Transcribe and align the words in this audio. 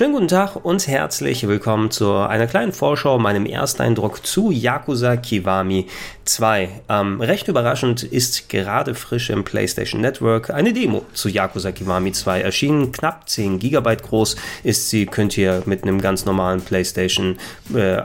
Schönen 0.00 0.14
guten 0.14 0.28
Tag 0.28 0.56
und 0.64 0.86
herzlich 0.86 1.46
willkommen 1.46 1.90
zu 1.90 2.14
einer 2.14 2.46
kleinen 2.46 2.72
Vorschau, 2.72 3.18
meinem 3.18 3.44
Ersteindruck 3.44 4.24
zu 4.24 4.50
Yakuza 4.50 5.18
Kiwami 5.18 5.88
2. 6.24 6.70
Ähm, 6.88 7.20
recht 7.20 7.48
überraschend 7.48 8.02
ist 8.02 8.48
gerade 8.48 8.94
frisch 8.94 9.28
im 9.28 9.44
PlayStation 9.44 10.00
Network 10.00 10.48
eine 10.48 10.72
Demo 10.72 11.04
zu 11.12 11.28
Yakuza 11.28 11.72
Kiwami 11.72 12.12
2 12.12 12.40
erschienen. 12.40 12.92
Knapp 12.92 13.28
10 13.28 13.58
GB 13.58 13.96
groß 13.96 14.36
ist 14.62 14.88
sie, 14.88 15.04
könnt 15.04 15.36
ihr 15.36 15.64
mit 15.66 15.82
einem 15.82 16.00
ganz 16.00 16.24
normalen 16.24 16.62
PlayStation 16.62 17.36
äh, 17.74 18.00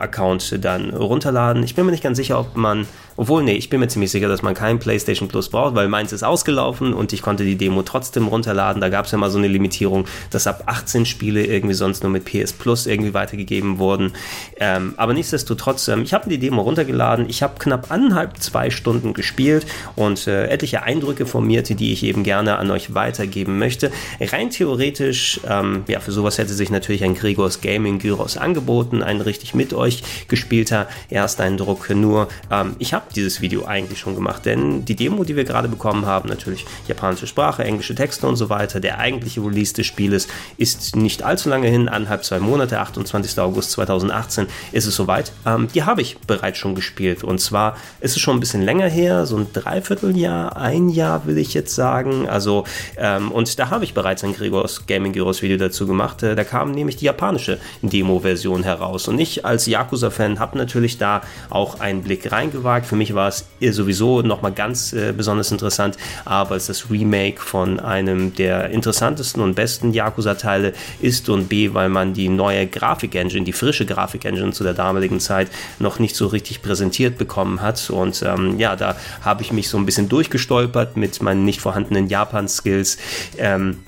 dann 0.58 0.90
runterladen. 0.90 1.62
Ich 1.62 1.74
bin 1.74 1.86
mir 1.86 1.92
nicht 1.92 2.04
ganz 2.04 2.18
sicher, 2.18 2.38
ob 2.38 2.56
man 2.56 2.86
obwohl, 3.16 3.42
nee, 3.42 3.54
ich 3.54 3.70
bin 3.70 3.80
mir 3.80 3.88
ziemlich 3.88 4.10
sicher, 4.10 4.28
dass 4.28 4.42
man 4.42 4.54
kein 4.54 4.78
PlayStation 4.78 5.28
Plus 5.28 5.48
braucht, 5.48 5.74
weil 5.74 5.88
meins 5.88 6.12
ist 6.12 6.22
ausgelaufen 6.22 6.92
und 6.92 7.12
ich 7.12 7.22
konnte 7.22 7.44
die 7.44 7.56
Demo 7.56 7.82
trotzdem 7.82 8.28
runterladen. 8.28 8.80
Da 8.80 8.88
gab 8.88 9.06
es 9.06 9.12
ja 9.12 9.18
mal 9.18 9.30
so 9.30 9.38
eine 9.38 9.48
Limitierung, 9.48 10.06
dass 10.30 10.46
ab 10.46 10.64
18 10.66 11.06
Spiele 11.06 11.44
irgendwie 11.44 11.74
sonst 11.74 12.02
nur 12.02 12.12
mit 12.12 12.24
PS 12.24 12.52
Plus 12.52 12.86
irgendwie 12.86 13.14
weitergegeben 13.14 13.78
wurden. 13.78 14.12
Ähm, 14.58 14.94
aber 14.96 15.14
nichtsdestotrotz, 15.14 15.88
ähm, 15.88 16.02
ich 16.02 16.12
habe 16.12 16.28
die 16.28 16.38
Demo 16.38 16.62
runtergeladen. 16.62 17.28
Ich 17.28 17.42
habe 17.42 17.54
knapp 17.58 17.90
anderthalb, 17.90 18.38
zwei 18.38 18.70
Stunden 18.70 19.14
gespielt 19.14 19.66
und 19.94 20.26
äh, 20.26 20.48
etliche 20.48 20.82
Eindrücke 20.82 21.26
formierte, 21.26 21.74
die 21.74 21.92
ich 21.92 22.02
eben 22.02 22.22
gerne 22.22 22.58
an 22.58 22.70
euch 22.70 22.94
weitergeben 22.94 23.58
möchte. 23.58 23.90
Rein 24.20 24.50
theoretisch, 24.50 25.40
ähm, 25.48 25.84
ja, 25.88 26.00
für 26.00 26.12
sowas 26.12 26.38
hätte 26.38 26.52
sich 26.52 26.70
natürlich 26.70 27.04
ein 27.04 27.14
Gregors 27.14 27.60
Gaming 27.60 27.98
Gyros 27.98 28.36
angeboten, 28.36 29.02
ein 29.02 29.20
richtig 29.20 29.54
mit 29.54 29.72
euch 29.72 30.02
gespielter 30.28 30.88
Ersteindruck. 31.10 31.90
Nur, 31.90 32.28
ähm, 32.50 32.76
ich 32.78 32.92
habe 32.92 33.05
dieses 33.14 33.40
Video 33.40 33.64
eigentlich 33.64 33.98
schon 33.98 34.14
gemacht, 34.14 34.44
denn 34.44 34.84
die 34.84 34.96
Demo, 34.96 35.24
die 35.24 35.36
wir 35.36 35.44
gerade 35.44 35.68
bekommen 35.68 36.06
haben, 36.06 36.28
natürlich 36.28 36.64
japanische 36.88 37.26
Sprache, 37.26 37.64
englische 37.64 37.94
Texte 37.94 38.26
und 38.26 38.36
so 38.36 38.48
weiter, 38.48 38.80
der 38.80 38.98
eigentliche 38.98 39.40
Release 39.40 39.74
des 39.74 39.86
Spieles 39.86 40.28
ist 40.56 40.96
nicht 40.96 41.22
allzu 41.22 41.48
lange 41.48 41.68
hin, 41.68 41.88
anderthalb, 41.88 42.24
zwei 42.24 42.38
Monate, 42.38 42.80
28. 42.80 43.38
August 43.38 43.72
2018 43.72 44.46
ist 44.72 44.86
es 44.86 44.96
soweit. 44.96 45.32
Ähm, 45.44 45.68
die 45.74 45.84
habe 45.84 46.02
ich 46.02 46.18
bereits 46.18 46.58
schon 46.58 46.74
gespielt. 46.74 47.24
Und 47.24 47.40
zwar 47.40 47.76
ist 48.00 48.16
es 48.16 48.22
schon 48.22 48.36
ein 48.36 48.40
bisschen 48.40 48.62
länger 48.62 48.88
her, 48.88 49.26
so 49.26 49.36
ein 49.36 49.46
Dreivierteljahr, 49.52 50.56
ein 50.56 50.88
Jahr 50.88 51.26
will 51.26 51.38
ich 51.38 51.54
jetzt 51.54 51.74
sagen, 51.74 52.28
also 52.28 52.64
ähm, 52.96 53.30
und 53.30 53.58
da 53.58 53.70
habe 53.70 53.84
ich 53.84 53.94
bereits 53.94 54.24
ein 54.24 54.34
Gregors 54.34 54.86
Gaming 54.86 55.12
Gyros 55.12 55.42
Video 55.42 55.56
dazu 55.56 55.86
gemacht, 55.86 56.22
äh, 56.22 56.34
da 56.34 56.44
kam 56.44 56.72
nämlich 56.72 56.96
die 56.96 57.06
japanische 57.06 57.58
Demo-Version 57.82 58.62
heraus. 58.62 59.08
Und 59.08 59.18
ich 59.18 59.44
als 59.44 59.66
Yakuza-Fan 59.66 60.38
habe 60.38 60.58
natürlich 60.58 60.98
da 60.98 61.22
auch 61.50 61.80
einen 61.80 62.02
Blick 62.02 62.30
reingewagt, 62.32 62.86
für 62.86 62.95
mich 62.96 63.14
war 63.14 63.28
es 63.28 63.46
sowieso 63.60 64.22
nochmal 64.22 64.52
ganz 64.52 64.92
äh, 64.92 65.12
besonders 65.16 65.52
interessant, 65.52 65.96
aber 66.24 66.56
es 66.56 66.66
das 66.66 66.90
Remake 66.90 67.40
von 67.40 67.80
einem 67.80 68.34
der 68.34 68.70
interessantesten 68.70 69.42
und 69.42 69.54
besten 69.54 69.92
Yakuza-Teile 69.92 70.72
ist 71.00 71.28
und 71.28 71.48
B, 71.48 71.74
weil 71.74 71.88
man 71.88 72.14
die 72.14 72.28
neue 72.28 72.66
Grafik-Engine, 72.66 73.44
die 73.44 73.52
frische 73.52 73.86
Grafik-Engine 73.86 74.52
zu 74.52 74.64
der 74.64 74.74
damaligen 74.74 75.20
Zeit 75.20 75.48
noch 75.78 75.98
nicht 75.98 76.16
so 76.16 76.26
richtig 76.26 76.62
präsentiert 76.62 77.18
bekommen 77.18 77.62
hat. 77.62 77.90
Und 77.90 78.22
ähm, 78.22 78.58
ja, 78.58 78.76
da 78.76 78.96
habe 79.22 79.42
ich 79.42 79.52
mich 79.52 79.68
so 79.68 79.78
ein 79.78 79.86
bisschen 79.86 80.08
durchgestolpert 80.08 80.96
mit 80.96 81.22
meinen 81.22 81.44
nicht 81.44 81.60
vorhandenen 81.60 82.08
Japan-Skills. 82.08 82.98
Ähm, 83.38 83.78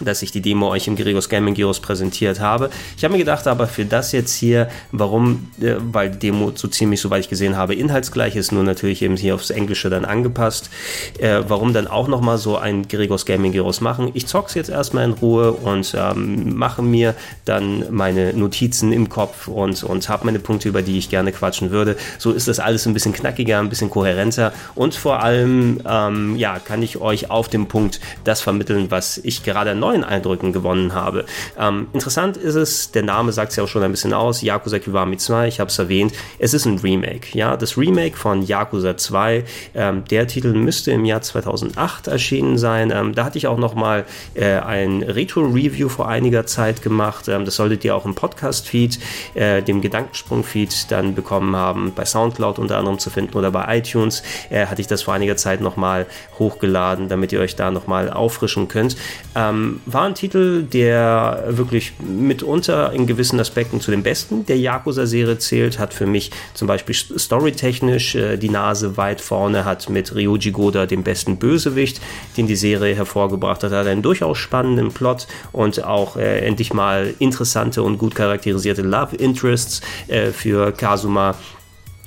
dass 0.00 0.22
ich 0.22 0.32
die 0.32 0.40
Demo 0.40 0.68
euch 0.68 0.86
im 0.86 0.96
Gregos 0.96 1.28
Gaming 1.28 1.54
Gyros 1.54 1.80
präsentiert 1.80 2.40
habe. 2.40 2.70
Ich 2.96 3.04
habe 3.04 3.12
mir 3.12 3.18
gedacht, 3.18 3.46
aber 3.46 3.66
für 3.66 3.84
das 3.84 4.12
jetzt 4.12 4.34
hier, 4.34 4.68
warum, 4.92 5.48
äh, 5.60 5.74
weil 5.78 6.10
die 6.10 6.18
Demo 6.18 6.52
so 6.54 6.68
ziemlich, 6.68 7.00
soweit 7.00 7.20
ich 7.20 7.28
gesehen 7.28 7.56
habe, 7.56 7.74
inhaltsgleich 7.74 8.36
ist, 8.36 8.52
nur 8.52 8.64
natürlich 8.64 9.02
eben 9.02 9.16
hier 9.16 9.34
aufs 9.34 9.50
Englische 9.50 9.90
dann 9.90 10.04
angepasst, 10.04 10.70
äh, 11.18 11.42
warum 11.46 11.72
dann 11.72 11.86
auch 11.86 12.08
nochmal 12.08 12.38
so 12.38 12.56
ein 12.56 12.88
Gregos 12.88 13.26
Gaming 13.26 13.52
Gyros 13.52 13.80
machen. 13.80 14.10
Ich 14.14 14.26
zock's 14.26 14.54
jetzt 14.54 14.70
erstmal 14.70 15.04
in 15.04 15.12
Ruhe 15.12 15.52
und 15.52 15.94
ähm, 15.96 16.56
mache 16.56 16.82
mir 16.82 17.14
dann 17.44 17.84
meine 17.90 18.32
Notizen 18.32 18.92
im 18.92 19.08
Kopf 19.08 19.48
und, 19.48 19.82
und 19.82 20.08
habe 20.08 20.26
meine 20.26 20.38
Punkte, 20.38 20.68
über 20.68 20.82
die 20.82 20.98
ich 20.98 21.08
gerne 21.08 21.32
quatschen 21.32 21.70
würde. 21.70 21.96
So 22.18 22.32
ist 22.32 22.48
das 22.48 22.60
alles 22.60 22.86
ein 22.86 22.94
bisschen 22.94 23.12
knackiger, 23.12 23.58
ein 23.58 23.68
bisschen 23.68 23.90
kohärenter 23.90 24.52
und 24.74 24.94
vor 24.94 25.22
allem, 25.22 25.80
ähm, 25.86 26.36
ja, 26.36 26.58
kann 26.58 26.82
ich 26.82 27.00
euch 27.00 27.30
auf 27.30 27.48
dem 27.48 27.66
Punkt 27.66 28.00
das 28.24 28.40
vermitteln, 28.40 28.90
was 28.90 29.18
ich 29.18 29.42
gerade 29.42 29.74
neu 29.74 29.89
neuen 29.90 30.04
Eindrücken 30.04 30.52
gewonnen 30.52 30.94
habe. 30.94 31.24
Ähm, 31.58 31.88
interessant 31.92 32.36
ist 32.36 32.54
es, 32.54 32.92
der 32.92 33.02
Name 33.02 33.32
sagt 33.32 33.50
es 33.50 33.56
ja 33.56 33.64
auch 33.64 33.68
schon 33.68 33.82
ein 33.82 33.90
bisschen 33.90 34.12
aus, 34.12 34.42
Yakuza 34.42 34.78
Kiwami 34.78 35.16
2, 35.16 35.48
ich 35.48 35.60
habe 35.60 35.68
es 35.68 35.78
erwähnt, 35.78 36.12
es 36.38 36.54
ist 36.54 36.64
ein 36.64 36.78
Remake. 36.78 37.36
Ja, 37.36 37.56
das 37.56 37.76
Remake 37.76 38.16
von 38.16 38.42
Yakuza 38.42 38.96
2, 38.96 39.44
ähm, 39.74 40.04
der 40.10 40.26
Titel 40.28 40.52
müsste 40.52 40.92
im 40.92 41.04
Jahr 41.04 41.22
2008 41.22 42.06
erschienen 42.06 42.56
sein. 42.56 42.92
Ähm, 42.94 43.14
da 43.14 43.24
hatte 43.24 43.38
ich 43.38 43.46
auch 43.46 43.58
noch 43.58 43.74
mal 43.74 44.04
äh, 44.34 44.58
ein 44.58 45.02
Retro-Review 45.02 45.88
vor 45.88 46.08
einiger 46.08 46.46
Zeit 46.46 46.82
gemacht. 46.82 47.28
Ähm, 47.28 47.44
das 47.44 47.56
solltet 47.56 47.84
ihr 47.84 47.96
auch 47.96 48.04
im 48.04 48.14
Podcast-Feed, 48.14 48.98
äh, 49.34 49.62
dem 49.62 49.80
Gedankensprung-Feed 49.80 50.90
dann 50.90 51.14
bekommen 51.14 51.56
haben, 51.56 51.92
bei 51.94 52.04
Soundcloud 52.04 52.58
unter 52.58 52.78
anderem 52.78 52.98
zu 52.98 53.10
finden 53.10 53.36
oder 53.36 53.50
bei 53.50 53.78
iTunes. 53.78 54.22
Äh, 54.50 54.66
hatte 54.66 54.80
ich 54.80 54.86
das 54.86 55.02
vor 55.02 55.14
einiger 55.14 55.36
Zeit 55.36 55.60
noch 55.60 55.76
mal 55.76 56.06
hochgeladen, 56.38 57.08
damit 57.08 57.32
ihr 57.32 57.40
euch 57.40 57.56
da 57.56 57.70
noch 57.70 57.86
mal 57.86 58.10
auffrischen 58.10 58.68
könnt. 58.68 58.96
Ähm, 59.34 59.79
war 59.86 60.04
ein 60.04 60.14
Titel, 60.14 60.62
der 60.62 61.44
wirklich 61.48 61.92
mitunter 62.00 62.92
in 62.92 63.06
gewissen 63.06 63.40
Aspekten 63.40 63.80
zu 63.80 63.90
den 63.90 64.02
besten 64.02 64.46
der 64.46 64.58
Yakuza-Serie 64.58 65.38
zählt, 65.38 65.78
hat 65.78 65.94
für 65.94 66.06
mich 66.06 66.30
zum 66.54 66.68
Beispiel 66.68 66.94
storytechnisch 66.94 68.14
äh, 68.14 68.36
die 68.36 68.48
Nase 68.48 68.96
weit 68.96 69.20
vorne, 69.20 69.64
hat 69.64 69.88
mit 69.88 70.14
Ryoji 70.14 70.50
Goda 70.50 70.86
den 70.86 71.02
besten 71.02 71.36
Bösewicht, 71.36 72.00
den 72.36 72.46
die 72.46 72.56
Serie 72.56 72.94
hervorgebracht 72.94 73.62
hat, 73.62 73.72
hat 73.72 73.86
einen 73.86 74.02
durchaus 74.02 74.38
spannenden 74.38 74.92
Plot 74.92 75.26
und 75.52 75.84
auch 75.84 76.16
äh, 76.16 76.40
endlich 76.40 76.72
mal 76.72 77.14
interessante 77.18 77.82
und 77.82 77.98
gut 77.98 78.14
charakterisierte 78.14 78.82
Love 78.82 79.16
Interests 79.16 79.80
äh, 80.08 80.30
für 80.30 80.72
Kazuma 80.72 81.34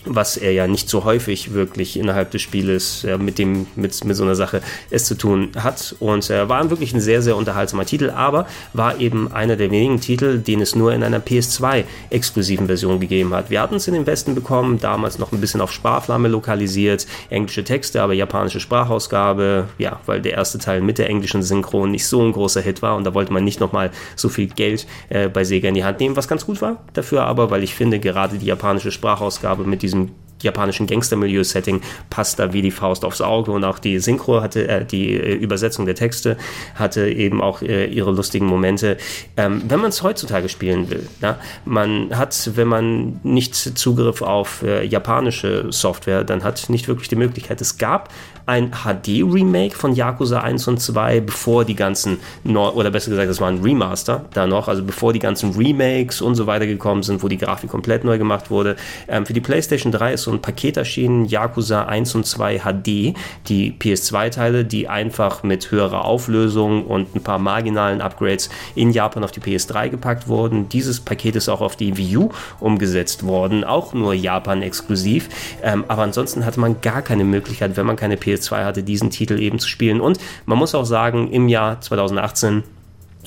was 0.06 0.38
er 0.38 0.52
ja 0.52 0.68
nicht 0.68 0.90
so 0.90 1.04
häufig 1.04 1.54
wirklich 1.54 1.98
innerhalb 1.98 2.32
des 2.32 2.42
Spieles 2.42 3.04
äh, 3.04 3.18
mit 3.18 3.40
dem 3.40 3.68
mit, 3.76 4.04
mit 4.04 4.16
so 4.16 4.24
einer 4.24 4.36
Sache 4.36 4.62
es 4.90 5.06
zu 5.06 5.16
tun 5.16 5.52
hat 5.56 5.96
und 6.00 6.30
äh, 6.30 6.48
war 6.50 6.70
wirklich 6.70 6.94
ein 6.94 7.02
sehr 7.02 7.22
sehr 7.22 7.36
unterhaltsamer 7.36 7.86
Titel, 7.86 8.10
aber 8.10 8.48
war 8.74 9.00
eben 9.00 9.32
einer 9.32 9.56
der 9.56 9.72
wenigen 9.72 10.00
Titel, 10.00 10.40
den 10.40 10.62
es 10.62 10.76
nur 10.76 10.94
in 10.94 11.04
einer 11.04 11.20
PS2 11.20 11.84
exklusiven 12.10 12.68
Version 12.68 13.00
gegeben 13.00 13.34
hat. 13.34 13.50
Wir 13.50 13.62
hatten 13.62 13.76
es 13.76 13.88
in 13.88 13.94
den 13.94 14.06
Westen 14.06 14.36
bekommen, 14.36 14.80
damals 14.80 15.20
noch 15.20 15.32
ein 15.32 15.42
bisschen 15.42 15.62
auf 15.62 15.72
Sparflamme 15.72 16.28
lokalisiert, 16.28 17.08
englische 17.30 17.64
Texte, 17.64 18.02
aber 18.02 18.14
japanische 18.14 18.60
Sprachausgabe, 18.60 19.68
ja, 19.78 20.00
weil 20.06 20.22
der 20.22 20.34
erste 20.34 20.58
Teil 20.58 20.82
mit 20.82 20.98
der 20.98 21.10
englischen 21.10 21.44
Synchron 21.44 21.92
nicht 21.92 22.08
so 22.08 22.22
ein 22.22 22.32
großer 22.32 22.62
Hit 22.62 22.82
war 22.82 22.96
und 22.96 23.04
da 23.04 23.14
wollte 23.14 23.34
man 23.34 23.44
nicht 23.44 23.60
nochmal 23.60 23.92
so 24.16 24.30
viel 24.30 24.48
Geld 24.48 24.88
äh, 25.10 25.30
bei 25.30 25.44
Sega 25.44 25.70
in 25.70 25.76
die 25.76 25.84
Hand 25.84 26.00
nehmen, 26.00 26.16
was 26.16 26.28
ganz 26.28 26.46
gut 26.46 26.62
war 26.62 26.78
dafür, 26.94 27.24
aber 27.24 27.50
weil 27.50 27.64
ich 27.64 27.76
finde 27.76 28.00
gerade 28.00 28.38
die 28.38 28.46
japanische 28.46 28.92
Sprachausgabe 28.92 29.64
mit 29.64 29.82
diesem 29.82 29.93
diesem 29.94 30.12
japanischen 30.44 30.88
Gangstermilieu-Setting 30.88 31.82
passt 32.10 32.40
da 32.40 32.54
wie 32.54 32.62
die 32.62 32.72
Faust 32.72 33.06
aufs 33.06 33.22
Auge 33.22 33.52
und 33.52 33.64
auch 33.64 33.80
die 33.80 34.00
Synchro 34.00 34.42
hatte, 34.42 34.68
äh, 34.68 34.86
die 34.86 35.14
äh, 35.14 35.34
Übersetzung 35.34 35.86
der 35.86 35.96
Texte 35.96 36.38
hatte 36.76 37.10
eben 37.10 37.42
auch 37.42 37.62
äh, 37.62 37.86
ihre 37.86 38.12
lustigen 38.12 38.46
Momente. 38.46 38.98
Ähm, 39.38 39.64
wenn 39.68 39.80
man 39.80 39.90
es 39.90 40.04
heutzutage 40.04 40.50
spielen 40.50 40.90
will, 40.90 41.08
ja, 41.22 41.38
man 41.66 42.18
hat, 42.18 42.52
wenn 42.56 42.68
man 42.68 43.20
nicht 43.24 43.56
Zugriff 43.56 44.22
auf 44.22 44.62
äh, 44.64 44.86
japanische 44.86 45.72
Software, 45.72 46.24
dann 46.24 46.44
hat 46.44 46.70
nicht 46.70 46.88
wirklich 46.88 47.10
die 47.10 47.16
Möglichkeit. 47.16 47.62
Es 47.62 47.78
gab 47.78 48.10
ein 48.46 48.72
HD-Remake 48.72 49.76
von 49.76 49.96
Yakuza 49.96 50.42
1 50.42 50.68
und 50.68 50.80
2, 50.80 51.22
bevor 51.22 51.66
die 51.66 51.76
ganzen, 51.76 52.20
Neu 52.44 52.70
oder 52.70 52.92
besser 52.92 53.10
gesagt, 53.10 53.30
das 53.30 53.40
war 53.40 53.48
ein 53.48 53.62
Remaster 53.62 54.26
da 54.34 54.48
noch, 54.48 54.68
also 54.68 54.84
bevor 54.84 55.14
die 55.14 55.20
ganzen 55.20 55.52
Remakes 55.52 56.22
und 56.22 56.36
so 56.36 56.46
weiter 56.46 56.66
gekommen 56.66 57.04
sind, 57.04 57.24
wo 57.24 57.28
die 57.28 57.38
Grafik 57.38 57.70
komplett 57.70 58.04
neu 58.04 58.18
gemacht 58.18 58.52
wurde. 58.52 58.76
Ähm, 59.08 59.26
für 59.26 59.34
die 59.34 59.42
PlayStation 59.42 59.92
3 59.92 60.14
ist 60.14 60.24
so 60.24 60.32
ein 60.34 60.42
Paket 60.42 60.78
erschienen, 60.78 61.26
Yakuza 61.26 61.86
1 61.86 62.16
und 62.16 62.26
2 62.26 62.60
HD, 62.60 63.16
die 63.48 63.74
PS2-Teile, 63.80 64.66
die 64.66 64.88
einfach 64.88 65.44
mit 65.44 65.72
höherer 65.72 66.06
Auflösung 66.06 66.86
und 66.86 67.16
ein 67.16 67.24
paar 67.24 67.40
marginalen 67.40 68.02
Upgrades 68.02 68.50
in 68.76 68.92
Japan 68.92 69.24
auf 69.24 69.32
die 69.32 69.40
PS3 69.40 69.90
gepackt 69.90 70.28
wurden. 70.28 70.70
Dieses 70.70 71.00
Paket 71.00 71.36
ist 71.36 71.50
auch 71.50 71.62
auf 71.62 71.76
die 71.76 71.98
Wii 71.98 72.18
U 72.18 72.30
umgesetzt 72.60 73.26
worden, 73.26 73.64
auch 73.64 73.94
nur 73.94 74.14
Japan 74.14 74.62
exklusiv. 74.62 75.30
Ähm, 75.62 75.86
aber 75.88 76.04
ansonsten 76.04 76.46
hatte 76.46 76.60
man 76.60 76.82
gar 76.82 77.02
keine 77.02 77.24
Möglichkeit, 77.24 77.78
wenn 77.78 77.86
man 77.86 77.96
keine 77.96 78.16
PS2 78.16 78.66
hatte, 78.66 78.84
diesen 78.84 79.10
Titel 79.10 79.40
eben 79.40 79.60
zu 79.60 79.68
spielen. 79.68 80.02
Und 80.02 80.18
man 80.46 80.58
muss 80.58 80.76
auch 80.76 80.86
sagen, 80.86 81.32
im 81.32 81.48
Jahr 81.48 81.80
2018 81.82 82.64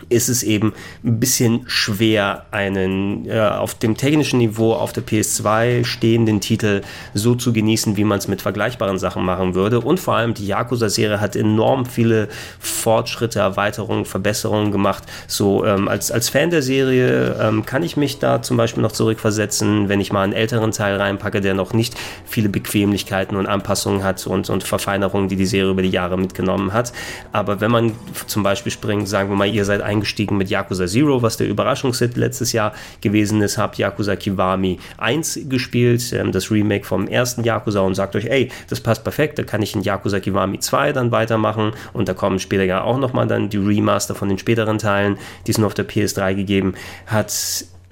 ist 0.09 0.29
es 0.29 0.43
eben 0.43 0.73
ein 1.05 1.19
bisschen 1.21 1.65
schwer, 1.67 2.47
einen 2.51 3.29
äh, 3.29 3.41
auf 3.41 3.75
dem 3.75 3.97
technischen 3.97 4.39
Niveau 4.39 4.73
auf 4.73 4.93
der 4.93 5.05
PS2 5.05 5.85
stehenden 5.85 6.41
Titel 6.41 6.83
so 7.15 7.35
zu 7.35 7.53
genießen, 7.53 7.97
wie 7.97 8.05
man 8.05 8.19
es 8.19 8.29
mit 8.29 8.43
vergleichbaren 8.43 8.99
Sachen 8.99 9.25
machen 9.25 9.55
würde. 9.55 9.81
Und 9.81 10.01
vor 10.01 10.17
allem 10.17 10.35
die 10.35 10.47
Yakuza-Serie 10.47 11.21
hat 11.21 11.37
enorm 11.37 11.87
viele 11.87 12.29
Fortschritte, 12.61 13.39
Erweiterungen, 13.39 14.05
Verbesserungen 14.05 14.73
gemacht. 14.73 15.05
So 15.27 15.65
ähm, 15.65 15.89
als, 15.89 16.11
als 16.11 16.29
Fan 16.29 16.51
der 16.51 16.63
Serie 16.63 17.37
ähm, 17.41 17.65
kann 17.65 17.83
ich 17.83 17.97
mich 17.97 18.19
da 18.19 18.43
zum 18.43 18.57
Beispiel 18.57 18.83
noch 18.83 18.93
zurückversetzen, 18.93 19.89
wenn 19.89 20.01
ich 20.01 20.13
mal 20.13 20.23
einen 20.23 20.33
älteren 20.33 20.73
Teil 20.73 20.97
reinpacke, 20.97 21.41
der 21.41 21.55
noch 21.55 21.73
nicht 21.73 21.95
viele 22.25 22.49
Bequemlichkeiten 22.49 23.37
und 23.37 23.47
Anpassungen 23.47 24.05
hat 24.05 24.27
und, 24.27 24.51
und 24.51 24.63
Verfeinerungen, 24.65 25.29
die 25.29 25.37
die 25.37 25.47
Serie 25.47 25.71
über 25.71 25.83
die 25.83 25.91
Jahre 25.91 26.19
mitgenommen 26.19 26.73
hat. 26.73 26.93
Aber 27.33 27.61
wenn 27.61 27.71
man 27.71 27.93
zum 28.27 28.43
Beispiel 28.43 28.73
springt, 28.73 29.09
sagen 29.09 29.31
wir 29.31 29.37
mal, 29.37 29.49
ihr 29.49 29.65
seid 29.65 29.83
eingestiegen 29.87 30.37
mit 30.37 30.51
Yakuza 30.51 30.87
Zero, 30.87 31.23
was 31.23 31.37
der 31.37 31.49
Überraschungshit 31.49 32.17
letztes 32.17 32.53
Jahr 32.53 32.73
gewesen 33.01 33.41
ist, 33.41 33.57
habt 33.57 33.79
Yakuza 33.79 34.17
Kiwami 34.17 34.79
1 34.99 35.41
gespielt, 35.49 36.13
ähm, 36.13 36.33
das 36.33 36.51
Remake 36.51 36.85
vom 36.85 37.09
ersten 37.09 37.45
Yakuza 37.45 37.81
und 37.81 37.95
sagt 37.95 38.17
euch, 38.17 38.27
ey, 38.27 38.51
das 38.69 38.81
passt 38.81 39.05
perfekt, 39.05 39.39
da 39.39 39.45
kann 39.45 39.63
ich 39.63 39.75
in 39.75 39.83
Yakuza 39.83 40.21
Kiwami 40.21 40.59
2 40.59 40.93
dann 40.93 41.13
weitermachen. 41.13 41.73
Und 41.93 42.09
da 42.09 42.15
kommen 42.15 42.39
später 42.39 42.65
ja 42.65 42.83
auch 42.83 42.99
nochmal 42.99 43.27
dann 43.27 43.49
die 43.49 43.57
Remaster 43.57 44.15
von 44.15 44.29
den 44.29 44.39
späteren 44.39 44.79
Teilen, 44.79 45.19
die 45.47 45.53
es 45.53 45.59
nur 45.59 45.69
auf 45.69 45.75
der 45.75 45.89
PS3 45.89 46.35
gegeben 46.35 46.75
hat 47.07 47.33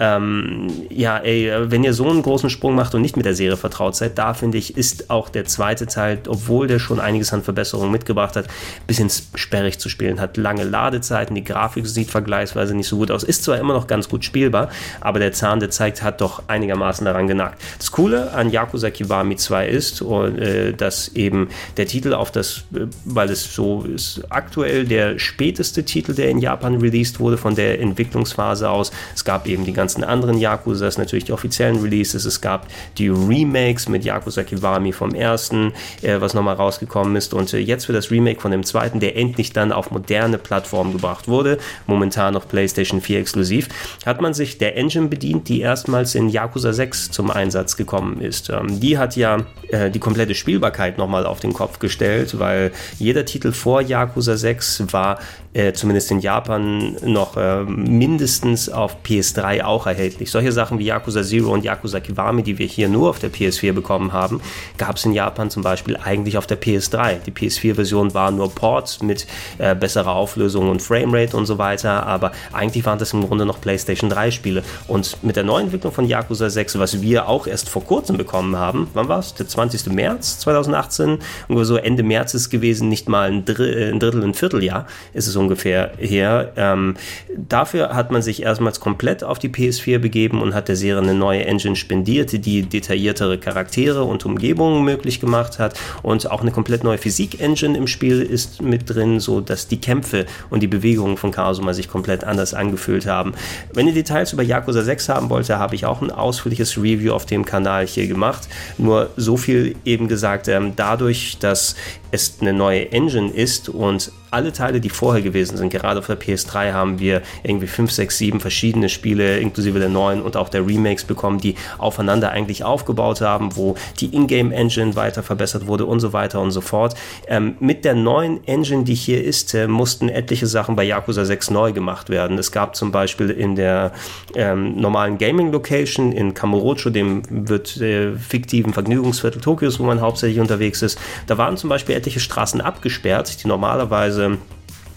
ähm, 0.01 0.67
ja, 0.91 1.19
ey, 1.19 1.53
wenn 1.71 1.85
ihr 1.85 1.95
so 1.95 2.11
einen 2.11 2.23
großen 2.23 2.51
Sprung 2.51 2.75
macht 2.75 2.97
und 2.97 3.03
nicht 3.03 3.17
mit 3.17 3.27
der 3.27 3.37
Serie 3.37 3.57
vertraut 3.57 3.95
seid, 3.95 4.19
da 4.19 4.35
finde 4.35 4.59
ich, 4.59 4.77
ist 4.77 5.09
auch 5.09 5.29
der 5.29 5.45
zweite 5.45 5.87
Teil, 5.87 6.19
obwohl 6.27 6.67
der 6.67 6.81
schon 6.81 6.99
einiges 6.99 7.33
an 7.33 7.45
Verbesserungen 7.45 7.93
mitgebracht 7.93 8.35
hat, 8.35 8.47
ein 8.47 8.87
bisschen 8.89 9.09
sperrig 9.37 9.79
zu 9.79 9.89
spielen. 9.89 10.21
Hat 10.21 10.37
lange 10.37 10.65
Ladezeiten, 10.65 11.37
die 11.37 11.45
Grafik 11.45 11.87
sieht 11.87 12.11
vergleichsweise 12.11 12.75
nicht 12.75 12.89
so 12.89 12.97
gut 12.97 13.13
aus. 13.13 13.23
Ist 13.23 13.45
zwar 13.45 13.59
immer 13.59 13.73
noch 13.73 13.87
ganz 13.87 14.09
gut 14.09 14.25
spielbar, 14.25 14.69
aber 15.01 15.21
der 15.21 15.33
Zahn, 15.33 15.61
der 15.61 15.71
zeigt, 15.71 16.03
hat 16.03 16.21
doch 16.21 16.43
einigermaßen 16.49 17.05
daran 17.05 17.29
genagt. 17.29 17.63
Das 17.79 17.93
Coole 17.93 18.33
an 18.33 18.51
Yakuza 18.51 18.91
Kiwami 18.91 19.37
2 19.37 19.69
ist, 19.69 20.03
äh, 20.03 20.73
dass 20.73 21.09
eben 21.09 21.49
der 21.77 21.87
Titel 21.87 22.15
auf 22.15 22.33
das, 22.33 22.65
äh, 22.75 22.87
weil 23.05 23.31
es 23.31 23.55
so 23.55 23.83
ist, 23.83 24.23
aktuell 24.29 24.87
der 24.87 25.21
späteste 25.21 25.85
Titel, 25.85 26.15
der 26.15 26.31
in 26.31 26.39
Japan 26.41 26.81
released 26.81 27.21
wurde, 27.21 27.37
von 27.37 27.55
der 27.55 27.81
Entwicklungsphase 27.81 28.69
aus. 28.69 28.91
Es 29.15 29.25
gab 29.25 29.47
eben 29.47 29.65
die 29.65 29.73
ganze 29.73 29.84
ganzen 29.85 30.03
anderen 30.03 30.39
Yakuzas, 30.39 30.97
natürlich 30.97 31.25
die 31.25 31.33
offiziellen 31.33 31.83
Releases. 31.83 32.25
Es 32.25 32.41
gab 32.41 32.69
die 32.97 33.09
Remakes 33.09 33.87
mit 33.87 34.03
Yakuza 34.03 34.43
Kiwami 34.43 34.93
vom 34.93 35.15
ersten, 35.15 35.75
äh, 36.01 36.23
was 36.23 36.33
nochmal 36.33 36.55
rausgekommen 36.55 37.17
ist. 37.17 37.35
Und 37.35 37.53
äh, 37.53 37.59
jetzt 37.59 37.85
für 37.85 37.93
das 37.93 38.11
Remake 38.11 38.41
von 38.41 38.51
dem 38.51 38.65
zweiten, 38.65 38.99
der 38.99 39.15
endlich 39.15 39.53
dann 39.53 39.73
auf 39.73 39.91
moderne 39.91 40.39
Plattformen 40.39 40.95
gebracht 40.95 41.29
wurde, 41.29 41.59
momentan 41.87 42.33
noch 42.33 42.49
PlayStation 42.49 43.03
4 43.03 43.21
exklusiv, 43.21 43.69
hat 44.07 44.23
man 44.23 44.33
sich 44.33 44.57
der 44.57 44.79
Engine 44.79 45.09
bedient, 45.09 45.49
die 45.49 45.61
erstmals 45.61 46.15
in 46.15 46.31
Yakuza 46.31 46.73
6 46.73 47.11
zum 47.11 47.31
Einsatz 47.31 47.77
gekommen 47.77 48.23
ist. 48.23 48.49
Ähm, 48.49 48.81
die 48.81 48.97
hat 48.97 49.17
ja 49.17 49.45
äh, 49.69 49.91
die 49.91 49.99
komplette 49.99 50.35
Spielbarkeit 50.35 50.97
nochmal 50.97 51.27
auf 51.27 51.41
den 51.41 51.53
Kopf 51.53 51.79
gestellt, 51.79 52.39
weil 52.39 52.73
jeder 52.99 53.27
Titel 53.27 53.53
vor 53.53 53.83
Yakuza 53.83 54.39
6 54.39 54.95
war 54.95 55.19
äh, 55.55 55.73
zumindest 55.73 56.11
in 56.11 56.19
Japan 56.21 56.97
noch 57.05 57.37
äh, 57.37 57.63
mindestens 57.63 58.69
auf 58.69 58.97
PS3 59.05 59.63
auch 59.75 59.87
erhältlich. 59.87 60.31
Solche 60.31 60.53
Sachen 60.53 60.79
wie 60.79 60.87
Yakuza 60.87 61.23
Zero 61.23 61.53
und 61.53 61.65
Yakuza 61.65 62.01
Kiwami, 62.01 62.43
die 62.43 62.59
wir 62.59 62.67
hier 62.67 62.89
nur 62.89 63.11
auf 63.11 63.19
der 63.19 63.31
PS4 63.31 63.73
bekommen 63.73 64.13
haben, 64.13 64.41
gab 64.79 64.97
es 64.97 65.05
in 65.05 65.13
Japan 65.13 65.51
zum 65.51 65.63
Beispiel 65.63 65.97
eigentlich 65.97 66.39
auf 66.39 66.47
der 66.47 66.61
PS3. 66.61 67.19
Die 67.27 67.33
PS4-Version 67.33 68.15
war 68.15 68.31
nur 68.31 68.55
Ports 68.55 69.03
mit 69.03 69.27
äh, 69.59 69.75
besserer 69.75 70.13
Auflösung 70.13 70.71
und 70.71 70.81
Framerate 70.81 71.37
und 71.37 71.47
so 71.47 71.59
weiter, 71.59 72.07
aber 72.07 72.33
eigentlich 72.53 72.87
waren 72.87 72.99
das 72.99 73.13
im 73.13 73.27
Grunde 73.27 73.45
noch 73.45 73.61
PlayStation 73.61 74.09
3 74.09 74.31
Spiele. 74.31 74.63
Und 74.87 75.23
mit 75.23 75.37
der 75.37 75.45
Neuentwicklung 75.45 75.93
von 75.93 76.07
Yakuza 76.07 76.49
6, 76.49 76.79
was 76.79 77.03
wir 77.03 77.29
auch 77.29 77.47
erst 77.47 77.69
vor 77.69 77.85
kurzem 77.85 78.17
bekommen 78.17 78.57
haben, 78.57 78.89
wann 78.95 79.09
war 79.09 79.19
es? 79.19 79.35
Der 79.35 79.49
20. 79.49 79.93
März 79.93 80.39
2018? 80.41 81.19
Ungefähr 81.49 81.65
so 81.65 81.77
Ende 81.77 82.03
März 82.03 82.35
ist 82.35 82.51
gewesen, 82.51 82.89
nicht 82.89 83.09
mal 83.09 83.31
ein, 83.31 83.45
Drittel, 83.45 83.93
ein 83.93 83.99
Drittel, 83.99 84.23
ein 84.23 84.35
Vierteljahr 84.35 84.87
ist 85.13 85.27
es 85.27 85.37
ungefähr 85.37 85.93
her. 85.99 86.53
Ähm, 86.57 86.95
dafür 87.37 87.95
hat 87.95 88.11
man 88.11 88.23
sich 88.23 88.43
erstmals 88.43 88.81
komplett 88.81 89.25
auf 89.25 89.39
die 89.39 89.49
PS4 89.65 89.99
begeben 89.99 90.43
und 90.43 90.55
hat 90.55 90.69
der 90.69 90.77
Serie 90.77 91.03
eine 91.03 91.15
neue 91.15 91.45
Engine 91.45 91.77
spendiert, 91.77 92.33
die 92.45 92.63
detailliertere 92.63 93.39
Charaktere 93.39 94.05
und 94.05 94.25
Umgebungen 94.25 94.85
möglich 94.85 95.21
gemacht 95.21 95.59
hat 95.59 95.79
und 96.03 96.31
auch 96.31 96.43
eine 96.43 96.51
komplett 96.51 96.85
neue 96.85 96.99
Physik-Engine 96.99 97.77
im 97.77 97.87
Spiel 97.87 98.21
ist 98.21 98.63
mit 98.63 98.91
drin, 98.91 99.21
so 99.21 99.41
dass 99.41 99.69
die 99.69 99.81
Kämpfe 99.81 100.27
und 100.51 100.61
die 100.61 100.67
Bewegungen 100.67 101.17
von 101.17 101.31
Kazuma 101.31 101.73
sich 101.73 101.89
komplett 101.89 102.25
anders 102.25 102.55
angefühlt 102.55 103.07
haben. 103.07 103.35
Wenn 103.73 103.87
ihr 103.87 103.95
Details 103.95 104.33
über 104.33 104.43
Yakuza 104.43 104.83
6 104.83 105.09
haben 105.09 105.31
wollt, 105.31 105.49
habe 105.49 105.75
ich 105.75 105.87
auch 105.87 106.03
ein 106.03 106.11
ausführliches 106.11 106.77
Review 106.77 107.13
auf 107.13 107.27
dem 107.27 107.45
Kanal 107.45 107.87
hier 107.87 108.07
gemacht. 108.07 108.49
Nur 108.79 109.11
so 109.17 109.37
viel 109.37 109.77
eben 109.85 110.09
gesagt, 110.09 110.49
ähm, 110.49 110.73
dadurch, 110.77 111.39
dass 111.39 111.77
es 112.15 112.37
eine 112.41 112.53
neue 112.53 112.93
Engine 112.93 113.31
ist 113.31 113.69
und 113.69 114.13
alle 114.35 114.53
Teile, 114.53 114.81
die 114.81 114.89
vorher 114.89 115.23
gewesen 115.23 115.57
sind, 115.57 115.71
gerade 115.71 116.01
auf 116.01 116.07
der 116.07 116.21
PS3 116.21 116.73
haben 116.73 116.99
wir 116.99 117.23
irgendwie 117.45 117.69
5, 117.69 117.91
6, 117.91 118.19
7 118.19 118.41
verschiedene 118.41 118.89
Spiele, 118.89 119.39
inklusive 119.39 119.79
der 119.79 119.89
neuen 119.89 120.21
und 120.21 120.37
auch 120.37 120.49
der 120.49 120.67
Remakes 120.67 121.05
bekommen, 121.05 121.39
die 121.39 121.55
aufeinander 121.79 122.33
eigentlich 122.33 122.65
aufgebaut 122.65 123.21
haben, 123.21 123.57
wo 123.57 123.77
die 124.01 124.15
Ingame-Engine 124.15 124.97
weiter 124.97 125.23
verbessert 125.23 125.67
wurde 125.69 125.87
und 125.87 126.01
so 126.01 126.13
weiter 126.13 126.41
und 126.41 126.51
so 126.51 126.61
fort. 126.61 126.95
Ähm, 127.29 127.57
mit 127.61 127.85
der 127.85 127.95
neuen 127.95 128.47
Engine, 128.47 128.83
die 128.83 128.95
hier 128.95 129.23
ist, 129.23 129.55
äh, 129.55 129.69
mussten 129.69 130.09
etliche 130.09 130.49
Sachen 130.49 130.75
bei 130.75 130.83
Yakuza 130.83 131.25
6 131.25 131.51
neu 131.51 131.73
gemacht 131.73 132.11
werden. 132.11 132.37
Es 132.37 132.51
gab 132.51 132.75
zum 132.75 132.91
Beispiel 132.91 133.31
in 133.31 133.55
der 133.55 133.93
ähm, 134.35 134.75
normalen 134.77 135.17
Gaming-Location 135.17 136.11
in 136.11 136.35
Kamurocho, 136.35 136.91
dem 136.91 137.23
wird 137.31 137.77
äh, 137.77 138.17
fiktiven 138.17 138.73
Vergnügungsviertel 138.73 139.41
Tokios, 139.41 139.79
wo 139.79 139.85
man 139.85 140.01
hauptsächlich 140.01 140.41
unterwegs 140.41 140.83
ist, 140.83 140.99
da 141.29 141.39
waren 141.39 141.57
zum 141.57 141.71
Beispiel 141.71 141.95
etliche 142.05 142.21
Straßen 142.21 142.61
abgesperrt, 142.61 143.43
die 143.43 143.49
normalerweise 143.49 144.37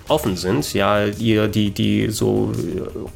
offen 0.09 0.35
sind, 0.37 0.73
ja, 0.73 1.07
die, 1.07 1.47
die, 1.49 1.71
die 1.71 2.09
so 2.09 2.51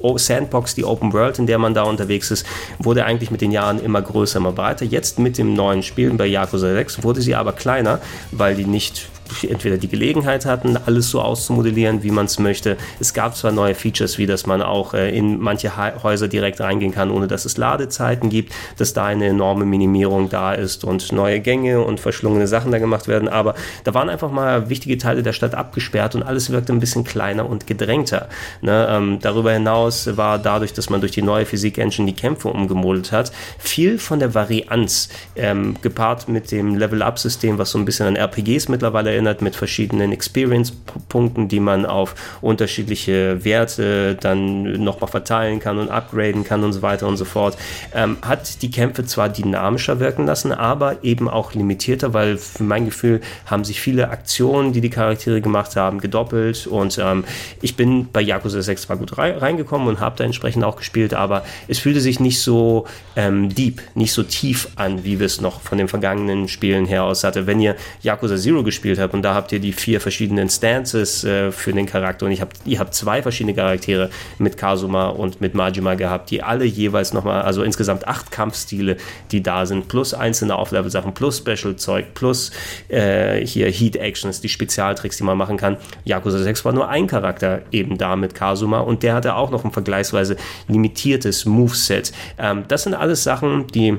äh, 0.04 0.18
Sandbox, 0.18 0.76
die 0.76 0.84
Open 0.84 1.14
World, 1.14 1.40
in 1.40 1.48
der 1.48 1.58
man 1.58 1.74
da 1.74 1.84
unterwegs 1.84 2.32
ist, 2.32 2.46
wurde 2.80 3.06
eigentlich 3.06 3.32
mit 3.32 3.42
den 3.42 3.52
Jahren 3.52 3.82
immer 3.82 4.02
größer, 4.02 4.40
immer 4.40 4.52
breiter. 4.52 4.86
Jetzt 4.86 5.20
mit 5.20 5.38
dem 5.38 5.54
neuen 5.54 5.84
Spiel 5.84 6.12
bei 6.14 6.26
Yakuza 6.26 6.74
6 6.74 7.04
wurde 7.04 7.22
sie 7.22 7.36
aber 7.36 7.54
kleiner, 7.54 8.00
weil 8.32 8.56
die 8.56 8.66
nicht 8.66 9.10
entweder 9.50 9.78
die 9.78 9.88
Gelegenheit 9.88 10.46
hatten, 10.46 10.78
alles 10.78 11.10
so 11.10 11.22
auszumodellieren, 11.22 12.04
wie 12.04 12.12
man 12.12 12.26
es 12.26 12.40
möchte. 12.40 12.78
Es 13.00 13.14
gab 13.14 13.36
zwar 13.36 13.52
neue 13.52 13.76
Features, 13.76 14.18
wie 14.18 14.26
dass 14.26 14.46
man 14.46 14.62
auch 14.62 14.94
äh, 14.94 15.16
in 15.16 15.40
manche 15.40 15.72
Häuser 16.04 16.28
direkt 16.28 16.60
reingehen 16.60 16.92
kann, 16.92 17.12
ohne 17.12 17.28
dass 17.28 17.46
es 17.46 17.58
Ladezeiten 17.58 18.30
gibt, 18.30 18.54
dass 18.78 18.94
da 18.94 19.06
eine 19.06 19.28
enorme 19.28 19.66
Minimierung 19.66 20.30
da 20.30 20.54
ist 20.54 20.84
und 20.84 21.12
neue 21.12 21.40
Gänge 21.40 21.82
und 21.82 22.00
verschlungene 22.00 22.48
Sachen 22.48 22.72
da 22.72 22.80
gemacht 22.80 23.08
werden, 23.08 23.28
aber 23.28 23.56
da 23.84 23.94
waren 23.94 24.10
einfach 24.10 24.32
mal 24.32 24.70
wichtige 24.70 24.98
Teile 24.98 25.24
der 25.24 25.34
Stadt 25.34 25.56
abgesperrt 25.56 26.16
und 26.16 26.24
alles 26.24 26.50
wirkte 26.52 26.74
ein 26.74 26.80
bisschen 26.80 27.04
kleiner 27.04 27.48
und 27.50 27.68
gedrängter. 27.68 28.28
Ne? 28.62 28.88
Ähm, 28.90 29.20
darüber 29.22 29.52
hinaus 29.54 30.18
war 30.18 30.40
dadurch, 30.40 30.74
dass 30.74 30.90
man 30.90 31.02
durch 31.02 31.12
die 31.12 31.22
neue 31.22 31.46
Physik-Engine 31.46 32.08
die 32.08 32.16
Kämpfe 32.16 32.50
umgemodelt 32.50 33.12
hat, 33.12 33.32
viel 33.58 33.98
von 33.98 34.20
der 34.20 34.34
Varianz 34.34 35.10
ähm, 35.36 35.76
gepaart 35.82 36.28
mit 36.28 36.52
dem 36.52 36.76
Level-Up-System, 36.76 37.58
was 37.58 37.72
so 37.72 37.78
ein 37.78 37.86
bisschen 37.86 38.08
an 38.08 38.16
RPGs 38.16 38.70
mittlerweile 38.70 39.12
erinnert 39.22 39.44
mit 39.44 39.56
verschiedenen 39.56 40.12
Experience-Punkten, 40.12 41.48
die 41.48 41.60
man 41.60 41.86
auf 41.86 42.16
unterschiedliche 42.42 43.46
Werte 43.46 44.16
dann 44.16 44.84
nochmal 44.84 45.10
verteilen 45.10 45.60
kann 45.60 45.78
und 45.78 45.90
upgraden 45.90 46.44
kann 46.44 46.64
und 46.64 46.74
so 46.74 46.82
weiter 46.82 47.08
und 47.08 47.18
so 47.18 47.26
fort. 47.26 47.56
Ähm, 47.94 48.18
hat 48.24 48.64
die 48.64 48.72
Kämpfe 48.72 49.06
zwar 49.06 49.30
dynamischer 49.30 50.00
wirken 50.00 50.26
lassen, 50.26 50.52
aber 50.52 51.04
eben 51.04 51.30
auch 51.30 51.54
limitierter, 51.54 52.14
weil 52.14 52.38
für 52.38 52.64
mein 52.64 52.86
Gefühl 52.86 53.22
haben 53.46 53.64
sich 53.64 53.80
viele 53.80 54.10
Aktionen, 54.10 54.74
die 54.74 54.82
die 54.82 54.90
Charaktere 54.90 55.40
gemacht 55.40 55.76
haben, 55.76 56.00
gedoppelt 56.00 56.66
und 56.66 56.98
ähm, 56.98 57.24
ich 57.62 57.76
bin 57.76 58.08
bei 58.12 58.22
Yakuza 58.22 58.62
6 58.62 58.82
zwar 58.84 58.98
gut 58.98 59.18
reingekommen 59.18 59.88
und 59.88 60.00
habe 60.00 60.16
da 60.18 60.24
entsprechend 60.24 60.64
auch 60.64 60.78
gespielt, 60.78 61.14
aber 61.14 61.44
es 61.68 61.78
fühlte 61.78 62.02
sich 62.02 62.20
nicht 62.20 62.42
so 62.42 62.88
ähm, 63.16 63.54
deep, 63.54 63.82
nicht 63.94 64.14
so 64.14 64.24
tief 64.24 64.70
an, 64.76 65.04
wie 65.04 65.20
wir 65.20 65.28
es 65.28 65.42
noch 65.42 65.62
von 65.62 65.78
den 65.78 65.88
vergangenen 65.88 66.48
Spielen 66.48 66.86
her 66.86 67.04
aus 67.04 67.24
hatte. 67.24 67.46
Wenn 67.46 67.60
ihr 67.60 67.76
Yakuza 68.02 68.38
Zero 68.38 68.64
gespielt 68.64 68.98
habt, 69.00 69.11
und 69.12 69.24
da 69.24 69.34
habt 69.34 69.52
ihr 69.52 69.60
die 69.60 69.74
vier 69.74 70.02
verschiedenen 70.02 70.50
Stances 70.50 71.24
äh, 71.24 71.52
für 71.52 71.74
den 71.74 71.86
Charakter 71.86 72.26
und 72.26 72.32
ich 72.32 72.42
hab, 72.42 72.54
ihr 72.66 72.80
habt 72.80 72.94
zwei 72.94 73.22
verschiedene 73.22 73.54
Charaktere 73.54 74.10
mit 74.38 74.58
Kazuma 74.58 75.10
und 75.10 75.42
mit 75.42 75.54
Majima 75.54 75.96
gehabt, 75.96 76.32
die 76.32 76.44
alle 76.44 76.66
jeweils 76.66 77.14
nochmal, 77.14 77.42
also 77.42 77.64
insgesamt 77.64 78.08
acht 78.08 78.32
Kampfstile, 78.32 78.98
die 79.32 79.44
da 79.44 79.66
sind, 79.66 79.88
plus 79.88 80.14
einzelne 80.14 80.56
Auflevel-Sachen, 80.56 81.14
plus 81.14 81.38
Special-Zeug, 81.38 82.14
plus 82.14 82.52
äh, 82.90 83.46
hier 83.46 83.70
Heat-Actions, 83.70 84.42
die 84.42 84.50
Spezialtricks, 84.50 85.18
die 85.18 85.24
man 85.24 85.38
machen 85.38 85.58
kann. 85.58 85.78
Yakuza 86.06 86.40
6 86.40 86.66
war 86.66 86.74
nur 86.74 86.90
ein 86.90 87.08
Charakter 87.08 87.62
eben 87.72 87.98
da 87.98 88.16
mit 88.16 88.36
Kazuma 88.36 88.80
und 88.80 89.04
der 89.04 89.14
hatte 89.14 89.36
auch 89.36 89.52
noch 89.52 89.66
ein 89.66 89.72
vergleichsweise 89.72 90.38
limitiertes 90.68 91.46
Moveset. 91.46 92.12
Ähm, 92.38 92.64
das 92.68 92.84
sind 92.84 92.94
alles 92.94 93.24
Sachen, 93.24 93.68
die 93.68 93.98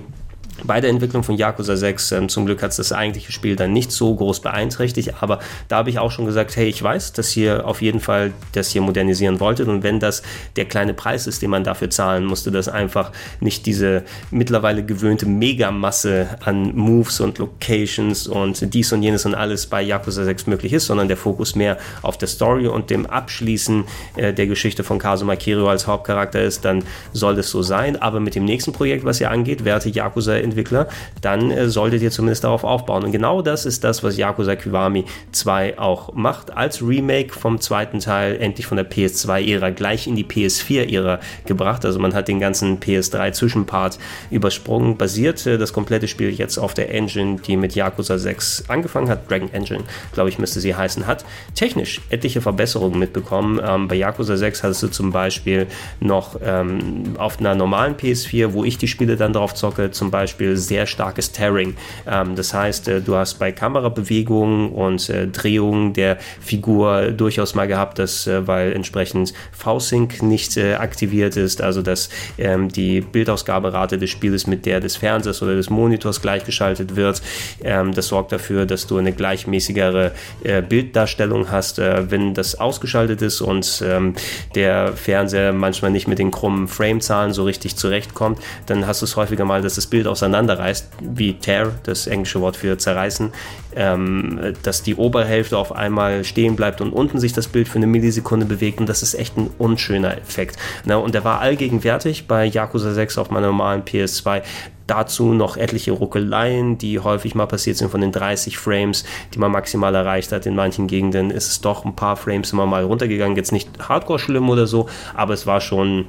bei 0.65 0.81
der 0.81 0.91
Entwicklung 0.91 1.23
von 1.23 1.37
Yakuza 1.37 1.77
6. 1.77 2.13
Ähm, 2.13 2.29
zum 2.29 2.47
Glück 2.47 2.63
hat 2.63 2.71
es 2.71 2.77
das 2.77 2.93
eigentliche 2.93 3.33
Spiel 3.33 3.57
dann 3.57 3.73
nicht 3.73 3.93
so 3.93 4.15
groß 4.15 4.41
beeinträchtigt, 4.41 5.15
aber 5.21 5.41
da 5.69 5.77
habe 5.77 5.91
ich 5.91 5.99
auch 5.99 6.11
schon 6.11 6.27
gesagt, 6.27 6.57
hey, 6.57 6.69
ich 6.69 6.83
weiß, 6.83 7.13
dass 7.13 7.37
ihr 7.37 7.67
auf 7.67 7.83
jeden 7.83 8.01
Fall 8.01 8.33
das 8.53 8.71
hier 8.71 8.83
modernisieren 8.83 9.41
wolltet 9.41 9.69
und 9.69 9.83
wenn 9.83 10.01
das 10.01 10.23
der 10.57 10.65
kleine 10.65 10.95
Preis 10.95 11.27
ist, 11.27 11.43
den 11.43 11.51
man 11.51 11.65
dafür 11.65 11.91
zahlen 11.91 12.25
musste, 12.25 12.51
dass 12.51 12.69
einfach 12.69 13.13
nicht 13.41 13.67
diese 13.67 14.03
mittlerweile 14.31 14.85
gewöhnte 14.85 15.27
Megamasse 15.27 16.29
an 16.41 16.75
Moves 16.77 17.21
und 17.21 17.39
Locations 17.39 18.27
und 18.27 18.73
dies 18.75 18.93
und 18.93 19.03
jenes 19.03 19.27
und 19.27 19.35
alles 19.35 19.67
bei 19.67 19.83
Yakuza 19.83 20.25
6 20.25 20.47
möglich 20.47 20.73
ist, 20.73 20.87
sondern 20.87 21.09
der 21.09 21.17
Fokus 21.17 21.55
mehr 21.55 21.79
auf 22.03 22.19
der 22.19 22.29
Story 22.29 22.67
und 22.67 22.91
dem 22.91 23.07
Abschließen 23.07 23.85
äh, 24.17 24.33
der 24.33 24.47
Geschichte 24.47 24.85
von 24.85 24.99
Kazuma 24.99 25.37
Kiryu 25.37 25.67
als 25.67 25.87
Hauptcharakter 25.87 26.43
ist, 26.43 26.65
dann 26.65 26.85
soll 27.13 27.39
es 27.39 27.51
so 27.51 27.63
sein, 27.63 28.01
aber 28.01 28.21
mit 28.21 28.35
dem 28.35 28.45
nächsten 28.45 28.73
Projekt, 28.73 29.05
was 29.05 29.21
ihr 29.21 29.31
angeht, 29.31 29.65
werte 29.65 29.89
Yakuza 29.89 30.37
in 30.37 30.52
Entwickler, 30.53 30.89
dann 31.21 31.51
äh, 31.51 31.69
solltet 31.69 32.03
ihr 32.03 32.11
zumindest 32.11 32.45
darauf 32.45 32.65
aufbauen. 32.65 33.05
Und 33.05 33.13
genau 33.13 33.43
das 33.43 33.67
ist 33.67 33.85
das, 33.85 34.03
was 34.03 34.17
Yakuza 34.17 34.57
Kiwami 34.57 35.05
2 35.33 35.79
auch 35.79 36.13
macht. 36.15 36.57
Als 36.57 36.83
Remake 36.83 37.33
vom 37.33 37.61
zweiten 37.61 38.01
Teil 38.01 38.37
endlich 38.41 38.67
von 38.67 38.77
der 38.77 38.89
PS2-Ära 38.89 39.71
gleich 39.71 40.07
in 40.07 40.17
die 40.17 40.25
PS4-Ära 40.25 41.21
gebracht. 41.47 41.85
Also 41.85 41.99
man 41.99 42.15
hat 42.15 42.29
den 42.29 42.41
ganzen 42.41 42.79
PS3-Zwischenpart 42.81 43.99
übersprungen. 44.31 44.97
Basiert 44.97 45.47
äh, 45.47 45.59
das 45.59 45.73
komplette 45.73 46.09
Spiel 46.09 46.31
jetzt 46.31 46.59
auf 46.59 46.75
der 46.75 46.95
Engine, 46.95 47.37
die 47.37 47.57
mit 47.57 47.75
Yakuza 47.75 48.19
6 48.19 48.65
angefangen 48.69 49.09
hat. 49.09 49.31
Dragon 49.31 49.53
Engine, 49.53 49.85
glaube 50.13 50.29
ich, 50.29 50.39
müsste 50.39 50.61
sie 50.61 50.75
heißen. 50.75 51.07
Hat 51.07 51.25
technisch 51.55 52.01
etliche 52.11 52.41
Verbesserungen 52.41 52.99
mitbekommen. 52.99 53.61
Ähm, 53.65 53.89
bei 53.89 53.97
Yakuza 53.97 54.37
6 54.37 54.63
hattest 54.63 54.83
du 54.83 54.89
zum 54.89 55.13
Beispiel 55.13 55.67
noch 56.01 56.37
ähm, 56.45 57.15
auf 57.19 57.41
einer 57.41 57.55
normalen 57.55 57.97
PS4, 57.97 58.53
wo 58.53 58.65
ich 58.65 58.79
die 58.79 58.89
Spiele 58.89 59.17
dann 59.17 59.33
drauf 59.33 59.55
zocke, 59.55 59.91
zum 59.91 60.11
Beispiel 60.11 60.32
Beispiel 60.33 60.57
sehr 60.57 60.87
starkes 60.87 61.31
Tearing. 61.33 61.77
Ähm, 62.07 62.37
das 62.37 62.55
heißt, 62.55 62.89
äh, 62.89 63.01
du 63.03 63.17
hast 63.17 63.39
bei 63.39 63.53
Kamerabewegungen 63.53 64.71
und 64.71 65.11
äh, 65.11 65.27
Drehungen 65.27 65.93
der 65.93 66.17
Figur 66.41 67.11
durchaus 67.11 67.55
mal 67.55 67.69
gehabt, 67.69 67.99
dass, 67.99 68.27
äh, 68.27 68.47
weil 68.47 68.73
entsprechend 68.73 69.35
V-Sync 69.53 70.23
nicht 70.23 70.57
äh, 70.57 70.75
aktiviert 70.75 71.37
ist, 71.37 71.61
also 71.61 71.83
dass 71.83 72.09
ähm, 72.39 72.71
die 72.71 73.03
Bildausgaberate 73.03 73.99
des 73.99 74.09
Spieles 74.09 74.47
mit 74.47 74.65
der 74.65 74.81
des 74.81 74.97
Fernsehers 74.97 75.43
oder 75.43 75.55
des 75.55 75.69
Monitors 75.69 76.23
gleichgeschaltet 76.23 76.97
wird. 76.97 77.21
Ähm, 77.63 77.93
das 77.93 78.09
sorgt 78.09 78.33
dafür, 78.33 78.65
dass 78.65 78.87
du 78.87 78.97
eine 78.97 79.13
gleichmäßigere 79.13 80.13
äh, 80.45 80.63
Bilddarstellung 80.63 81.51
hast. 81.51 81.79
Wenn 81.79 82.35
das 82.35 82.59
ausgeschaltet 82.59 83.23
ist 83.23 83.41
und 83.41 83.83
ähm, 83.87 84.15
der 84.55 84.93
Fernseher 84.95 85.53
manchmal 85.53 85.91
nicht 85.91 86.07
mit 86.07 86.19
den 86.19 86.31
krummen 86.31 86.69
Framezahlen 86.69 87.33
so 87.33 87.45
richtig 87.45 87.77
zurechtkommt, 87.77 88.39
dann 88.67 88.87
hast 88.87 89.03
du 89.03 89.07
es 89.07 89.17
häufiger 89.17 89.45
mal, 89.45 89.63
dass 89.63 89.75
das 89.75 89.87
Bild 89.87 90.07
auseinander 90.07 90.22
auseinanderreißt, 90.23 90.89
wie 91.01 91.35
tear, 91.35 91.73
das 91.83 92.07
englische 92.07 92.41
Wort 92.41 92.57
für 92.57 92.79
zerreißen, 92.79 93.33
ähm, 93.75 94.55
dass 94.63 94.83
die 94.83 94.95
Oberhälfte 94.95 95.59
auf 95.59 95.73
einmal 95.73 96.25
stehen 96.25 96.55
bleibt 96.55 96.81
und 96.81 96.93
unten 96.93 97.19
sich 97.19 97.33
das 97.33 97.49
Bild 97.49 97.69
für 97.69 97.77
eine 97.77 97.87
Millisekunde 97.87 98.47
bewegt 98.47 98.79
und 98.81 98.89
das 98.89 99.03
ist 99.03 99.15
echt 99.15 99.37
ein 99.37 99.51
unschöner 99.59 100.17
Effekt. 100.17 100.57
Na, 100.85 100.97
und 100.97 101.15
der 101.15 101.25
war 101.25 101.41
allgegenwärtig 101.41 102.29
bei 102.29 102.45
Yakuza 102.45 102.93
6 102.93 103.19
auf 103.19 103.31
meiner 103.31 103.49
normalen 103.49 103.83
PS2 103.83 104.43
dazu 104.87 105.33
noch 105.33 105.57
etliche 105.57 105.93
Ruckeleien, 105.93 106.77
die 106.77 106.99
häufig 106.99 107.35
mal 107.35 107.47
passiert 107.47 107.77
sind 107.77 107.91
von 107.91 108.01
den 108.01 108.13
30 108.13 108.59
Frames, 108.59 109.05
die 109.33 109.39
man 109.39 109.51
maximal 109.51 109.95
erreicht 109.95 110.33
hat. 110.33 110.45
In 110.45 110.55
manchen 110.55 110.87
Gegenden 110.87 111.31
ist 111.31 111.49
es 111.49 111.61
doch 111.61 111.85
ein 111.85 111.97
paar 111.97 112.17
Frames 112.17 112.53
immer 112.53 112.67
mal 112.67 112.85
runtergegangen. 112.85 113.37
Jetzt 113.37 113.53
nicht 113.53 113.71
hardcore 113.89 114.19
schlimm 114.19 114.51
oder 114.51 114.67
so, 114.67 114.89
aber 115.15 115.35
es 115.35 115.47
war 115.47 115.61
schon 115.61 116.07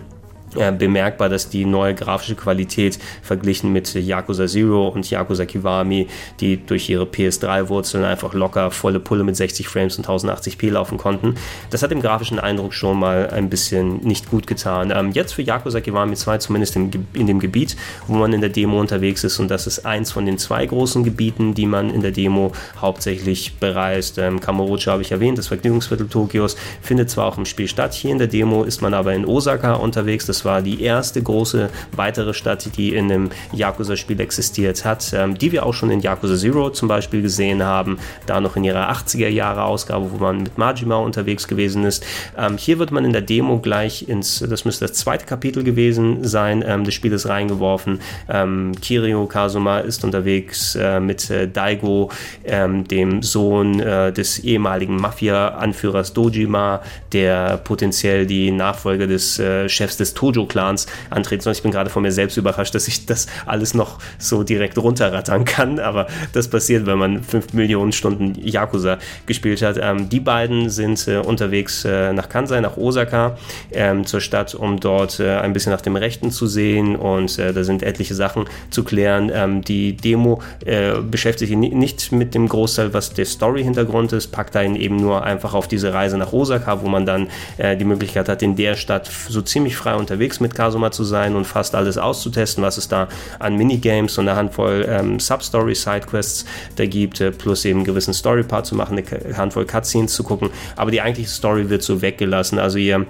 bemerkbar, 0.53 1.29
dass 1.29 1.49
die 1.49 1.65
neue 1.65 1.95
grafische 1.95 2.35
Qualität 2.35 2.99
verglichen 3.21 3.71
mit 3.71 3.93
Yakuza 3.93 4.47
Zero 4.47 4.87
und 4.87 5.09
Yakuza 5.09 5.45
Kiwami, 5.45 6.07
die 6.39 6.57
durch 6.65 6.89
ihre 6.89 7.05
PS3-Wurzeln 7.05 8.03
einfach 8.03 8.33
locker 8.33 8.71
volle 8.71 8.99
Pulle 8.99 9.23
mit 9.23 9.35
60 9.35 9.67
Frames 9.67 9.97
und 9.97 10.07
1080p 10.07 10.71
laufen 10.71 10.97
konnten, 10.97 11.35
das 11.69 11.83
hat 11.83 11.91
dem 11.91 12.01
grafischen 12.01 12.39
Eindruck 12.39 12.73
schon 12.73 12.99
mal 12.99 13.29
ein 13.29 13.49
bisschen 13.49 13.97
nicht 13.97 14.29
gut 14.29 14.47
getan. 14.47 14.91
Ähm, 14.95 15.11
jetzt 15.11 15.33
für 15.33 15.41
Yakuza 15.41 15.81
Kiwami 15.81 16.15
2, 16.15 16.37
zumindest 16.39 16.75
in, 16.75 16.91
in 17.13 17.27
dem 17.27 17.39
Gebiet, 17.39 17.75
wo 18.07 18.15
man 18.15 18.33
in 18.33 18.41
der 18.41 18.49
Demo 18.49 18.79
unterwegs 18.79 19.23
ist 19.23 19.39
und 19.39 19.49
das 19.49 19.67
ist 19.67 19.85
eins 19.85 20.11
von 20.11 20.25
den 20.25 20.37
zwei 20.37 20.65
großen 20.65 21.03
Gebieten, 21.03 21.53
die 21.53 21.65
man 21.65 21.89
in 21.89 22.01
der 22.01 22.11
Demo 22.11 22.51
hauptsächlich 22.79 23.55
bereist. 23.59 24.17
Ähm, 24.17 24.39
Kamurocho 24.39 24.91
habe 24.91 25.01
ich 25.01 25.11
erwähnt, 25.11 25.37
das 25.37 25.47
Vergnügungsviertel 25.47 26.07
Tokios 26.07 26.55
findet 26.81 27.09
zwar 27.09 27.27
auch 27.27 27.37
im 27.37 27.45
Spiel 27.45 27.67
statt, 27.67 27.93
hier 27.93 28.11
in 28.11 28.17
der 28.17 28.27
Demo 28.27 28.63
ist 28.63 28.81
man 28.81 28.93
aber 28.93 29.13
in 29.13 29.25
Osaka 29.25 29.73
unterwegs, 29.73 30.25
das 30.25 30.42
war 30.45 30.61
die 30.61 30.81
erste 30.81 31.21
große 31.21 31.69
weitere 31.95 32.33
Stadt, 32.33 32.77
die 32.77 32.95
in 32.95 33.11
einem 33.11 33.29
Yakuza-Spiel 33.53 34.19
existiert 34.19 34.85
hat, 34.85 35.13
ähm, 35.13 35.37
die 35.37 35.51
wir 35.51 35.65
auch 35.65 35.73
schon 35.73 35.91
in 35.91 36.01
Yakuza 36.01 36.35
Zero 36.35 36.69
zum 36.69 36.87
Beispiel 36.87 37.21
gesehen 37.21 37.63
haben, 37.63 37.97
da 38.25 38.41
noch 38.41 38.55
in 38.55 38.63
ihrer 38.63 38.91
80er-Jahre-Ausgabe, 38.91 40.11
wo 40.11 40.17
man 40.17 40.43
mit 40.43 40.57
Majima 40.57 40.95
unterwegs 40.95 41.47
gewesen 41.47 41.83
ist. 41.85 42.05
Ähm, 42.37 42.57
hier 42.57 42.79
wird 42.79 42.91
man 42.91 43.05
in 43.05 43.13
der 43.13 43.21
Demo 43.21 43.59
gleich 43.59 44.07
ins, 44.07 44.39
das 44.39 44.65
müsste 44.65 44.85
das 44.85 44.93
zweite 44.93 45.25
Kapitel 45.25 45.63
gewesen 45.63 46.23
sein, 46.23 46.63
ähm, 46.65 46.83
des 46.83 46.93
Spieles 46.93 47.27
reingeworfen. 47.27 47.99
Ähm, 48.29 48.73
Kirio 48.81 49.25
Kazuma 49.27 49.79
ist 49.79 50.03
unterwegs 50.03 50.75
äh, 50.75 50.99
mit 50.99 51.29
äh, 51.29 51.47
Daigo, 51.47 52.11
ähm, 52.43 52.87
dem 52.87 53.21
Sohn 53.21 53.79
äh, 53.79 54.11
des 54.11 54.39
ehemaligen 54.39 54.95
Mafia-Anführers 54.97 56.13
Dojima, 56.13 56.81
der 57.11 57.57
potenziell 57.57 58.25
die 58.25 58.51
Nachfolge 58.51 59.07
des 59.07 59.39
äh, 59.39 59.69
Chefs 59.69 59.97
des 59.97 60.13
Tojo 60.13 60.32
Tojo-Clans 60.33 60.87
antreten 61.09 61.41
soll. 61.41 61.53
Ich 61.53 61.63
bin 61.63 61.71
gerade 61.71 61.89
von 61.89 62.03
mir 62.03 62.11
selbst 62.11 62.37
überrascht, 62.37 62.75
dass 62.75 62.87
ich 62.87 63.05
das 63.05 63.27
alles 63.45 63.73
noch 63.73 63.99
so 64.17 64.43
direkt 64.43 64.77
runterrattern 64.77 65.45
kann, 65.45 65.79
aber 65.79 66.07
das 66.33 66.47
passiert, 66.47 66.85
wenn 66.85 66.97
man 66.97 67.23
5 67.23 67.53
Millionen 67.53 67.91
Stunden 67.91 68.35
Yakuza 68.35 68.97
gespielt 69.25 69.61
hat. 69.61 69.77
Ähm, 69.81 70.09
die 70.09 70.19
beiden 70.19 70.69
sind 70.69 71.07
äh, 71.07 71.17
unterwegs 71.17 71.85
äh, 71.85 72.13
nach 72.13 72.29
Kansai, 72.29 72.61
nach 72.61 72.77
Osaka, 72.77 73.37
ähm, 73.71 74.05
zur 74.05 74.21
Stadt, 74.21 74.55
um 74.55 74.79
dort 74.79 75.19
äh, 75.19 75.37
ein 75.37 75.53
bisschen 75.53 75.71
nach 75.71 75.81
dem 75.81 75.95
Rechten 75.95 76.31
zu 76.31 76.47
sehen 76.47 76.95
und 76.95 77.37
äh, 77.39 77.53
da 77.53 77.63
sind 77.63 77.83
etliche 77.83 78.15
Sachen 78.15 78.45
zu 78.69 78.83
klären. 78.83 79.31
Ähm, 79.33 79.61
die 79.61 79.95
Demo 79.95 80.41
äh, 80.65 80.93
beschäftigt 80.99 81.49
sich 81.49 81.57
nicht 81.57 82.11
mit 82.11 82.35
dem 82.35 82.47
Großteil, 82.47 82.93
was 82.93 83.13
der 83.13 83.25
Story-Hintergrund 83.25 84.13
ist, 84.13 84.27
packt 84.27 84.55
einen 84.55 84.75
eben 84.75 84.97
nur 84.97 85.23
einfach 85.23 85.53
auf 85.53 85.67
diese 85.67 85.93
Reise 85.93 86.17
nach 86.17 86.33
Osaka, 86.33 86.81
wo 86.81 86.87
man 86.87 87.05
dann 87.05 87.27
äh, 87.57 87.75
die 87.77 87.85
Möglichkeit 87.85 88.29
hat, 88.29 88.41
in 88.41 88.55
der 88.55 88.75
Stadt 88.75 89.09
so 89.29 89.41
ziemlich 89.41 89.75
frei 89.75 89.95
unterwegs 89.95 90.22
unterwegs 90.23 90.39
mit 90.39 90.55
Kasuma 90.55 90.91
zu 90.91 91.03
sein 91.03 91.35
und 91.35 91.45
fast 91.45 91.75
alles 91.75 91.97
auszutesten, 91.97 92.63
was 92.63 92.77
es 92.77 92.87
da 92.87 93.09
an 93.39 93.57
Minigames 93.57 94.17
und 94.17 94.29
eine 94.29 94.37
Handvoll 94.37 94.85
ähm, 94.87 95.19
Substory 95.19 95.75
Sidequests 95.75 96.45
da 96.77 96.85
gibt, 96.85 97.19
äh, 97.19 97.31
plus 97.31 97.65
eben 97.65 97.79
einen 97.79 97.85
gewissen 97.85 98.13
Story-Part 98.13 98.65
zu 98.65 98.75
machen, 98.75 98.97
eine 98.97 99.37
Handvoll 99.37 99.65
Cutscenes 99.65 100.13
zu 100.13 100.23
gucken. 100.23 100.49
Aber 100.77 100.91
die 100.91 101.01
eigentliche 101.01 101.29
Story 101.29 101.69
wird 101.69 101.83
so 101.83 102.01
weggelassen. 102.01 102.57
Also 102.57 102.77
ihr 102.77 103.05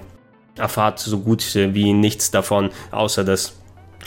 erfahrt 0.56 0.98
so 0.98 1.20
gut 1.20 1.54
äh, 1.54 1.72
wie 1.72 1.92
nichts 1.92 2.32
davon, 2.32 2.70
außer 2.90 3.22
dass 3.22 3.54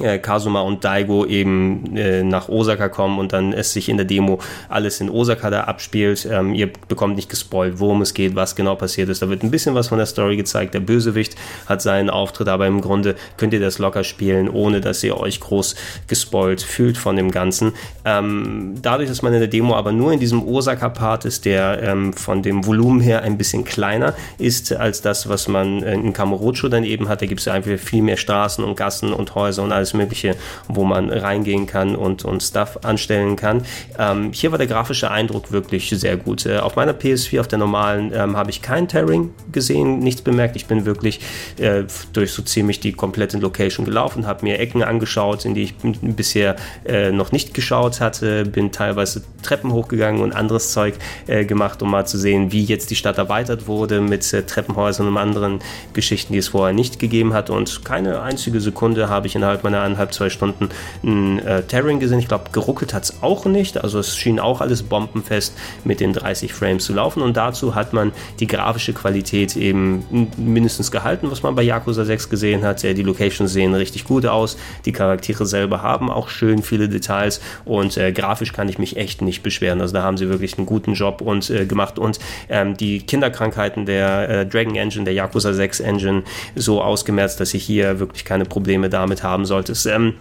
äh, 0.01 0.19
Kazuma 0.19 0.61
und 0.61 0.83
Daigo 0.83 1.25
eben 1.25 1.95
äh, 1.95 2.23
nach 2.23 2.49
Osaka 2.49 2.89
kommen 2.89 3.19
und 3.19 3.33
dann 3.33 3.53
es 3.53 3.73
sich 3.73 3.89
in 3.89 3.97
der 3.97 4.05
Demo 4.05 4.39
alles 4.69 5.01
in 5.01 5.09
Osaka 5.09 5.49
da 5.49 5.61
abspielt. 5.61 6.27
Ähm, 6.29 6.53
ihr 6.53 6.69
bekommt 6.87 7.15
nicht 7.15 7.29
gespoilt, 7.29 7.79
worum 7.79 8.01
es 8.01 8.13
geht, 8.13 8.35
was 8.35 8.55
genau 8.55 8.75
passiert 8.75 9.09
ist. 9.09 9.21
Da 9.21 9.29
wird 9.29 9.43
ein 9.43 9.51
bisschen 9.51 9.75
was 9.75 9.87
von 9.87 9.97
der 9.97 10.07
Story 10.07 10.37
gezeigt. 10.37 10.73
Der 10.73 10.79
Bösewicht 10.79 11.35
hat 11.65 11.81
seinen 11.81 12.09
Auftritt, 12.09 12.47
aber 12.47 12.67
im 12.67 12.81
Grunde 12.81 13.15
könnt 13.37 13.53
ihr 13.53 13.59
das 13.59 13.79
locker 13.79 14.03
spielen, 14.03 14.49
ohne 14.49 14.81
dass 14.81 15.03
ihr 15.03 15.17
euch 15.17 15.39
groß 15.39 15.75
gespoilt 16.07 16.61
fühlt 16.61 16.97
von 16.97 17.15
dem 17.15 17.31
Ganzen. 17.31 17.73
Ähm, 18.05 18.75
dadurch, 18.81 19.09
dass 19.09 19.21
man 19.21 19.33
in 19.33 19.39
der 19.39 19.47
Demo 19.47 19.75
aber 19.75 19.91
nur 19.91 20.11
in 20.13 20.19
diesem 20.19 20.47
Osaka-Part 20.47 21.25
ist, 21.25 21.45
der 21.45 21.81
ähm, 21.83 22.13
von 22.13 22.41
dem 22.41 22.65
Volumen 22.65 23.01
her 23.01 23.23
ein 23.23 23.37
bisschen 23.37 23.63
kleiner 23.63 24.13
ist 24.37 24.73
als 24.73 25.01
das, 25.01 25.29
was 25.29 25.47
man 25.47 25.81
in 25.81 26.13
Kamurocho 26.13 26.69
dann 26.69 26.83
eben 26.83 27.09
hat. 27.09 27.21
Da 27.21 27.25
gibt 27.25 27.41
es 27.41 27.47
einfach 27.47 27.77
viel 27.77 28.01
mehr 28.01 28.17
Straßen 28.17 28.63
und 28.63 28.75
Gassen 28.75 29.13
und 29.13 29.35
Häuser 29.35 29.63
und 29.63 29.71
alles 29.71 29.86
alles 29.87 29.93
Mögliche, 29.93 30.35
wo 30.67 30.83
man 30.83 31.09
reingehen 31.09 31.65
kann 31.67 31.95
und, 31.95 32.25
und 32.25 32.43
Stuff 32.43 32.79
anstellen 32.83 33.35
kann. 33.35 33.63
Ähm, 33.97 34.31
hier 34.33 34.51
war 34.51 34.57
der 34.57 34.67
grafische 34.67 35.09
Eindruck 35.11 35.51
wirklich 35.51 35.89
sehr 35.89 36.17
gut. 36.17 36.45
Äh, 36.45 36.57
auf 36.59 36.75
meiner 36.75 36.93
PS4, 36.93 37.39
auf 37.39 37.47
der 37.47 37.59
normalen, 37.59 38.11
ähm, 38.13 38.35
habe 38.35 38.49
ich 38.49 38.61
kein 38.61 38.87
Tearing 38.87 39.33
gesehen, 39.51 39.99
nichts 39.99 40.21
bemerkt. 40.21 40.55
Ich 40.55 40.65
bin 40.65 40.85
wirklich 40.85 41.19
äh, 41.57 41.83
durch 42.13 42.31
so 42.31 42.41
ziemlich 42.41 42.79
die 42.79 42.91
komplette 42.91 43.37
Location 43.37 43.85
gelaufen, 43.85 44.27
habe 44.27 44.43
mir 44.43 44.59
Ecken 44.59 44.83
angeschaut, 44.83 45.45
in 45.45 45.53
die 45.53 45.63
ich 45.63 45.75
bisher 46.01 46.55
äh, 46.85 47.11
noch 47.11 47.31
nicht 47.31 47.53
geschaut 47.53 48.01
hatte, 48.01 48.45
bin 48.45 48.71
teilweise 48.71 49.23
Treppen 49.41 49.71
hochgegangen 49.71 50.21
und 50.21 50.33
anderes 50.33 50.71
Zeug 50.71 50.95
äh, 51.27 51.45
gemacht, 51.45 51.81
um 51.81 51.91
mal 51.91 52.05
zu 52.05 52.17
sehen, 52.17 52.51
wie 52.51 52.63
jetzt 52.63 52.89
die 52.89 52.95
Stadt 52.95 53.17
erweitert 53.17 53.67
wurde 53.67 54.01
mit 54.01 54.33
äh, 54.33 54.43
Treppenhäusern 54.43 55.07
und 55.07 55.17
anderen 55.17 55.59
Geschichten, 55.93 56.33
die 56.33 56.39
es 56.39 56.49
vorher 56.49 56.73
nicht 56.73 56.99
gegeben 56.99 57.33
hat. 57.33 57.49
Und 57.49 57.85
keine 57.85 58.21
einzige 58.21 58.59
Sekunde 58.59 59.09
habe 59.09 59.27
ich 59.27 59.35
innerhalb 59.35 59.63
meiner 59.63 59.76
eineinhalb, 59.81 60.13
zwei 60.13 60.29
Stunden 60.29 60.69
ein 61.03 61.39
äh, 61.39 61.63
Tearing 61.63 61.99
gesehen. 61.99 62.19
Ich 62.19 62.27
glaube, 62.27 62.45
geruckelt 62.51 62.93
hat 62.93 63.03
es 63.03 63.21
auch 63.21 63.45
nicht. 63.45 63.83
Also 63.83 63.99
es 63.99 64.15
schien 64.15 64.39
auch 64.39 64.61
alles 64.61 64.83
bombenfest 64.83 65.57
mit 65.83 65.99
den 65.99 66.13
30 66.13 66.53
Frames 66.53 66.85
zu 66.85 66.93
laufen. 66.93 67.21
Und 67.21 67.37
dazu 67.37 67.75
hat 67.75 67.93
man 67.93 68.11
die 68.39 68.47
grafische 68.47 68.93
Qualität 68.93 69.55
eben 69.55 70.27
mindestens 70.37 70.91
gehalten, 70.91 71.31
was 71.31 71.43
man 71.43 71.55
bei 71.55 71.63
Yakuza 71.63 72.05
6 72.05 72.29
gesehen 72.29 72.63
hat. 72.63 72.83
Ja, 72.83 72.93
die 72.93 73.03
Locations 73.03 73.51
sehen 73.51 73.73
richtig 73.73 74.05
gut 74.05 74.25
aus. 74.25 74.57
Die 74.85 74.91
Charaktere 74.91 75.45
selber 75.45 75.81
haben 75.81 76.09
auch 76.09 76.29
schön 76.29 76.63
viele 76.63 76.89
Details. 76.89 77.41
Und 77.65 77.97
äh, 77.97 78.11
grafisch 78.11 78.53
kann 78.53 78.69
ich 78.69 78.79
mich 78.79 78.97
echt 78.97 79.21
nicht 79.21 79.43
beschweren. 79.43 79.81
Also 79.81 79.93
da 79.93 80.03
haben 80.03 80.17
sie 80.17 80.29
wirklich 80.29 80.57
einen 80.57 80.65
guten 80.65 80.93
Job 80.93 81.21
und, 81.21 81.49
äh, 81.49 81.65
gemacht. 81.65 81.99
Und 81.99 82.19
ähm, 82.49 82.77
die 82.77 82.99
Kinderkrankheiten 82.99 83.85
der 83.85 84.29
äh, 84.29 84.45
Dragon 84.45 84.75
Engine, 84.75 85.05
der 85.05 85.13
Yakuza 85.13 85.53
6 85.53 85.79
Engine 85.81 86.23
so 86.55 86.81
ausgemerzt, 86.81 87.39
dass 87.39 87.53
ich 87.53 87.63
hier 87.63 87.99
wirklich 87.99 88.25
keine 88.25 88.45
Probleme 88.45 88.89
damit 88.89 89.23
haben 89.23 89.45
sollte. 89.45 89.66
Es, 89.69 89.85
ähm, 89.85 90.13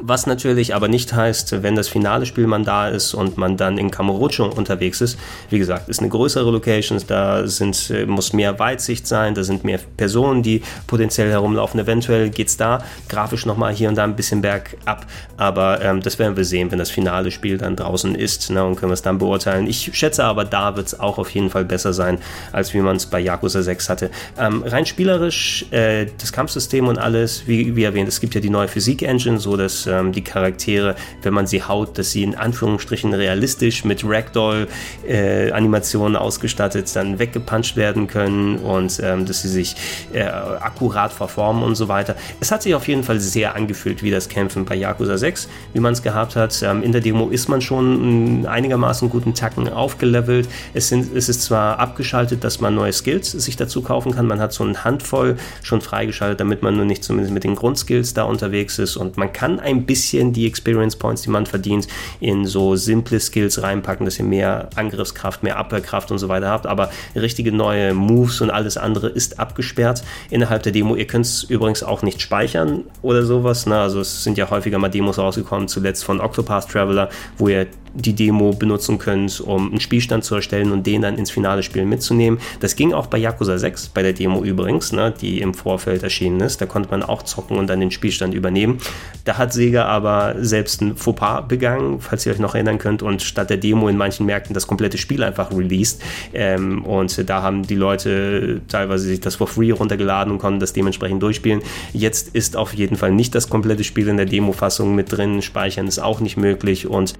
was 0.00 0.26
natürlich 0.26 0.74
aber 0.74 0.88
nicht 0.88 1.12
heißt, 1.12 1.62
wenn 1.62 1.74
das 1.74 1.88
finale 1.88 2.26
Spiel 2.26 2.46
man 2.46 2.64
da 2.64 2.88
ist 2.88 3.14
und 3.14 3.36
man 3.36 3.56
dann 3.56 3.78
in 3.78 3.90
Kamurocho 3.90 4.46
unterwegs 4.46 5.00
ist. 5.00 5.18
Wie 5.50 5.58
gesagt, 5.58 5.88
ist 5.88 6.00
eine 6.00 6.08
größere 6.08 6.50
Location, 6.50 7.00
da 7.06 7.46
sind, 7.46 7.90
äh, 7.90 8.06
muss 8.06 8.32
mehr 8.32 8.58
Weitsicht 8.58 9.06
sein, 9.06 9.34
da 9.34 9.44
sind 9.44 9.64
mehr 9.64 9.80
Personen, 9.96 10.42
die 10.42 10.62
potenziell 10.86 11.30
herumlaufen. 11.30 11.80
Eventuell 11.80 12.30
geht 12.30 12.48
es 12.48 12.56
da 12.56 12.82
grafisch 13.08 13.46
nochmal 13.46 13.72
hier 13.74 13.88
und 13.88 13.96
da 13.96 14.04
ein 14.04 14.16
bisschen 14.16 14.42
bergab, 14.42 15.06
aber 15.36 15.82
ähm, 15.82 16.00
das 16.00 16.18
werden 16.18 16.36
wir 16.36 16.44
sehen, 16.44 16.70
wenn 16.70 16.78
das 16.78 16.90
finale 16.90 17.30
Spiel 17.30 17.58
dann 17.58 17.76
draußen 17.76 18.14
ist 18.14 18.50
ne, 18.50 18.64
und 18.64 18.76
können 18.76 18.90
wir 18.90 18.94
es 18.94 19.02
dann 19.02 19.18
beurteilen. 19.18 19.66
Ich 19.66 19.90
schätze 19.94 20.24
aber, 20.24 20.44
da 20.44 20.76
wird 20.76 20.88
es 20.88 21.00
auch 21.00 21.18
auf 21.18 21.30
jeden 21.30 21.50
Fall 21.50 21.64
besser 21.64 21.92
sein, 21.92 22.18
als 22.52 22.74
wie 22.74 22.80
man 22.80 22.96
es 22.96 23.06
bei 23.06 23.20
Yakuza 23.20 23.62
6 23.62 23.88
hatte. 23.88 24.10
Ähm, 24.38 24.62
rein 24.66 24.86
spielerisch, 24.86 25.66
äh, 25.70 26.06
das 26.18 26.32
Kampfsystem 26.32 26.88
und 26.88 26.98
alles, 26.98 27.46
wie, 27.46 27.76
wie 27.76 27.84
erwähnt, 27.84 28.08
es 28.08 28.20
gibt 28.20 28.34
ja 28.34 28.40
die 28.40 28.50
neue 28.50 28.68
Physik-Engine, 28.68 29.38
so 29.38 29.56
dass 29.56 29.85
ähm, 29.86 30.12
die 30.12 30.22
Charaktere, 30.22 30.96
wenn 31.22 31.34
man 31.34 31.46
sie 31.46 31.62
haut, 31.62 31.98
dass 31.98 32.10
sie 32.10 32.22
in 32.22 32.34
Anführungsstrichen 32.34 33.12
realistisch 33.14 33.84
mit 33.84 34.02
Ragdoll-Animationen 34.04 36.14
äh, 36.14 36.18
ausgestattet 36.18 36.94
dann 36.94 37.18
weggepuncht 37.18 37.76
werden 37.76 38.06
können 38.06 38.58
und 38.58 39.00
ähm, 39.02 39.26
dass 39.26 39.42
sie 39.42 39.48
sich 39.48 39.76
äh, 40.12 40.22
akkurat 40.22 41.12
verformen 41.12 41.62
und 41.62 41.74
so 41.74 41.88
weiter. 41.88 42.16
Es 42.40 42.50
hat 42.50 42.62
sich 42.62 42.74
auf 42.74 42.88
jeden 42.88 43.02
Fall 43.02 43.20
sehr 43.20 43.54
angefühlt 43.54 44.02
wie 44.02 44.10
das 44.10 44.28
Kämpfen 44.28 44.64
bei 44.64 44.74
Yakuza 44.74 45.18
6, 45.18 45.48
wie 45.72 45.80
man 45.80 45.92
es 45.92 46.02
gehabt 46.02 46.36
hat. 46.36 46.62
Ähm, 46.62 46.82
in 46.82 46.92
der 46.92 47.00
Demo 47.00 47.28
ist 47.28 47.48
man 47.48 47.60
schon 47.60 48.46
einigermaßen 48.46 49.10
guten 49.10 49.34
Tacken 49.34 49.68
aufgelevelt. 49.68 50.48
Es, 50.74 50.88
sind, 50.88 51.14
es 51.14 51.28
ist 51.28 51.42
zwar 51.42 51.78
abgeschaltet, 51.78 52.44
dass 52.44 52.60
man 52.60 52.74
neue 52.74 52.92
Skills 52.92 53.32
sich 53.32 53.56
dazu 53.56 53.82
kaufen 53.82 54.12
kann. 54.12 54.26
Man 54.26 54.40
hat 54.40 54.52
so 54.52 54.64
eine 54.64 54.84
Handvoll 54.84 55.36
schon 55.62 55.80
freigeschaltet, 55.80 56.40
damit 56.40 56.62
man 56.62 56.76
nur 56.76 56.84
nicht 56.84 57.04
zumindest 57.04 57.32
mit 57.32 57.44
den 57.44 57.54
Grundskills 57.54 58.14
da 58.14 58.24
unterwegs 58.24 58.78
ist 58.78 58.96
und 58.96 59.16
man 59.16 59.32
kann 59.32 59.60
ein 59.60 59.75
bisschen 59.84 60.32
die 60.32 60.46
Experience 60.46 60.96
Points, 60.96 61.22
die 61.22 61.30
man 61.30 61.46
verdient, 61.46 61.86
in 62.20 62.46
so 62.46 62.76
simple 62.76 63.20
Skills 63.20 63.62
reinpacken, 63.62 64.06
dass 64.06 64.18
ihr 64.18 64.24
mehr 64.24 64.70
Angriffskraft, 64.76 65.42
mehr 65.42 65.58
Abwehrkraft 65.58 66.10
und 66.10 66.18
so 66.18 66.28
weiter 66.28 66.48
habt. 66.48 66.66
Aber 66.66 66.90
richtige 67.14 67.52
neue 67.52 67.92
Moves 67.94 68.40
und 68.40 68.50
alles 68.50 68.76
andere 68.76 69.08
ist 69.08 69.38
abgesperrt 69.38 70.02
innerhalb 70.30 70.62
der 70.62 70.72
Demo. 70.72 70.96
Ihr 70.96 71.06
könnt 71.06 71.26
es 71.26 71.42
übrigens 71.44 71.82
auch 71.82 72.02
nicht 72.02 72.20
speichern 72.20 72.84
oder 73.02 73.24
sowas. 73.24 73.66
Ne? 73.66 73.76
Also 73.76 74.00
es 74.00 74.24
sind 74.24 74.38
ja 74.38 74.48
häufiger 74.50 74.78
mal 74.78 74.88
Demos 74.88 75.18
rausgekommen, 75.18 75.68
zuletzt 75.68 76.04
von 76.04 76.20
Octopath 76.20 76.68
Traveler, 76.70 77.08
wo 77.38 77.48
ihr 77.48 77.66
die 77.96 78.14
Demo 78.14 78.52
benutzen 78.52 78.98
könnt, 78.98 79.40
um 79.40 79.70
einen 79.70 79.80
Spielstand 79.80 80.24
zu 80.24 80.34
erstellen 80.34 80.70
und 80.72 80.86
den 80.86 81.02
dann 81.02 81.16
ins 81.16 81.30
finale 81.30 81.62
Spiel 81.62 81.84
mitzunehmen. 81.84 82.38
Das 82.60 82.76
ging 82.76 82.92
auch 82.92 83.06
bei 83.06 83.18
Yakuza 83.18 83.58
6, 83.58 83.88
bei 83.88 84.02
der 84.02 84.12
Demo 84.12 84.42
übrigens, 84.42 84.92
ne, 84.92 85.12
die 85.18 85.40
im 85.40 85.54
Vorfeld 85.54 86.02
erschienen 86.02 86.40
ist. 86.40 86.60
Da 86.60 86.66
konnte 86.66 86.90
man 86.90 87.02
auch 87.02 87.22
zocken 87.22 87.56
und 87.56 87.68
dann 87.68 87.80
den 87.80 87.90
Spielstand 87.90 88.34
übernehmen. 88.34 88.78
Da 89.24 89.38
hat 89.38 89.52
Sega 89.66 89.84
aber 89.86 90.36
selbst 90.38 90.80
ein 90.80 90.96
Fauxpas 90.96 91.48
begangen, 91.48 92.00
falls 92.00 92.24
ihr 92.24 92.32
euch 92.32 92.38
noch 92.38 92.54
erinnern 92.54 92.78
könnt, 92.78 93.02
und 93.02 93.22
statt 93.22 93.50
der 93.50 93.56
Demo 93.56 93.88
in 93.88 93.96
manchen 93.96 94.24
Märkten 94.26 94.54
das 94.54 94.66
komplette 94.66 94.96
Spiel 94.96 95.24
einfach 95.24 95.50
released. 95.50 96.00
Ähm, 96.32 96.84
und 96.84 97.28
da 97.28 97.42
haben 97.42 97.66
die 97.66 97.74
Leute 97.74 98.60
teilweise 98.68 99.06
sich 99.08 99.20
das 99.20 99.34
for 99.34 99.48
free 99.48 99.72
runtergeladen 99.72 100.32
und 100.32 100.38
konnten 100.38 100.60
das 100.60 100.72
dementsprechend 100.72 101.22
durchspielen. 101.22 101.62
Jetzt 101.92 102.34
ist 102.34 102.56
auf 102.56 102.74
jeden 102.74 102.96
Fall 102.96 103.10
nicht 103.10 103.34
das 103.34 103.48
komplette 103.48 103.82
Spiel 103.82 104.08
in 104.08 104.16
der 104.16 104.26
Demo-Fassung 104.26 104.94
mit 104.94 105.10
drin. 105.10 105.42
Speichern 105.42 105.88
ist 105.88 105.98
auch 105.98 106.20
nicht 106.20 106.36
möglich 106.36 106.86
und 106.86 107.14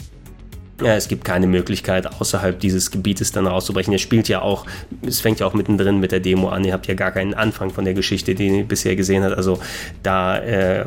ja, 0.83 0.95
es 0.95 1.09
gibt 1.09 1.25
keine 1.25 1.47
Möglichkeit, 1.47 2.07
außerhalb 2.21 2.61
dieses 2.61 2.91
Gebietes 2.91 3.33
dann 3.33 3.47
rauszubrechen. 3.47 3.93
Ihr 3.93 3.99
spielt 3.99 4.29
ja 4.29 4.43
auch, 4.43 4.67
es 5.07 5.21
fängt 5.21 5.41
ja 5.41 5.47
auch 5.47 5.55
mittendrin 5.55 6.01
mit 6.01 6.13
der 6.13 6.21
Demo 6.21 6.51
an. 6.51 6.65
Ihr 6.65 6.75
habt 6.75 6.87
ja 6.87 6.95
gar 6.95 7.13
keinen 7.13 7.33
Anfang 7.33 7.71
von 7.71 7.85
der 7.87 7.95
Geschichte, 7.95 8.35
die 8.35 8.49
ihr 8.49 8.65
bisher 8.65 8.95
gesehen 8.95 9.25
habt. 9.25 9.37
Also 9.37 9.59
da 10.03 10.39
äh, 10.39 10.85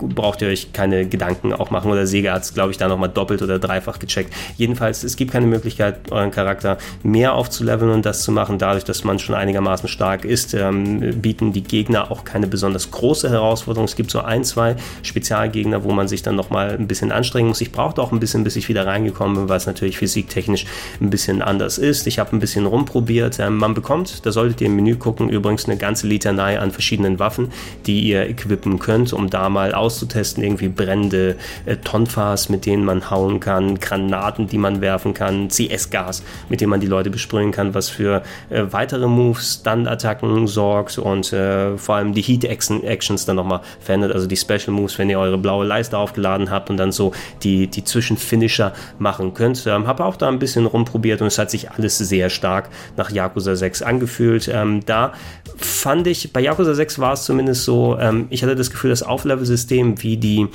braucht 0.00 0.42
ihr 0.42 0.48
euch 0.48 0.74
keine 0.74 1.06
Gedanken 1.06 1.54
auch 1.54 1.70
machen. 1.70 1.90
Oder 1.90 2.06
Sega 2.06 2.34
hat 2.34 2.42
es, 2.42 2.52
glaube 2.52 2.72
ich, 2.72 2.76
da 2.76 2.88
nochmal 2.88 3.08
doppelt 3.08 3.40
oder 3.40 3.58
dreifach 3.58 3.98
gecheckt. 3.98 4.34
Jedenfalls, 4.58 5.02
es 5.02 5.16
gibt 5.16 5.32
keine 5.32 5.46
Möglichkeit, 5.46 6.12
euren 6.12 6.30
Charakter 6.30 6.76
mehr 7.02 7.32
aufzuleveln 7.32 7.90
und 7.90 8.04
das 8.04 8.22
zu 8.22 8.32
machen. 8.32 8.58
Dadurch, 8.58 8.84
dass 8.84 9.02
man 9.02 9.18
schon 9.18 9.34
einigermaßen 9.34 9.88
stark 9.88 10.26
ist, 10.26 10.52
ähm, 10.52 11.22
bieten 11.22 11.54
die 11.54 11.62
Gegner 11.62 12.10
auch 12.10 12.24
keine 12.24 12.48
besonders 12.48 12.90
große 12.90 13.30
Herausforderung. 13.30 13.86
Es 13.86 13.96
gibt 13.96 14.10
so 14.10 14.20
ein, 14.20 14.44
zwei 14.44 14.76
Spezialgegner, 15.02 15.84
wo 15.84 15.92
man 15.92 16.06
sich 16.06 16.22
dann 16.22 16.36
nochmal 16.36 16.72
ein 16.72 16.86
bisschen 16.86 17.12
anstrengen 17.12 17.48
muss. 17.48 17.62
Ich 17.62 17.72
brauchte 17.72 18.02
auch 18.02 18.12
ein 18.12 18.20
bisschen, 18.20 18.44
bis 18.44 18.56
ich 18.56 18.68
wieder 18.68 18.86
reingekommen 18.86 19.21
gekommen, 19.22 19.48
weil 19.48 19.56
es 19.56 19.66
natürlich 19.66 19.98
physiktechnisch 19.98 20.66
ein 21.00 21.10
bisschen 21.10 21.42
anders 21.42 21.78
ist. 21.78 22.06
Ich 22.06 22.18
habe 22.18 22.34
ein 22.34 22.40
bisschen 22.40 22.66
rumprobiert. 22.66 23.38
Ähm, 23.38 23.56
man 23.56 23.74
bekommt, 23.74 24.26
da 24.26 24.32
solltet 24.32 24.60
ihr 24.60 24.66
im 24.66 24.76
Menü 24.76 24.96
gucken, 24.96 25.28
übrigens 25.28 25.66
eine 25.66 25.76
ganze 25.76 26.06
Litanei 26.06 26.58
an 26.58 26.70
verschiedenen 26.70 27.18
Waffen, 27.18 27.52
die 27.86 28.00
ihr 28.00 28.28
equippen 28.28 28.78
könnt, 28.78 29.12
um 29.12 29.30
da 29.30 29.48
mal 29.48 29.74
auszutesten. 29.74 30.42
Irgendwie 30.42 30.68
brennende 30.68 31.36
äh, 31.66 31.76
Tonfas, 31.76 32.48
mit 32.48 32.66
denen 32.66 32.84
man 32.84 33.10
hauen 33.10 33.38
kann, 33.38 33.78
Granaten, 33.78 34.48
die 34.48 34.58
man 34.58 34.80
werfen 34.80 35.14
kann, 35.14 35.48
CS-Gas, 35.48 36.22
mit 36.48 36.60
dem 36.60 36.70
man 36.70 36.80
die 36.80 36.86
Leute 36.86 37.10
besprühen 37.10 37.52
kann, 37.52 37.74
was 37.74 37.88
für 37.88 38.22
äh, 38.50 38.64
weitere 38.70 39.06
Moves, 39.06 39.60
Stunt-Attacken 39.60 40.46
sorgt 40.46 40.98
und 40.98 41.32
äh, 41.32 41.76
vor 41.78 41.96
allem 41.96 42.12
die 42.14 42.22
Heat-Actions 42.22 43.26
dann 43.26 43.36
nochmal 43.36 43.60
verändert, 43.80 44.12
also 44.12 44.26
die 44.26 44.36
Special 44.36 44.70
Moves, 44.70 44.98
wenn 44.98 45.08
ihr 45.10 45.18
eure 45.18 45.38
blaue 45.38 45.64
Leiste 45.64 45.96
aufgeladen 45.96 46.50
habt 46.50 46.70
und 46.70 46.76
dann 46.76 46.90
so 46.90 47.12
die, 47.42 47.68
die 47.68 47.84
Zwischenfinisher 47.84 48.72
macht 48.98 49.11
machen 49.12 49.34
könnt. 49.34 49.66
Ähm, 49.66 49.86
habe 49.86 50.04
auch 50.04 50.16
da 50.16 50.28
ein 50.28 50.38
bisschen 50.38 50.64
rumprobiert 50.64 51.20
und 51.20 51.26
es 51.26 51.38
hat 51.38 51.50
sich 51.50 51.70
alles 51.70 51.98
sehr 51.98 52.30
stark 52.30 52.70
nach 52.96 53.10
Yakuza 53.10 53.54
6 53.54 53.82
angefühlt. 53.82 54.48
Ähm, 54.48 54.80
da 54.86 55.12
fand 55.56 56.06
ich, 56.06 56.32
bei 56.32 56.40
Yakuza 56.40 56.72
6 56.72 56.98
war 56.98 57.12
es 57.12 57.24
zumindest 57.24 57.64
so, 57.64 57.98
ähm, 58.00 58.26
ich 58.30 58.42
hatte 58.42 58.56
das 58.56 58.70
Gefühl, 58.70 58.88
das 58.88 59.02
Auflevel-System 59.02 60.02
wie 60.02 60.16
die 60.16 60.48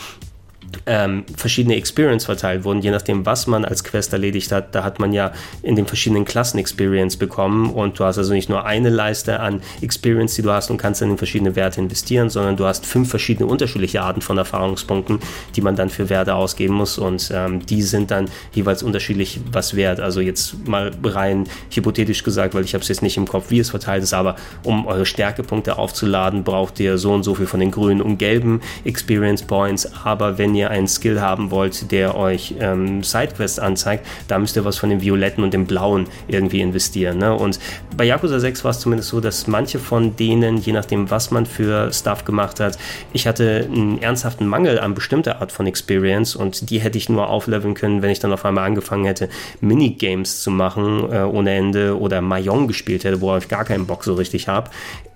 ähm, 0.86 1.24
verschiedene 1.36 1.76
Experience 1.76 2.26
verteilt 2.26 2.64
wurden, 2.64 2.82
je 2.82 2.92
nachdem, 2.92 3.26
was 3.26 3.48
man 3.48 3.66
als 3.66 3.84
Quest 3.84 4.14
erledigt 4.14 4.52
hat. 4.52 4.74
Da 4.76 4.84
hat 4.84 5.00
man 5.00 5.14
ja 5.14 5.32
in 5.62 5.76
den 5.76 5.86
verschiedenen 5.86 6.26
Klassen 6.26 6.58
Experience 6.58 7.18
bekommen 7.18 7.70
und 7.72 8.00
du 8.00 8.04
hast 8.04 8.18
also 8.18 8.34
nicht 8.34 8.50
nur 8.50 8.66
eine 8.66 8.90
Leiste 8.90 9.40
an 9.40 9.62
Experience, 9.82 10.36
die 10.36 10.42
du 10.42 10.52
hast 10.52 10.70
und 10.70 10.78
kannst 10.78 11.02
dann 11.02 11.12
in 11.12 11.18
verschiedene 11.18 11.56
Werte 11.56 11.82
investieren, 11.82 12.30
sondern 12.30 12.58
du 12.58 12.66
hast 12.66 12.86
fünf 12.86 13.10
verschiedene 13.10 13.48
unterschiedliche 13.48 14.02
Arten 14.02 14.22
von 14.22 14.38
Erfahrungspunkten, 14.38 15.20
die 15.56 15.62
man 15.62 15.76
dann 15.76 15.90
für 15.90 16.10
Werte 16.10 16.36
ausgeben 16.36 16.76
muss 16.76 16.98
und 16.98 17.32
ähm, 17.34 17.66
die 17.66 17.82
sind 17.82 18.12
dann 18.12 18.30
jeweils 18.54 18.84
unterschiedlich 18.84 19.40
was 19.52 19.76
wert. 19.76 20.00
Also 20.00 20.22
jetzt 20.22 20.68
mal 20.68 20.92
rein 21.04 21.46
hypothetisch 21.72 22.24
gesagt, 22.24 22.54
weil 22.54 22.64
ich 22.64 22.74
habe 22.74 22.82
es 22.82 22.88
jetzt 22.88 23.02
nicht 23.02 23.18
im 23.18 23.28
Kopf, 23.28 23.50
wie 23.50 23.60
es 23.60 23.70
verteilt 23.70 24.04
ist, 24.04 24.14
aber 24.14 24.36
um 24.64 24.86
eure 24.86 25.06
Stärkepunkte 25.06 25.78
aufzuladen, 25.78 26.44
braucht 26.44 26.80
ihr 26.80 26.98
so 26.98 27.14
und 27.14 27.24
so 27.24 27.36
viel 27.36 27.48
von 27.48 27.60
den 27.60 27.72
grünen 27.72 28.02
und 28.02 28.18
gelben 28.18 28.62
Experience 28.84 29.44
Points, 29.44 29.90
aber 30.04 30.38
wenn 30.38 30.56
ihr 30.58 30.70
einen 30.70 30.88
Skill 30.88 31.22
haben 31.22 31.52
wollt, 31.52 31.92
der 31.92 32.16
euch 32.16 32.56
ähm, 32.60 33.04
Sidequests 33.04 33.60
anzeigt, 33.60 34.06
da 34.28 34.40
müsst 34.40 34.56
ihr 34.56 34.66
was 34.66 34.78
von 34.78 34.90
dem 34.90 35.02
Violetten 35.02 35.44
und 35.44 35.54
dem 35.54 35.66
Blauen 35.66 36.08
irgendwie 36.28 36.62
investieren. 36.62 37.20
Ne? 37.20 37.34
Und 37.34 37.60
bei 37.96 38.06
Yakuza 38.06 38.40
6 38.40 38.64
war 38.64 38.72
es 38.72 38.80
zumindest 38.80 39.10
so, 39.10 39.22
dass 39.22 39.48
manche 39.48 39.80
von 39.80 40.16
denen, 40.16 40.58
je 40.58 40.74
nachdem, 40.74 41.10
was 41.10 41.32
man 41.32 41.46
für 41.46 41.92
Stuff 41.94 42.26
gemacht 42.26 42.60
hat, 42.60 42.78
ich 43.14 43.28
hatte 43.28 43.68
einen 43.72 44.02
ernsthaften 44.02 44.48
Mangel 44.48 44.80
an 44.80 44.94
bestimmter 44.94 45.42
Art 45.42 45.52
von 45.52 45.68
Experience 45.68 46.36
und 46.36 46.70
die 46.70 46.80
hätte 46.80 46.98
ich 46.98 47.10
nur 47.10 47.30
aufleveln 47.30 47.74
können, 47.74 48.02
wenn 48.02 48.10
ich 48.10 48.20
dann 48.20 48.34
auf 48.34 48.46
einmal 48.46 48.66
angefangen 48.66 49.06
hätte, 49.06 49.30
Minigames 49.62 50.42
zu 50.42 50.52
machen 50.52 51.12
äh, 51.12 51.22
ohne 51.24 51.56
Ende 51.56 52.00
oder 52.00 52.22
Mahjong 52.22 52.68
gespielt 52.68 53.04
hätte, 53.04 53.22
worauf 53.22 53.44
ich 53.44 53.50
gar 53.50 53.66
keinen 53.66 53.88
Bock 53.88 54.04
so 54.04 54.14
richtig 54.14 54.48
habe. 54.48 54.70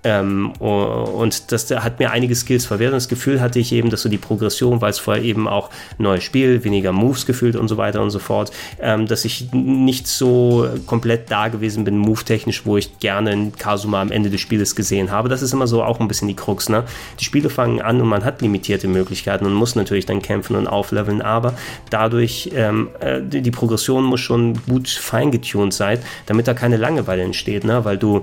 Ähm, 0.04 0.50
und 0.58 1.52
das 1.52 1.70
hat 1.70 2.00
mir 2.00 2.10
einige 2.10 2.34
Skills 2.34 2.66
verwehrt 2.66 2.92
und 2.92 2.96
das 2.96 3.08
Gefühl 3.08 3.40
hatte 3.40 3.60
ich 3.60 3.72
eben, 3.72 3.88
dass 3.88 4.02
so 4.02 4.08
die 4.08 4.18
Progression, 4.18 4.80
weil 4.80 4.90
es 4.90 4.98
vorher 4.98 5.22
eben 5.32 5.48
auch 5.48 5.70
neues 5.98 6.22
Spiel, 6.22 6.62
weniger 6.64 6.92
Moves 6.92 7.26
gefühlt 7.26 7.56
und 7.56 7.68
so 7.68 7.76
weiter 7.76 8.02
und 8.02 8.10
so 8.10 8.18
fort, 8.18 8.52
ähm, 8.80 9.06
dass 9.06 9.24
ich 9.24 9.52
nicht 9.52 10.06
so 10.06 10.68
komplett 10.86 11.30
da 11.30 11.48
gewesen 11.48 11.84
bin, 11.84 11.98
move-technisch, 11.98 12.64
wo 12.66 12.76
ich 12.76 12.98
gerne 12.98 13.30
einen 13.30 13.56
Kasuma 13.56 14.00
am 14.00 14.12
Ende 14.12 14.30
des 14.30 14.40
Spieles 14.40 14.76
gesehen 14.76 15.10
habe. 15.10 15.28
Das 15.28 15.42
ist 15.42 15.52
immer 15.52 15.66
so 15.66 15.82
auch 15.82 16.00
ein 16.00 16.08
bisschen 16.08 16.28
die 16.28 16.36
Krux. 16.36 16.68
Ne? 16.68 16.84
Die 17.18 17.24
Spiele 17.24 17.50
fangen 17.50 17.80
an 17.80 18.00
und 18.00 18.08
man 18.08 18.24
hat 18.24 18.42
limitierte 18.42 18.88
Möglichkeiten 18.88 19.46
und 19.46 19.54
muss 19.54 19.74
natürlich 19.74 20.06
dann 20.06 20.22
kämpfen 20.22 20.56
und 20.56 20.66
aufleveln, 20.66 21.22
aber 21.22 21.54
dadurch, 21.90 22.50
ähm, 22.54 22.90
äh, 23.00 23.20
die 23.22 23.50
Progression 23.50 24.04
muss 24.04 24.20
schon 24.20 24.58
gut 24.68 24.88
feingetuned 24.88 25.72
sein, 25.72 25.98
damit 26.26 26.46
da 26.46 26.54
keine 26.54 26.76
Langeweile 26.76 27.22
entsteht, 27.22 27.64
ne? 27.64 27.84
weil 27.84 27.98
du 27.98 28.22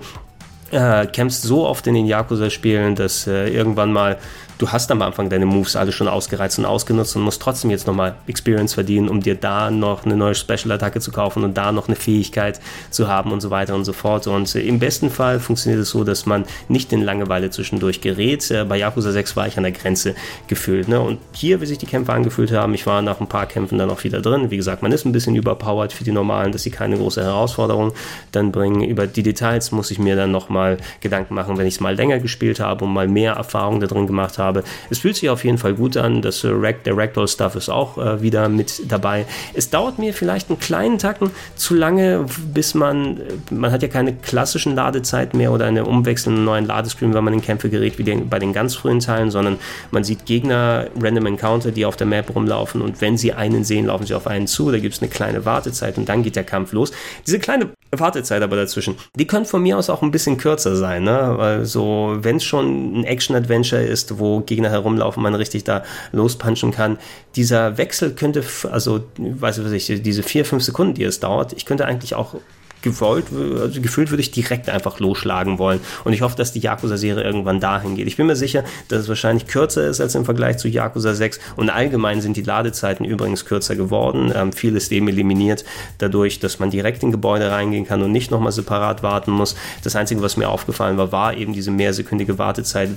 äh, 0.72 1.08
kämpfst 1.08 1.44
so 1.44 1.66
oft 1.66 1.88
in 1.88 1.94
den 1.94 2.06
Yakuza-Spielen, 2.06 2.96
dass 2.96 3.28
äh, 3.28 3.50
irgendwann 3.50 3.92
mal 3.92 4.18
du 4.60 4.70
hast 4.70 4.92
am 4.92 5.02
Anfang 5.02 5.30
deine 5.30 5.46
Moves 5.46 5.76
alle 5.76 5.92
schon 5.92 6.08
ausgereizt 6.08 6.60
und 6.60 6.66
ausgenutzt 6.66 7.16
und 7.16 7.24
musst 7.24 7.42
trotzdem 7.42 7.72
jetzt 7.72 7.88
nochmal 7.88 8.16
Experience 8.28 8.74
verdienen, 8.74 9.08
um 9.08 9.22
dir 9.22 9.36
da 9.36 9.72
noch 9.72 10.06
eine 10.06 10.18
neue 10.18 10.36
Special-Attacke 10.36 11.00
zu 11.00 11.12
kaufen 11.12 11.44
und 11.44 11.58
da 11.58 11.72
noch 11.72 11.88
eine 11.88 11.96
Fähigkeit 11.96 12.60
zu 12.92 13.08
haben 13.08 13.32
und 13.32 13.40
so 13.40 13.50
weiter 13.50 13.74
und 13.74 13.86
so 13.86 13.94
fort. 13.94 14.28
Und 14.28 14.54
äh, 14.56 14.60
im 14.62 14.78
besten 14.78 15.10
Fall 15.10 15.40
funktioniert 15.40 15.82
es 15.82 15.90
so, 15.90 16.04
dass 16.04 16.26
man 16.26 16.44
nicht 16.68 16.92
in 16.92 17.02
Langeweile 17.02 17.50
zwischendurch 17.50 18.02
gerät. 18.02 18.52
Äh, 18.52 18.66
bei 18.66 18.78
Yakuza 18.78 19.14
6 19.14 19.38
war 19.38 19.48
ich 19.48 19.56
an 19.56 19.64
der 19.64 19.72
Grenze 19.72 20.14
gefühlt. 20.48 20.90
Ne? 20.90 21.00
Und 21.00 21.20
hier, 21.32 21.62
wie 21.62 21.66
sich 21.66 21.78
die 21.78 21.86
Kämpfe 21.86 22.12
angefühlt 22.12 22.52
haben, 22.52 22.74
ich 22.74 22.86
war 22.86 23.02
nach 23.02 23.22
ein 23.22 23.28
paar 23.28 23.46
Kämpfen 23.46 23.78
dann 23.78 23.90
auch 23.90 24.04
wieder 24.04 24.22
drin. 24.22 24.52
Wie 24.52 24.58
gesagt, 24.58 24.84
man 24.84 24.92
ist 24.92 25.06
ein 25.06 25.14
bisschen 25.14 25.38
überpowered 25.38 25.94
für 25.94 26.04
die 26.04 26.12
normalen, 26.12 26.52
dass 26.52 26.64
sie 26.64 26.72
keine 26.72 26.98
große 26.98 27.24
Herausforderung 27.24 27.94
dann 28.34 28.52
bringen. 28.52 28.84
Über 28.84 29.08
die 29.08 29.24
Details 29.24 29.72
muss 29.72 29.90
ich 29.90 30.00
mir 30.00 30.18
dann 30.18 30.32
nochmal 30.32 30.78
Gedanken 31.00 31.34
machen, 31.34 31.58
wenn 31.58 31.66
ich 31.66 31.76
es 31.76 31.80
mal 31.80 31.96
länger 31.96 32.20
gespielt 32.20 32.60
habe 32.60 32.84
und 32.84 32.94
mal 32.94 33.08
mehr 33.08 33.34
Erfahrung 33.34 33.80
da 33.80 33.88
drin 33.88 34.06
gemacht 34.06 34.38
habe 34.38 34.49
habe. 34.50 34.64
Es 34.90 35.00
fühlt 35.00 35.16
sich 35.16 35.30
auf 35.30 35.46
jeden 35.46 35.58
Fall 35.58 35.74
gut 35.74 35.96
an. 35.96 36.22
Das 36.22 36.44
äh, 36.44 36.50
Rack, 36.52 36.84
der 36.84 36.98
Ragdoll-Stuff 36.98 37.56
ist 37.56 37.70
auch 37.70 37.98
äh, 37.98 38.22
wieder 38.22 38.50
mit 38.50 38.92
dabei. 38.92 39.26
Es 39.54 39.70
dauert 39.70 40.00
mir 40.00 40.14
vielleicht 40.14 40.50
einen 40.50 40.60
kleinen 40.60 40.98
Tacken 40.98 41.32
zu 41.56 41.76
lange, 41.76 42.26
bis 42.54 42.74
man, 42.74 43.18
äh, 43.18 43.54
man 43.54 43.72
hat 43.72 43.82
ja 43.82 43.88
keine 43.88 44.14
klassischen 44.14 44.76
Ladezeiten 44.76 45.38
mehr 45.38 45.52
oder 45.52 45.66
eine 45.66 45.86
umwechselnde 45.86 46.42
neuen 46.42 46.66
Ladescreen, 46.66 47.14
wenn 47.14 47.24
man 47.24 47.34
in 47.34 47.42
Kämpfe 47.42 47.70
gerät, 47.70 47.98
wie 47.98 48.04
den, 48.04 48.30
bei 48.30 48.40
den 48.40 48.52
ganz 48.54 48.76
frühen 48.76 49.00
Teilen, 49.00 49.32
sondern 49.32 49.58
man 49.92 50.04
sieht 50.04 50.26
Gegner, 50.26 50.88
Random 51.00 51.28
Encounter, 51.28 51.72
die 51.72 51.86
auf 51.86 51.96
der 51.96 52.08
Map 52.08 52.36
rumlaufen 52.36 52.82
und 52.82 53.02
wenn 53.02 53.18
sie 53.18 53.34
einen 53.34 53.64
sehen, 53.64 53.86
laufen 53.86 54.06
sie 54.06 54.14
auf 54.14 54.28
einen 54.28 54.48
zu. 54.48 54.72
Da 54.72 54.80
gibt 54.80 54.96
es 54.96 55.02
eine 55.02 55.10
kleine 55.10 55.46
Wartezeit 55.46 55.98
und 55.98 56.10
dann 56.10 56.24
geht 56.24 56.36
der 56.36 56.44
Kampf 56.44 56.74
los. 56.74 56.92
Diese 57.26 57.40
kleine 57.40 57.70
Wartezeit 57.92 58.44
aber 58.44 58.56
dazwischen, 58.56 58.96
die 59.16 59.26
könnte 59.26 59.50
von 59.50 59.64
mir 59.64 59.78
aus 59.78 59.90
auch 59.90 60.02
ein 60.02 60.12
bisschen 60.12 60.38
kürzer 60.38 60.76
sein, 60.76 61.04
ne? 61.04 61.20
Also, 61.40 62.18
wenn 62.22 62.36
es 62.36 62.44
schon 62.44 63.00
ein 63.00 63.04
Action-Adventure 63.04 63.82
ist, 63.82 64.20
wo 64.20 64.42
Gegner 64.42 64.70
herumlaufen, 64.70 65.24
man 65.24 65.36
richtig 65.36 65.64
da 65.64 65.84
lospunchen 66.12 66.72
kann. 66.72 67.00
Dieser 67.36 67.78
Wechsel 67.78 68.14
könnte, 68.14 68.44
also, 68.72 69.06
weiß 69.18 69.60
ich, 69.60 69.66
was 69.66 70.02
diese 70.02 70.24
vier, 70.24 70.46
fünf 70.46 70.64
Sekunden, 70.64 70.94
die 70.94 71.04
es 71.04 71.20
dauert, 71.20 71.54
ich 71.54 71.66
könnte 71.66 71.86
eigentlich 71.86 72.14
auch 72.16 72.36
gewollt, 72.82 73.26
also 73.60 73.82
gefühlt 73.82 74.10
würde 74.10 74.22
ich 74.22 74.32
direkt 74.32 74.70
einfach 74.70 75.00
losschlagen 75.00 75.60
wollen. 75.60 75.80
Und 76.04 76.14
ich 76.14 76.22
hoffe, 76.22 76.36
dass 76.36 76.52
die 76.54 76.60
Yakuza-Serie 76.60 77.24
irgendwann 77.24 77.60
dahin 77.60 77.96
geht. 77.96 78.08
Ich 78.08 78.18
bin 78.18 78.28
mir 78.28 78.36
sicher, 78.36 78.64
dass 78.88 79.02
es 79.02 79.10
wahrscheinlich 79.10 79.48
kürzer 79.48 79.88
ist 79.88 80.00
als 80.02 80.16
im 80.16 80.26
Vergleich 80.26 80.58
zu 80.58 80.68
Yakuza 80.68 81.14
6. 81.14 81.40
Und 81.56 81.70
allgemein 81.70 82.22
sind 82.22 82.38
die 82.38 82.42
Ladezeiten 82.42 83.06
übrigens 83.06 83.46
kürzer 83.46 83.76
geworden. 83.76 84.32
Ähm, 84.36 84.54
viel 84.54 84.76
ist 84.76 84.92
dem 84.92 85.08
eliminiert, 85.08 85.66
dadurch, 85.98 86.40
dass 86.40 86.60
man 86.60 86.70
direkt 86.70 87.04
in 87.04 87.12
Gebäude 87.12 87.52
reingehen 87.52 87.86
kann 87.86 88.02
und 88.02 88.12
nicht 88.12 88.32
nochmal 88.32 88.52
separat 88.52 89.04
warten 89.04 89.32
muss. 89.32 89.56
Das 89.84 89.96
Einzige, 89.96 90.22
was 90.22 90.38
mir 90.38 90.50
aufgefallen 90.50 90.98
war, 90.98 91.12
war 91.12 91.36
eben 91.36 91.54
diese 91.54 91.72
mehrsekündige 91.72 92.38
Wartezeit, 92.38 92.90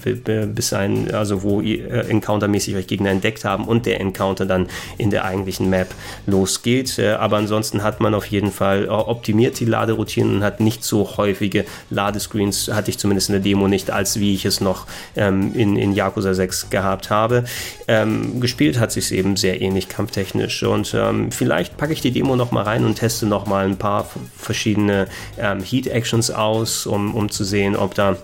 bis 0.55 0.73
ein, 0.73 1.13
also 1.13 1.43
wo 1.43 1.61
ihr 1.61 1.91
äh, 1.91 2.11
encountermäßig 2.11 2.77
euch 2.77 2.87
Gegner 2.87 3.11
entdeckt 3.11 3.45
haben 3.45 3.65
und 3.65 3.87
der 3.87 4.01
Encounter 4.01 4.47
dann 4.47 4.69
in 4.99 5.11
der 5.11 5.25
eigentlichen 5.25 5.71
Map 5.71 5.89
losgeht. 6.27 6.99
Äh, 6.99 7.13
aber 7.13 7.39
ansonsten 7.39 7.83
hat 7.83 8.01
man 8.01 8.15
auf 8.15 8.27
jeden 8.27 8.53
Fall 8.53 8.85
äh, 8.85 8.89
optimiert 8.89 9.59
die 9.59 9.72
Laderoutinen 9.73 10.37
und 10.37 10.45
hat 10.45 10.61
nicht 10.61 10.85
so 10.85 11.17
häufige 11.17 11.65
Ladescreens, 11.91 12.71
hatte 12.73 12.91
ich 12.91 12.99
zumindest 12.99 13.29
in 13.29 13.33
der 13.35 13.43
Demo 13.43 13.69
nicht, 13.69 13.91
als 13.91 14.21
wie 14.21 14.35
ich 14.35 14.45
es 14.45 14.61
noch 14.61 14.87
ähm, 15.17 15.53
in, 15.55 15.77
in 15.77 15.93
Yakuza 15.93 16.35
6 16.35 16.71
gehabt 16.71 17.11
habe. 17.11 17.45
Ähm, 17.89 18.41
gespielt 18.41 18.79
hat 18.79 18.93
sich 18.93 19.13
eben 19.13 19.37
sehr 19.37 19.61
ähnlich 19.61 19.89
kampftechnisch 19.89 20.63
und 20.63 20.95
ähm, 20.95 21.33
vielleicht 21.33 21.77
packe 21.77 21.93
ich 21.93 22.01
die 22.01 22.13
Demo 22.13 22.37
noch 22.37 22.53
mal 22.53 22.63
rein 22.63 22.85
und 22.85 22.97
teste 22.97 23.27
noch 23.27 23.47
mal 23.47 23.67
ein 23.67 23.77
paar 23.77 24.09
verschiedene 24.37 25.09
ähm, 25.39 25.63
Heat-Actions 25.63 26.31
aus, 26.31 26.87
um, 26.87 27.15
um 27.15 27.31
zu 27.31 27.45
sehen, 27.45 27.75
ob 27.75 27.95
da 27.95 28.17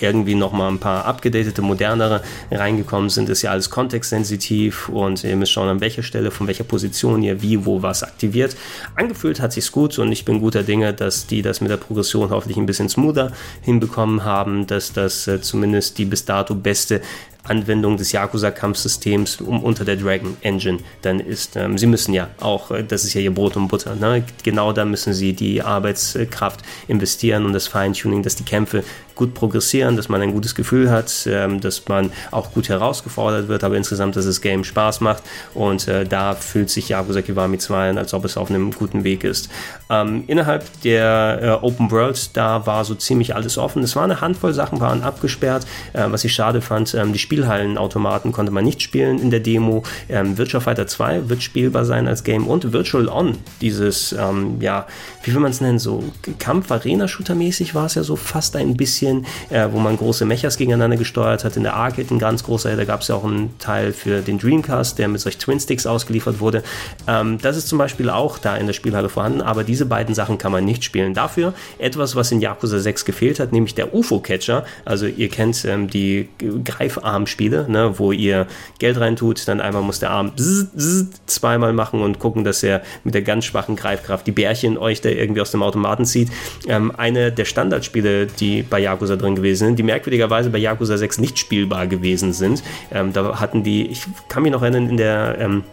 irgendwie 0.00 0.34
nochmal 0.34 0.70
ein 0.70 0.78
paar 0.78 1.04
abgedatete, 1.04 1.62
modernere 1.62 2.22
reingekommen 2.50 3.10
sind, 3.10 3.28
ist 3.28 3.42
ja 3.42 3.50
alles 3.50 3.70
kontextsensitiv 3.70 4.88
und 4.88 5.24
ihr 5.24 5.36
müsst 5.36 5.52
schauen, 5.52 5.68
an 5.68 5.80
welcher 5.80 6.02
Stelle, 6.02 6.30
von 6.30 6.46
welcher 6.46 6.64
Position 6.64 7.22
ihr 7.22 7.42
wie, 7.42 7.64
wo 7.64 7.82
was 7.82 8.02
aktiviert. 8.02 8.56
Angefühlt 8.96 9.40
hat 9.40 9.52
sich's 9.52 9.72
gut 9.72 9.98
und 9.98 10.12
ich 10.12 10.24
bin 10.24 10.40
guter 10.40 10.62
Dinge, 10.62 10.92
dass 10.92 11.26
die 11.26 11.42
das 11.42 11.60
mit 11.60 11.70
der 11.70 11.76
Progression 11.76 12.30
hoffentlich 12.30 12.58
ein 12.58 12.66
bisschen 12.66 12.88
smoother 12.88 13.32
hinbekommen 13.62 14.24
haben, 14.24 14.66
dass 14.66 14.92
das 14.92 15.26
äh, 15.26 15.40
zumindest 15.40 15.98
die 15.98 16.04
bis 16.04 16.24
dato 16.24 16.54
beste 16.54 17.00
Anwendung 17.44 17.96
des 17.96 18.12
Yakuza-Kampfsystems 18.12 19.40
um, 19.40 19.62
unter 19.62 19.84
der 19.84 19.96
Dragon 19.96 20.36
Engine 20.42 20.78
dann 21.02 21.20
ist. 21.20 21.56
Ähm, 21.56 21.78
sie 21.78 21.86
müssen 21.86 22.12
ja 22.12 22.28
auch, 22.40 22.70
äh, 22.70 22.84
das 22.84 23.04
ist 23.04 23.14
ja 23.14 23.20
ihr 23.20 23.34
Brot 23.34 23.56
und 23.56 23.68
Butter, 23.68 23.94
ne? 23.94 24.24
genau 24.42 24.72
da 24.72 24.84
müssen 24.84 25.14
sie 25.14 25.32
die 25.32 25.62
Arbeitskraft 25.62 26.60
investieren 26.88 27.46
und 27.46 27.52
das 27.52 27.66
Feintuning, 27.66 28.22
dass 28.22 28.36
die 28.36 28.44
Kämpfe 28.44 28.84
gut 29.20 29.34
progressieren, 29.34 29.96
dass 29.96 30.08
man 30.08 30.22
ein 30.22 30.32
gutes 30.32 30.54
Gefühl 30.54 30.90
hat, 30.90 31.12
ähm, 31.26 31.60
dass 31.60 31.86
man 31.88 32.10
auch 32.30 32.52
gut 32.52 32.70
herausgefordert 32.70 33.48
wird, 33.48 33.64
aber 33.64 33.76
insgesamt, 33.76 34.16
dass 34.16 34.24
das 34.24 34.40
Game 34.40 34.64
Spaß 34.64 35.00
macht 35.00 35.22
und 35.52 35.86
äh, 35.88 36.06
da 36.06 36.34
fühlt 36.34 36.70
sich 36.70 36.88
Yakuza 36.88 37.20
Kiwami 37.20 37.58
2 37.58 37.90
an, 37.90 37.98
als 37.98 38.14
ob 38.14 38.24
es 38.24 38.38
auf 38.38 38.48
einem 38.48 38.72
guten 38.72 39.04
Weg 39.04 39.24
ist. 39.24 39.50
Ähm, 39.90 40.24
innerhalb 40.26 40.64
der 40.82 41.38
äh, 41.42 41.66
Open 41.66 41.90
World, 41.90 42.34
da 42.34 42.64
war 42.66 42.84
so 42.86 42.94
ziemlich 42.94 43.34
alles 43.34 43.58
offen. 43.58 43.82
Es 43.82 43.94
war 43.94 44.04
eine 44.04 44.22
Handvoll 44.22 44.54
Sachen, 44.54 44.80
waren 44.80 45.02
abgesperrt, 45.02 45.66
äh, 45.92 46.04
was 46.08 46.24
ich 46.24 46.32
schade 46.32 46.62
fand. 46.62 46.94
Ähm, 46.94 47.12
die 47.12 47.18
Spielhallenautomaten 47.30 48.32
konnte 48.32 48.50
man 48.50 48.64
nicht 48.64 48.82
spielen 48.82 49.20
in 49.20 49.30
der 49.30 49.38
Demo. 49.38 49.84
Ähm, 50.08 50.36
Virtua 50.36 50.58
Fighter 50.58 50.88
2 50.88 51.28
wird 51.28 51.44
spielbar 51.44 51.84
sein 51.84 52.08
als 52.08 52.24
Game 52.24 52.48
und 52.48 52.72
Virtual 52.72 53.06
On, 53.08 53.38
dieses, 53.60 54.12
ähm, 54.12 54.60
ja, 54.60 54.88
wie 55.22 55.34
will 55.34 55.40
man 55.40 55.50
es 55.50 55.60
nennen, 55.60 55.78
so 55.78 56.02
Kampf-Arena-Shooter-mäßig 56.38 57.74
war 57.74 57.86
es 57.86 57.94
ja 57.94 58.02
so 58.02 58.16
fast 58.16 58.56
ein 58.56 58.76
bisschen, 58.76 59.26
äh, 59.50 59.68
wo 59.70 59.78
man 59.78 59.96
große 59.96 60.24
Mechas 60.24 60.56
gegeneinander 60.56 60.96
gesteuert 60.96 61.44
hat. 61.44 61.56
In 61.56 61.62
der 61.62 61.74
Arcade 61.74 62.08
ein 62.14 62.18
ganz 62.18 62.42
großer, 62.44 62.74
da 62.76 62.84
gab 62.84 63.02
es 63.02 63.08
ja 63.08 63.14
auch 63.16 63.24
einen 63.24 63.58
Teil 63.58 63.92
für 63.92 64.22
den 64.22 64.38
Dreamcast, 64.38 64.98
der 64.98 65.08
mit 65.08 65.20
solch 65.20 65.38
Twin-Sticks 65.38 65.86
ausgeliefert 65.86 66.40
wurde. 66.40 66.62
Ähm, 67.06 67.38
das 67.38 67.56
ist 67.56 67.68
zum 67.68 67.78
Beispiel 67.78 68.08
auch 68.08 68.38
da 68.38 68.56
in 68.56 68.66
der 68.66 68.72
Spielhalle 68.72 69.08
vorhanden, 69.08 69.42
aber 69.42 69.64
diese 69.64 69.86
beiden 69.86 70.14
Sachen 70.14 70.38
kann 70.38 70.52
man 70.52 70.64
nicht 70.64 70.84
spielen. 70.84 71.12
Dafür 71.12 71.52
etwas, 71.78 72.16
was 72.16 72.32
in 72.32 72.40
Yakuza 72.40 72.78
6 72.78 73.04
gefehlt 73.04 73.40
hat, 73.40 73.52
nämlich 73.52 73.74
der 73.74 73.94
UFO-Catcher. 73.94 74.64
Also 74.84 75.06
ihr 75.06 75.28
kennt 75.28 75.64
ähm, 75.66 75.88
die 75.88 76.28
Greifarmspiele, 76.64 77.66
ne, 77.68 77.98
wo 77.98 78.12
ihr 78.12 78.46
Geld 78.78 78.98
reintut, 78.98 79.46
dann 79.48 79.60
einmal 79.60 79.82
muss 79.82 79.98
der 79.98 80.10
Arm 80.10 80.32
bzz, 80.32 80.66
bzz, 80.74 81.06
zweimal 81.26 81.72
machen 81.72 82.00
und 82.00 82.18
gucken, 82.18 82.44
dass 82.44 82.62
er 82.62 82.82
mit 83.04 83.14
der 83.14 83.22
ganz 83.22 83.44
schwachen 83.44 83.76
Greifkraft 83.76 84.26
die 84.26 84.32
Bärchen 84.32 84.78
euch 84.78 85.00
da 85.00 85.09
irgendwie 85.12 85.40
aus 85.40 85.50
dem 85.50 85.62
Automaten 85.62 86.04
zieht. 86.04 86.28
Ähm, 86.66 86.92
eine 86.96 87.32
der 87.32 87.44
Standardspiele, 87.44 88.26
die 88.26 88.62
bei 88.62 88.80
Yakuza 88.80 89.16
drin 89.16 89.34
gewesen 89.34 89.66
sind, 89.66 89.78
die 89.78 89.82
merkwürdigerweise 89.82 90.50
bei 90.50 90.58
Yakuza 90.58 90.96
6 90.96 91.18
nicht 91.18 91.38
spielbar 91.38 91.86
gewesen 91.86 92.32
sind. 92.32 92.62
Ähm, 92.92 93.12
da 93.12 93.40
hatten 93.40 93.62
die, 93.62 93.86
ich 93.86 94.04
kann 94.28 94.42
mich 94.42 94.52
noch 94.52 94.62
erinnern, 94.62 94.88
in 94.88 94.96
der 94.96 95.36
ähm, 95.38 95.64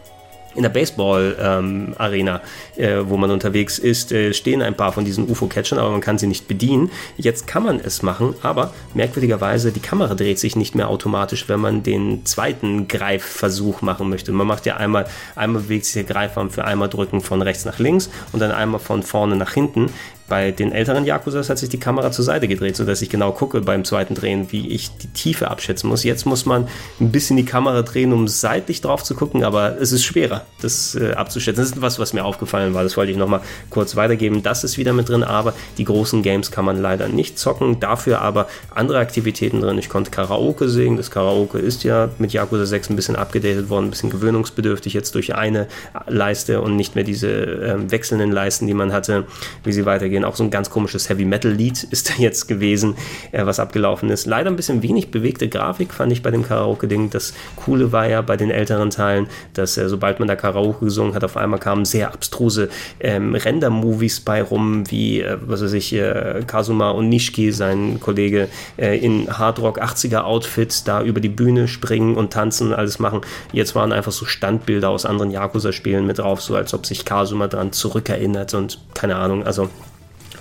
in 0.57 0.63
der 0.63 0.69
Baseball-Arena, 0.69 2.41
ähm, 2.77 2.83
äh, 2.83 3.09
wo 3.09 3.15
man 3.15 3.29
unterwegs 3.31 3.77
ist, 3.77 4.11
äh, 4.11 4.33
stehen 4.33 4.61
ein 4.61 4.75
paar 4.75 4.91
von 4.91 5.05
diesen 5.05 5.29
UFO-Catchern, 5.29 5.77
aber 5.79 5.91
man 5.91 6.01
kann 6.01 6.17
sie 6.17 6.27
nicht 6.27 6.47
bedienen. 6.47 6.91
Jetzt 7.15 7.45
kann 7.47 7.63
man 7.63 7.79
es 7.79 8.01
machen, 8.01 8.33
aber 8.41 8.73
merkwürdigerweise, 8.93 9.71
die 9.71 9.79
Kamera 9.79 10.15
dreht 10.15 10.39
sich 10.39 10.55
nicht 10.55 10.73
mehr 10.73 10.89
automatisch, 10.89 11.47
wenn 11.47 11.59
man 11.59 11.83
den 11.83 12.25
zweiten 12.25 12.87
Greifversuch 12.87 13.81
machen 13.81 14.09
möchte. 14.09 14.31
Man 14.31 14.47
macht 14.47 14.65
ja 14.65 14.77
einmal, 14.77 15.05
einmal 15.35 15.61
bewegt 15.61 15.85
sich 15.85 15.93
der 15.93 16.03
Greifarm 16.03 16.49
für 16.49 16.65
einmal 16.65 16.89
drücken 16.89 17.21
von 17.21 17.41
rechts 17.41 17.65
nach 17.65 17.77
links 17.77 18.09
und 18.31 18.39
dann 18.39 18.51
einmal 18.51 18.79
von 18.79 19.03
vorne 19.03 19.35
nach 19.35 19.53
hinten. 19.53 19.91
Bei 20.27 20.51
den 20.51 20.73
älteren 20.73 21.05
Yakuzas 21.05 21.49
hat 21.49 21.57
sich 21.57 21.69
die 21.69 21.79
Kamera 21.79 22.11
zur 22.11 22.25
Seite 22.25 22.49
gedreht, 22.49 22.75
sodass 22.75 23.01
ich 23.01 23.09
genau 23.09 23.31
gucke 23.31 23.61
beim 23.61 23.85
zweiten 23.85 24.13
Drehen, 24.13 24.51
wie 24.51 24.67
ich 24.67 24.89
die 24.97 25.07
Tiefe 25.07 25.49
abschätzen 25.49 25.89
muss. 25.89 26.03
Jetzt 26.03 26.25
muss 26.25 26.45
man 26.45 26.67
ein 26.99 27.11
bisschen 27.11 27.37
die 27.37 27.45
Kamera 27.45 27.81
drehen, 27.81 28.11
um 28.11 28.27
seitlich 28.27 28.81
drauf 28.81 29.03
zu 29.03 29.15
gucken, 29.15 29.45
aber 29.45 29.79
es 29.79 29.93
ist 29.93 30.03
schwerer, 30.03 30.45
das 30.61 30.95
äh, 30.95 31.13
abzuschätzen. 31.13 31.63
Das 31.63 31.71
ist 31.71 31.81
was, 31.81 31.97
was 31.97 32.11
mir 32.11 32.25
aufgefallen 32.25 32.73
war. 32.73 32.83
Das 32.83 32.97
wollte 32.97 33.11
ich 33.11 33.17
nochmal 33.17 33.39
kurz 33.69 33.95
weitergeben. 33.95 34.43
Das 34.43 34.65
ist 34.65 34.77
wieder 34.77 34.91
mit 34.91 35.07
drin, 35.07 35.23
aber 35.23 35.53
die 35.77 35.85
großen 35.85 36.21
Games 36.23 36.51
kann 36.51 36.65
man 36.65 36.81
leider 36.81 37.07
nicht 37.07 37.39
zocken. 37.39 37.79
Dafür 37.79 38.21
aber 38.21 38.47
andere 38.75 38.99
Aktivitäten 38.99 39.61
drin. 39.61 39.77
Ich 39.77 39.87
konnte 39.87 40.11
Karaoke 40.11 40.67
singen. 40.67 40.97
Das 40.97 41.09
Karaoke 41.09 41.57
ist 41.57 41.85
ja 41.85 42.09
mit 42.17 42.33
Yakuza 42.33 42.65
6 42.65 42.89
ein 42.89 42.95
bisschen 42.97 43.15
abgedatet 43.15 43.69
worden, 43.69 43.85
ein 43.85 43.91
bisschen 43.91 44.09
gewöhnungsbedürftig 44.09 44.93
jetzt 44.93 45.15
durch 45.15 45.35
eine 45.35 45.67
Leiste 46.07 46.61
und 46.61 46.75
nicht 46.75 46.95
mehr 46.95 47.05
diese 47.05 47.29
äh, 47.29 47.91
wechselnden 47.91 48.31
Leisten, 48.31 48.67
die 48.67 48.73
man 48.73 48.91
hatte, 48.91 49.25
wie 49.63 49.71
sie 49.71 49.85
weitergehen 49.85 50.16
gehen. 50.17 50.25
Auch 50.25 50.35
so 50.35 50.43
ein 50.43 50.49
ganz 50.49 50.69
komisches 50.69 51.09
Heavy 51.09 51.25
Metal 51.25 51.51
Lied 51.51 51.83
ist 51.91 52.09
da 52.09 52.13
jetzt 52.17 52.47
gewesen, 52.47 52.95
äh, 53.31 53.45
was 53.45 53.59
abgelaufen 53.59 54.09
ist. 54.09 54.25
Leider 54.25 54.49
ein 54.49 54.55
bisschen 54.55 54.83
wenig 54.83 55.11
bewegte 55.11 55.47
Grafik 55.47 55.93
fand 55.93 56.11
ich 56.11 56.21
bei 56.21 56.31
dem 56.31 56.43
Karaoke-Ding. 56.43 57.09
Das 57.09 57.33
Coole 57.55 57.91
war 57.91 58.07
ja 58.07 58.21
bei 58.21 58.37
den 58.37 58.49
älteren 58.49 58.89
Teilen, 58.89 59.27
dass 59.53 59.77
äh, 59.77 59.87
sobald 59.87 60.19
man 60.19 60.27
da 60.27 60.35
Karaoke 60.35 60.85
gesungen 60.85 61.13
hat, 61.13 61.23
auf 61.23 61.37
einmal 61.37 61.59
kamen 61.59 61.85
sehr 61.85 62.13
abstruse 62.13 62.69
ähm, 62.99 63.35
Render-Movies 63.35 64.21
bei 64.21 64.41
rum, 64.41 64.89
wie, 64.89 65.21
äh, 65.21 65.37
was 65.41 65.63
weiß 65.63 65.73
ich, 65.73 65.93
äh, 65.93 66.43
Kazuma 66.45 66.91
und 66.91 67.09
Nishiki, 67.09 67.51
sein 67.51 67.99
Kollege, 67.99 68.47
äh, 68.77 68.97
in 68.97 69.27
Hardrock 69.37 69.81
80er 69.81 70.21
Outfits 70.21 70.83
da 70.83 71.03
über 71.03 71.19
die 71.19 71.29
Bühne 71.29 71.67
springen 71.67 72.15
und 72.15 72.33
tanzen 72.33 72.67
und 72.67 72.73
alles 72.73 72.99
machen. 72.99 73.21
Jetzt 73.51 73.75
waren 73.75 73.91
einfach 73.91 74.11
so 74.11 74.25
Standbilder 74.25 74.89
aus 74.89 75.05
anderen 75.05 75.31
Yakuza-Spielen 75.31 76.05
mit 76.05 76.19
drauf, 76.19 76.41
so 76.41 76.55
als 76.55 76.73
ob 76.73 76.85
sich 76.85 77.05
Kazuma 77.05 77.47
dran 77.47 77.71
zurückerinnert 77.71 78.53
und 78.53 78.79
keine 78.93 79.15
Ahnung, 79.17 79.45
also 79.45 79.69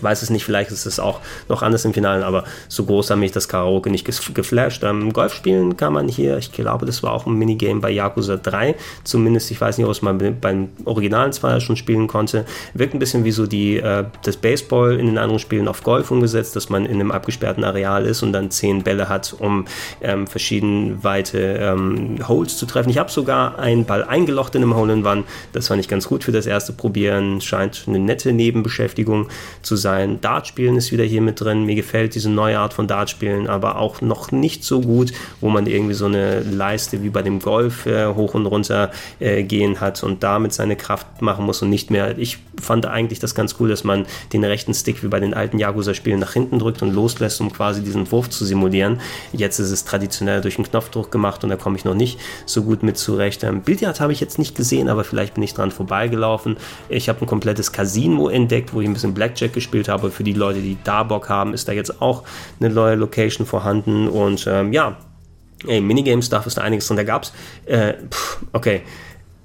weiß 0.02 0.22
es 0.22 0.30
nicht, 0.30 0.44
vielleicht 0.44 0.70
ist 0.70 0.86
es 0.86 0.98
auch 0.98 1.20
noch 1.48 1.62
anders 1.62 1.84
im 1.84 1.94
Finale, 1.94 2.24
aber 2.24 2.44
so 2.68 2.84
groß 2.84 3.10
hat 3.10 3.18
mich 3.18 3.32
das 3.32 3.48
Karaoke 3.48 3.90
nicht 3.90 4.04
geflasht. 4.34 4.82
Ähm, 4.84 5.12
Golf 5.12 5.34
spielen 5.34 5.76
kann 5.76 5.92
man 5.92 6.08
hier, 6.08 6.38
ich 6.38 6.52
glaube, 6.52 6.86
das 6.86 7.02
war 7.02 7.12
auch 7.12 7.26
ein 7.26 7.34
Minigame 7.34 7.80
bei 7.80 7.90
Yakuza 7.90 8.36
3, 8.36 8.74
zumindest, 9.04 9.50
ich 9.50 9.60
weiß 9.60 9.78
nicht, 9.78 9.86
ob 9.86 9.92
es 9.92 10.02
man 10.02 10.40
beim 10.40 10.68
originalen 10.84 11.32
Zweier 11.32 11.60
schon 11.60 11.76
spielen 11.76 12.06
konnte. 12.06 12.44
Wirkt 12.74 12.94
ein 12.94 12.98
bisschen 12.98 13.24
wie 13.24 13.32
so 13.32 13.46
die, 13.46 13.78
äh, 13.78 14.04
das 14.22 14.36
Baseball 14.36 14.98
in 14.98 15.06
den 15.06 15.18
anderen 15.18 15.38
Spielen 15.38 15.68
auf 15.68 15.82
Golf 15.82 16.10
umgesetzt, 16.10 16.56
dass 16.56 16.68
man 16.68 16.86
in 16.86 16.94
einem 16.94 17.10
abgesperrten 17.10 17.64
Areal 17.64 18.06
ist 18.06 18.22
und 18.22 18.32
dann 18.32 18.50
zehn 18.50 18.82
Bälle 18.82 19.08
hat, 19.08 19.34
um 19.38 19.66
ähm, 20.00 20.26
verschieden 20.26 21.02
weite 21.02 21.38
ähm, 21.38 22.18
Holes 22.26 22.56
zu 22.56 22.66
treffen. 22.66 22.90
Ich 22.90 22.98
habe 22.98 23.10
sogar 23.10 23.58
einen 23.58 23.84
Ball 23.84 24.04
eingelocht 24.04 24.54
in 24.54 24.62
einem 24.62 24.74
Hole 24.74 24.92
in 24.92 25.06
One, 25.06 25.24
das 25.52 25.68
fand 25.68 25.80
ich 25.80 25.88
ganz 25.88 26.06
gut 26.06 26.24
für 26.24 26.32
das 26.32 26.46
erste 26.46 26.72
Probieren, 26.72 27.40
scheint 27.40 27.84
eine 27.86 27.98
nette 27.98 28.32
Nebenbeschäftigung 28.32 29.28
zu 29.62 29.76
sein 29.76 29.85
sein. 29.86 30.20
Dartspielen 30.20 30.76
ist 30.76 30.90
wieder 30.90 31.04
hier 31.04 31.20
mit 31.20 31.40
drin. 31.40 31.64
Mir 31.64 31.76
gefällt 31.76 32.16
diese 32.16 32.28
neue 32.28 32.58
Art 32.58 32.74
von 32.74 32.88
Dartspielen, 32.88 33.46
aber 33.46 33.78
auch 33.78 34.00
noch 34.00 34.32
nicht 34.32 34.64
so 34.64 34.80
gut, 34.80 35.12
wo 35.40 35.48
man 35.48 35.68
irgendwie 35.68 35.94
so 35.94 36.06
eine 36.06 36.40
Leiste 36.40 37.04
wie 37.04 37.08
bei 37.08 37.22
dem 37.22 37.38
Golf 37.38 37.86
äh, 37.86 38.12
hoch 38.12 38.34
und 38.34 38.46
runter 38.46 38.90
äh, 39.20 39.44
gehen 39.44 39.80
hat 39.80 40.02
und 40.02 40.24
damit 40.24 40.52
seine 40.52 40.74
Kraft 40.74 41.22
machen 41.22 41.44
muss 41.44 41.62
und 41.62 41.70
nicht 41.70 41.92
mehr. 41.92 42.18
Ich 42.18 42.38
fand 42.60 42.84
eigentlich 42.86 43.20
das 43.20 43.36
ganz 43.36 43.54
cool, 43.60 43.68
dass 43.68 43.84
man 43.84 44.06
den 44.32 44.42
rechten 44.42 44.74
Stick 44.74 45.04
wie 45.04 45.08
bei 45.08 45.20
den 45.20 45.34
alten 45.34 45.60
Yakuza-Spielen 45.60 46.18
nach 46.18 46.32
hinten 46.32 46.58
drückt 46.58 46.82
und 46.82 46.92
loslässt, 46.92 47.40
um 47.40 47.52
quasi 47.52 47.80
diesen 47.80 48.10
Wurf 48.10 48.28
zu 48.28 48.44
simulieren. 48.44 49.00
Jetzt 49.32 49.60
ist 49.60 49.70
es 49.70 49.84
traditionell 49.84 50.40
durch 50.40 50.58
einen 50.58 50.66
Knopfdruck 50.66 51.12
gemacht 51.12 51.44
und 51.44 51.50
da 51.50 51.56
komme 51.56 51.76
ich 51.76 51.84
noch 51.84 51.94
nicht 51.94 52.18
so 52.44 52.64
gut 52.64 52.82
mit 52.82 52.98
zurecht. 52.98 53.44
Ähm, 53.44 53.62
Billard 53.62 54.00
habe 54.00 54.12
ich 54.12 54.18
jetzt 54.18 54.40
nicht 54.40 54.56
gesehen, 54.56 54.88
aber 54.88 55.04
vielleicht 55.04 55.34
bin 55.34 55.44
ich 55.44 55.54
dran 55.54 55.70
vorbeigelaufen. 55.70 56.56
Ich 56.88 57.08
habe 57.08 57.20
ein 57.20 57.26
komplettes 57.26 57.70
Casino 57.70 58.28
entdeckt, 58.28 58.74
wo 58.74 58.80
ich 58.80 58.88
ein 58.88 58.94
bisschen 58.94 59.14
Blackjack 59.14 59.52
gespielt 59.52 59.75
gespielt 59.76 59.88
habe. 59.88 60.10
Für 60.10 60.24
die 60.24 60.32
Leute, 60.32 60.60
die 60.60 60.76
da 60.84 61.02
Bock 61.02 61.28
haben, 61.28 61.52
ist 61.52 61.68
da 61.68 61.72
jetzt 61.72 62.00
auch 62.00 62.22
eine 62.60 62.70
neue 62.70 62.94
Location 62.94 63.46
vorhanden. 63.46 64.08
Und 64.08 64.46
ähm, 64.48 64.72
ja, 64.72 64.96
ey, 65.66 65.80
Minigame-Stuff 65.80 66.46
ist 66.46 66.56
da 66.56 66.62
einiges 66.62 66.86
drin. 66.86 66.96
Da 66.96 67.04
gab 67.04 67.24
es, 67.24 67.32
äh, 67.66 67.94
okay, 68.52 68.82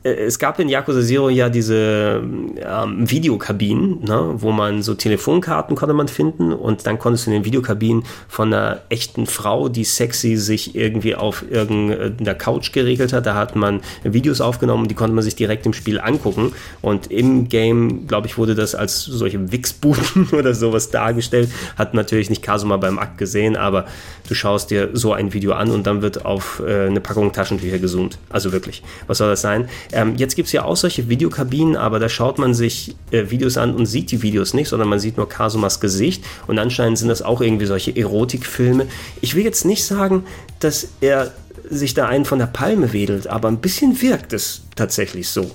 es 0.04 0.40
gab 0.40 0.60
in 0.60 0.68
Yakuza 0.68 1.02
Zero 1.02 1.30
ja 1.30 1.50
diese 1.50 2.24
ähm, 2.24 3.10
Videokabinen, 3.10 4.04
ne, 4.04 4.34
wo 4.38 4.52
man 4.52 4.82
so 4.82 4.96
Telefonkarten 4.96 5.76
konnte 5.76 5.94
man 5.94 6.08
finden 6.08 6.54
und 6.54 6.88
dann 6.88 6.98
konntest 6.98 7.28
du 7.28 7.32
in 7.32 7.38
den 7.38 7.46
Videokabinen 7.46 8.04
von 8.28 8.52
einer 8.52 8.82
echten 8.90 9.28
Frau, 9.28 9.70
die 9.70 9.84
sexy 9.84 10.38
sich 10.38 10.76
irgendwie 10.76 11.16
auf 11.16 11.44
irgendeiner 11.48 12.34
Couch 12.34 12.72
geregelt 12.72 13.14
hat, 13.14 13.28
da 13.28 13.36
hat 13.36 13.56
man 13.56 13.82
Videos 14.04 14.42
aufgenommen, 14.42 14.88
die 14.88 14.96
konnte 14.96 15.14
man 15.14 15.24
sich 15.24 15.36
direkt 15.36 15.68
im 15.68 15.74
Spiel 15.74 16.00
angucken 16.00 16.54
und 16.82 17.12
im 17.12 17.48
Game, 17.48 18.08
glaube 18.08 18.26
ich, 18.26 18.40
wurde 18.40 18.56
das 18.56 18.74
als 18.74 19.04
solche 19.04 19.52
Wichsbuden 19.52 20.30
oder 20.32 20.56
sowas 20.56 20.90
dargestellt, 20.90 21.50
hat 21.78 21.94
natürlich 21.94 22.32
nicht 22.32 22.42
Kasuma 22.42 22.78
beim 22.78 22.98
Akt 22.98 23.20
gesehen, 23.20 23.56
aber 23.56 23.86
du 24.28 24.34
schaust 24.34 24.72
dir 24.72 24.90
so 24.94 25.14
ein 25.14 25.34
Video 25.34 25.54
an 25.54 25.70
und 25.70 25.86
dann 25.86 26.02
wird 26.02 26.26
auf 26.26 26.60
äh, 26.66 26.88
eine 26.88 27.02
Packung 27.02 27.32
Taschentücher 27.34 27.78
gezoomt. 27.78 28.18
Also 28.30 28.52
wirklich, 28.52 28.82
was 29.06 29.20
soll 29.20 29.30
das 29.30 29.42
sein? 29.42 29.70
Ähm, 29.92 30.16
jetzt 30.16 30.36
gibt 30.36 30.48
es 30.48 30.54
ja 30.54 30.64
auch 30.64 30.76
solche 30.76 31.10
Videokabinen, 31.10 31.76
aber 31.76 32.00
da 32.00 32.10
schaut 32.10 32.40
man 32.40 32.54
sich 32.54 32.96
äh, 33.12 33.30
Videos 33.30 33.58
an 33.58 33.76
und 33.76 33.86
sieht 33.86 34.12
die 34.12 34.22
Videos 34.22 34.54
nicht, 34.54 34.70
sondern 34.70 34.90
man 34.90 35.00
sieht 35.00 35.18
nur 35.18 35.28
Kasumas 35.28 35.80
Gesicht. 35.80 36.24
Und 36.48 36.60
anscheinend 36.60 36.98
sind 36.98 37.10
das 37.10 37.22
auch 37.22 37.42
irgendwie 37.42 37.66
solche 37.66 37.96
Erotikfilme. 37.96 38.88
Ich 39.22 39.36
will 39.36 39.44
jetzt 39.44 39.66
nicht 39.66 39.84
sagen, 39.84 40.26
dass 40.60 40.90
er 41.02 41.32
sich 41.70 41.94
da 41.94 42.08
einen 42.08 42.26
von 42.26 42.40
der 42.40 42.48
Palme 42.48 42.94
wedelt, 42.94 43.28
aber 43.28 43.48
ein 43.48 43.60
bisschen 43.60 44.02
wirkt 44.02 44.34
es 44.34 44.62
tatsächlich 44.76 45.30
so 45.30 45.52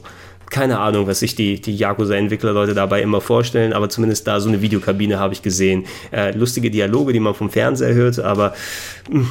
keine 0.50 0.78
Ahnung, 0.78 1.06
was 1.06 1.20
sich 1.20 1.34
die, 1.34 1.60
die 1.60 1.76
Yakuza-Entwicklerleute 1.76 2.74
dabei 2.74 3.02
immer 3.02 3.20
vorstellen, 3.20 3.72
aber 3.72 3.88
zumindest 3.88 4.26
da 4.26 4.40
so 4.40 4.48
eine 4.48 4.62
Videokabine 4.62 5.18
habe 5.18 5.34
ich 5.34 5.42
gesehen. 5.42 5.86
Äh, 6.12 6.36
lustige 6.36 6.70
Dialoge, 6.70 7.12
die 7.12 7.20
man 7.20 7.34
vom 7.34 7.50
Fernseher 7.50 7.94
hört, 7.94 8.20
aber 8.20 8.54
mh, 9.10 9.20
hm, 9.20 9.30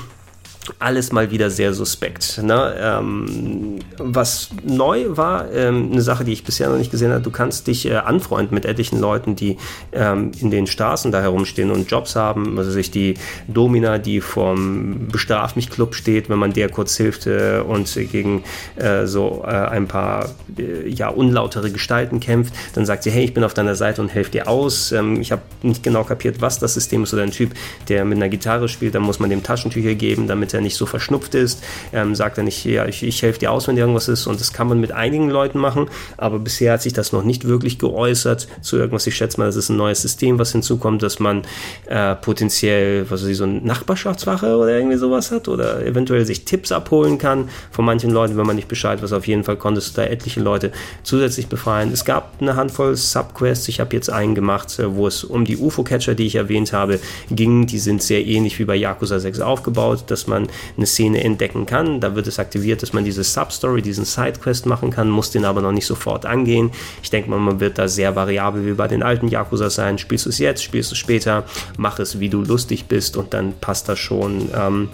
alles 0.79 1.11
mal 1.11 1.31
wieder 1.31 1.49
sehr 1.49 1.73
suspekt. 1.73 2.41
Ne? 2.41 2.75
Ähm, 2.79 3.79
was 3.97 4.49
neu 4.63 5.17
war, 5.17 5.51
ähm, 5.51 5.91
eine 5.91 6.01
Sache, 6.01 6.23
die 6.23 6.33
ich 6.33 6.43
bisher 6.43 6.69
noch 6.69 6.77
nicht 6.77 6.91
gesehen 6.91 7.11
habe, 7.11 7.21
du 7.21 7.31
kannst 7.31 7.67
dich 7.67 7.85
äh, 7.85 7.95
anfreunden 7.95 8.53
mit 8.53 8.65
etlichen 8.65 8.99
Leuten, 8.99 9.35
die 9.35 9.57
ähm, 9.91 10.31
in 10.39 10.51
den 10.51 10.67
Straßen 10.67 11.11
da 11.11 11.21
herumstehen 11.21 11.71
und 11.71 11.89
Jobs 11.89 12.15
haben. 12.15 12.57
Also 12.57 12.71
sich 12.71 12.91
die 12.91 13.15
Domina, 13.47 13.97
die 13.97 14.21
vom 14.21 15.07
Bestraf 15.11 15.55
mich 15.55 15.69
Club 15.69 15.95
steht, 15.95 16.29
wenn 16.29 16.39
man 16.39 16.53
der 16.53 16.69
kurz 16.69 16.97
hilft 16.97 17.27
äh, 17.27 17.59
und 17.65 17.93
gegen 18.11 18.43
äh, 18.75 19.05
so 19.05 19.43
äh, 19.45 19.49
ein 19.49 19.87
paar 19.87 20.29
äh, 20.57 20.87
ja, 20.89 21.09
unlautere 21.09 21.71
Gestalten 21.71 22.19
kämpft, 22.19 22.53
dann 22.73 22.85
sagt 22.85 23.03
sie, 23.03 23.11
hey, 23.11 23.23
ich 23.23 23.33
bin 23.33 23.43
auf 23.43 23.53
deiner 23.53 23.75
Seite 23.75 24.01
und 24.01 24.09
helfe 24.13 24.31
dir 24.31 24.47
aus. 24.47 24.91
Ähm, 24.91 25.21
ich 25.21 25.31
habe 25.31 25.41
nicht 25.61 25.83
genau 25.83 26.03
kapiert, 26.03 26.41
was 26.41 26.59
das 26.59 26.73
System 26.73 27.03
ist 27.03 27.13
oder 27.13 27.23
ein 27.23 27.31
Typ, 27.31 27.51
der 27.89 28.05
mit 28.05 28.17
einer 28.17 28.29
Gitarre 28.29 28.67
spielt, 28.67 28.95
dann 28.95 29.03
muss 29.03 29.19
man 29.19 29.29
dem 29.29 29.43
Taschentücher 29.43 29.93
geben, 29.93 30.27
damit 30.27 30.54
er 30.55 30.61
nicht 30.61 30.75
so 30.75 30.85
verschnupft 30.85 31.35
ist, 31.35 31.63
ähm, 31.93 32.15
sagt 32.15 32.37
er 32.37 32.43
nicht, 32.43 32.65
ja, 32.65 32.85
ich, 32.85 33.03
ich 33.03 33.21
helfe 33.21 33.39
dir 33.39 33.51
aus, 33.51 33.67
wenn 33.67 33.75
dir 33.75 33.81
irgendwas 33.81 34.07
ist. 34.07 34.27
Und 34.27 34.39
das 34.39 34.53
kann 34.53 34.67
man 34.67 34.79
mit 34.79 34.91
einigen 34.91 35.29
Leuten 35.29 35.59
machen, 35.59 35.87
aber 36.17 36.39
bisher 36.39 36.73
hat 36.73 36.81
sich 36.81 36.93
das 36.93 37.11
noch 37.11 37.23
nicht 37.23 37.47
wirklich 37.47 37.77
geäußert 37.77 38.47
zu 38.61 38.77
irgendwas. 38.77 39.05
Ich 39.07 39.15
schätze 39.15 39.39
mal, 39.39 39.45
das 39.45 39.55
ist 39.55 39.69
ein 39.69 39.77
neues 39.77 40.01
System, 40.01 40.39
was 40.39 40.51
hinzukommt, 40.51 41.03
dass 41.03 41.19
man 41.19 41.43
äh, 41.87 42.15
potenziell, 42.15 43.09
was 43.09 43.21
weiß 43.21 43.29
ich, 43.29 43.37
so 43.37 43.43
eine 43.43 43.61
Nachbarschaftswache 43.61 44.57
oder 44.57 44.75
irgendwie 44.77 44.97
sowas 44.97 45.31
hat 45.31 45.47
oder 45.47 45.85
eventuell 45.85 46.25
sich 46.25 46.45
Tipps 46.45 46.71
abholen 46.71 47.17
kann 47.17 47.49
von 47.71 47.85
manchen 47.85 48.11
Leuten, 48.11 48.37
wenn 48.37 48.47
man 48.47 48.55
nicht 48.55 48.67
Bescheid 48.67 49.01
weiß. 49.01 49.13
Auf 49.13 49.27
jeden 49.27 49.43
Fall 49.43 49.57
konntest 49.57 49.95
du 49.97 50.01
da 50.01 50.07
etliche 50.07 50.39
Leute 50.39 50.71
zusätzlich 51.03 51.47
befreien. 51.47 51.91
Es 51.91 52.05
gab 52.05 52.33
eine 52.41 52.55
Handvoll 52.55 52.95
Subquests. 52.95 53.67
Ich 53.67 53.79
habe 53.79 53.95
jetzt 53.95 54.09
einen 54.09 54.35
gemacht, 54.35 54.79
äh, 54.79 54.95
wo 54.95 55.07
es 55.07 55.23
um 55.23 55.45
die 55.45 55.57
UFO-Catcher, 55.57 56.15
die 56.15 56.25
ich 56.25 56.35
erwähnt 56.35 56.73
habe, 56.73 56.99
ging. 57.29 57.65
Die 57.65 57.79
sind 57.79 58.01
sehr 58.01 58.25
ähnlich 58.25 58.59
wie 58.59 58.65
bei 58.65 58.75
Yakuza 58.75 59.19
6 59.19 59.39
aufgebaut, 59.41 60.05
dass 60.07 60.27
man 60.27 60.44
eine 60.77 60.85
Szene 60.85 61.23
entdecken 61.23 61.65
kann. 61.65 61.99
Da 61.99 62.15
wird 62.15 62.27
es 62.27 62.39
aktiviert, 62.39 62.81
dass 62.81 62.93
man 62.93 63.03
diese 63.03 63.23
Substory, 63.23 63.81
diesen 63.81 64.05
Sidequest 64.05 64.65
machen 64.65 64.91
kann, 64.91 65.09
muss 65.09 65.31
den 65.31 65.45
aber 65.45 65.61
noch 65.61 65.71
nicht 65.71 65.85
sofort 65.85 66.25
angehen. 66.25 66.71
Ich 67.03 67.09
denke 67.09 67.29
mal, 67.29 67.39
man 67.39 67.59
wird 67.59 67.77
da 67.77 67.87
sehr 67.87 68.15
variabel 68.15 68.65
wie 68.65 68.73
bei 68.73 68.87
den 68.87 69.03
alten 69.03 69.27
Yakuza 69.27 69.69
sein. 69.69 69.97
Spielst 69.97 70.25
du 70.25 70.29
es 70.29 70.39
jetzt, 70.39 70.63
spielst 70.63 70.91
du 70.91 70.93
es 70.93 70.99
später, 70.99 71.43
mach 71.77 71.99
es, 71.99 72.19
wie 72.19 72.29
du 72.29 72.41
lustig 72.41 72.85
bist 72.85 73.17
und 73.17 73.33
dann 73.33 73.53
passt 73.59 73.89
das 73.89 73.99
schon. 73.99 74.49
Ähm, 74.55 74.89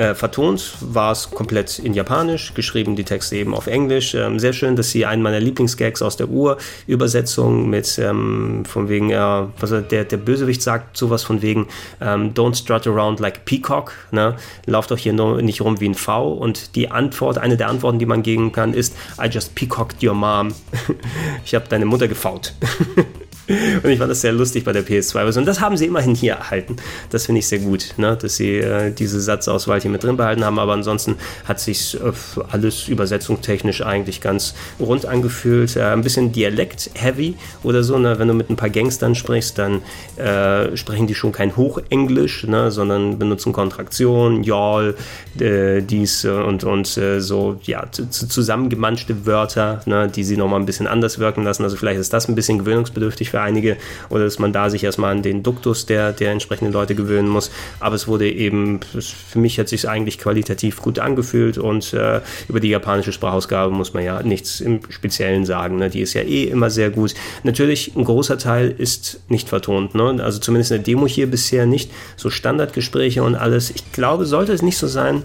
äh, 0.00 0.14
vertont 0.14 0.76
war 0.80 1.12
es 1.12 1.30
komplett 1.30 1.78
in 1.78 1.92
Japanisch, 1.92 2.54
geschrieben 2.54 2.96
die 2.96 3.04
Texte 3.04 3.36
eben 3.36 3.54
auf 3.54 3.66
Englisch. 3.66 4.14
Ähm, 4.14 4.38
sehr 4.38 4.54
schön, 4.54 4.74
dass 4.74 4.90
sie 4.90 5.04
einen 5.04 5.20
meiner 5.20 5.40
Lieblingsgags 5.40 6.00
aus 6.00 6.16
der 6.16 6.30
Ur-Übersetzung 6.30 7.68
mit 7.68 7.98
ähm, 7.98 8.64
von 8.64 8.88
wegen, 8.88 9.10
äh, 9.10 9.42
was 9.58 9.70
der, 9.90 10.04
der 10.04 10.16
Bösewicht 10.16 10.62
sagt, 10.62 10.96
sowas 10.96 11.22
von 11.22 11.42
wegen 11.42 11.66
ähm, 12.00 12.32
Don't 12.32 12.56
strut 12.56 12.86
around 12.86 13.20
like 13.20 13.44
peacock, 13.44 13.92
ne? 14.10 14.36
Lauft 14.64 14.90
doch 14.90 14.98
hier 14.98 15.12
nur 15.12 15.42
nicht 15.42 15.60
rum 15.60 15.80
wie 15.80 15.88
ein 15.90 15.94
V. 15.94 16.32
Und 16.32 16.76
die 16.76 16.90
Antwort, 16.90 17.36
eine 17.36 17.58
der 17.58 17.68
Antworten, 17.68 17.98
die 17.98 18.06
man 18.06 18.22
geben 18.22 18.52
kann, 18.52 18.72
ist 18.72 18.96
I 19.22 19.26
just 19.26 19.54
peacocked 19.54 20.02
your 20.02 20.14
mom. 20.14 20.54
ich 21.44 21.54
habe 21.54 21.66
deine 21.68 21.84
Mutter 21.84 22.08
gefault. 22.08 22.54
Und 23.82 23.90
ich 23.90 23.98
fand 23.98 24.10
das 24.10 24.20
sehr 24.20 24.32
lustig 24.32 24.64
bei 24.64 24.72
der 24.72 24.84
PS2-Version. 24.84 25.44
Das 25.44 25.60
haben 25.60 25.76
sie 25.76 25.86
immerhin 25.86 26.14
hier 26.14 26.34
erhalten. 26.34 26.76
Das 27.10 27.26
finde 27.26 27.40
ich 27.40 27.48
sehr 27.48 27.58
gut, 27.58 27.94
ne? 27.96 28.16
dass 28.20 28.36
sie 28.36 28.58
äh, 28.58 28.92
diese 28.92 29.20
Satzauswahl 29.20 29.80
hier 29.80 29.90
mit 29.90 30.04
drin 30.04 30.16
behalten 30.16 30.44
haben. 30.44 30.58
Aber 30.58 30.72
ansonsten 30.72 31.16
hat 31.44 31.58
sich 31.60 31.94
äh, 32.00 32.12
alles 32.50 32.88
übersetzungstechnisch 32.88 33.82
eigentlich 33.82 34.20
ganz 34.20 34.54
rund 34.78 35.06
angefühlt. 35.06 35.76
Äh, 35.76 35.82
ein 35.82 36.02
bisschen 36.02 36.32
Dialekt-heavy 36.32 37.34
oder 37.62 37.82
so. 37.82 37.98
Ne? 37.98 38.18
Wenn 38.18 38.28
du 38.28 38.34
mit 38.34 38.50
ein 38.50 38.56
paar 38.56 38.70
Gangstern 38.70 39.14
sprichst, 39.14 39.58
dann 39.58 39.82
äh, 40.16 40.76
sprechen 40.76 41.06
die 41.06 41.14
schon 41.14 41.32
kein 41.32 41.56
Hochenglisch, 41.56 42.44
ne? 42.44 42.70
sondern 42.70 43.18
benutzen 43.18 43.52
Kontraktion, 43.52 44.44
Y'all, 44.44 44.94
äh, 45.40 45.80
dies 45.82 46.24
und, 46.24 46.62
und 46.62 46.96
äh, 46.96 47.20
so 47.20 47.58
ja, 47.64 47.90
zusammengemanschte 47.90 49.26
Wörter, 49.26 49.80
ne? 49.86 50.08
die 50.08 50.22
sie 50.22 50.36
nochmal 50.36 50.60
ein 50.60 50.66
bisschen 50.66 50.86
anders 50.86 51.18
wirken 51.18 51.42
lassen. 51.42 51.64
Also 51.64 51.76
vielleicht 51.76 51.98
ist 51.98 52.12
das 52.12 52.28
ein 52.28 52.36
bisschen 52.36 52.60
gewöhnungsbedürftig 52.60 53.30
für 53.30 53.39
für 53.40 53.42
einige 53.42 53.76
oder 54.08 54.24
dass 54.24 54.38
man 54.38 54.52
da 54.52 54.70
sich 54.70 54.84
erstmal 54.84 55.12
an 55.12 55.22
den 55.22 55.42
Duktus 55.42 55.86
der, 55.86 56.12
der 56.12 56.32
entsprechenden 56.32 56.72
Leute 56.72 56.94
gewöhnen 56.94 57.28
muss. 57.28 57.50
Aber 57.80 57.94
es 57.94 58.06
wurde 58.06 58.30
eben, 58.30 58.80
für 58.80 59.38
mich 59.38 59.58
hat 59.58 59.68
sich 59.68 59.88
eigentlich 59.88 60.18
qualitativ 60.18 60.82
gut 60.82 60.98
angefühlt 60.98 61.58
und 61.58 61.92
äh, 61.92 62.20
über 62.48 62.60
die 62.60 62.68
japanische 62.68 63.12
Sprachausgabe 63.12 63.72
muss 63.72 63.94
man 63.94 64.04
ja 64.04 64.22
nichts 64.22 64.60
im 64.60 64.80
Speziellen 64.88 65.44
sagen. 65.46 65.76
Ne? 65.76 65.90
Die 65.90 66.00
ist 66.00 66.14
ja 66.14 66.22
eh 66.22 66.44
immer 66.44 66.70
sehr 66.70 66.90
gut. 66.90 67.14
Natürlich, 67.42 67.96
ein 67.96 68.04
großer 68.04 68.38
Teil 68.38 68.74
ist 68.76 69.20
nicht 69.28 69.48
vertont. 69.48 69.94
Ne? 69.94 70.22
Also 70.22 70.38
zumindest 70.38 70.72
in 70.72 70.78
der 70.78 70.84
Demo 70.84 71.06
hier 71.06 71.30
bisher 71.30 71.66
nicht. 71.66 71.90
So 72.16 72.30
Standardgespräche 72.30 73.22
und 73.22 73.34
alles. 73.34 73.70
Ich 73.70 73.92
glaube, 73.92 74.26
sollte 74.26 74.52
es 74.52 74.62
nicht 74.62 74.76
so 74.76 74.86
sein, 74.86 75.22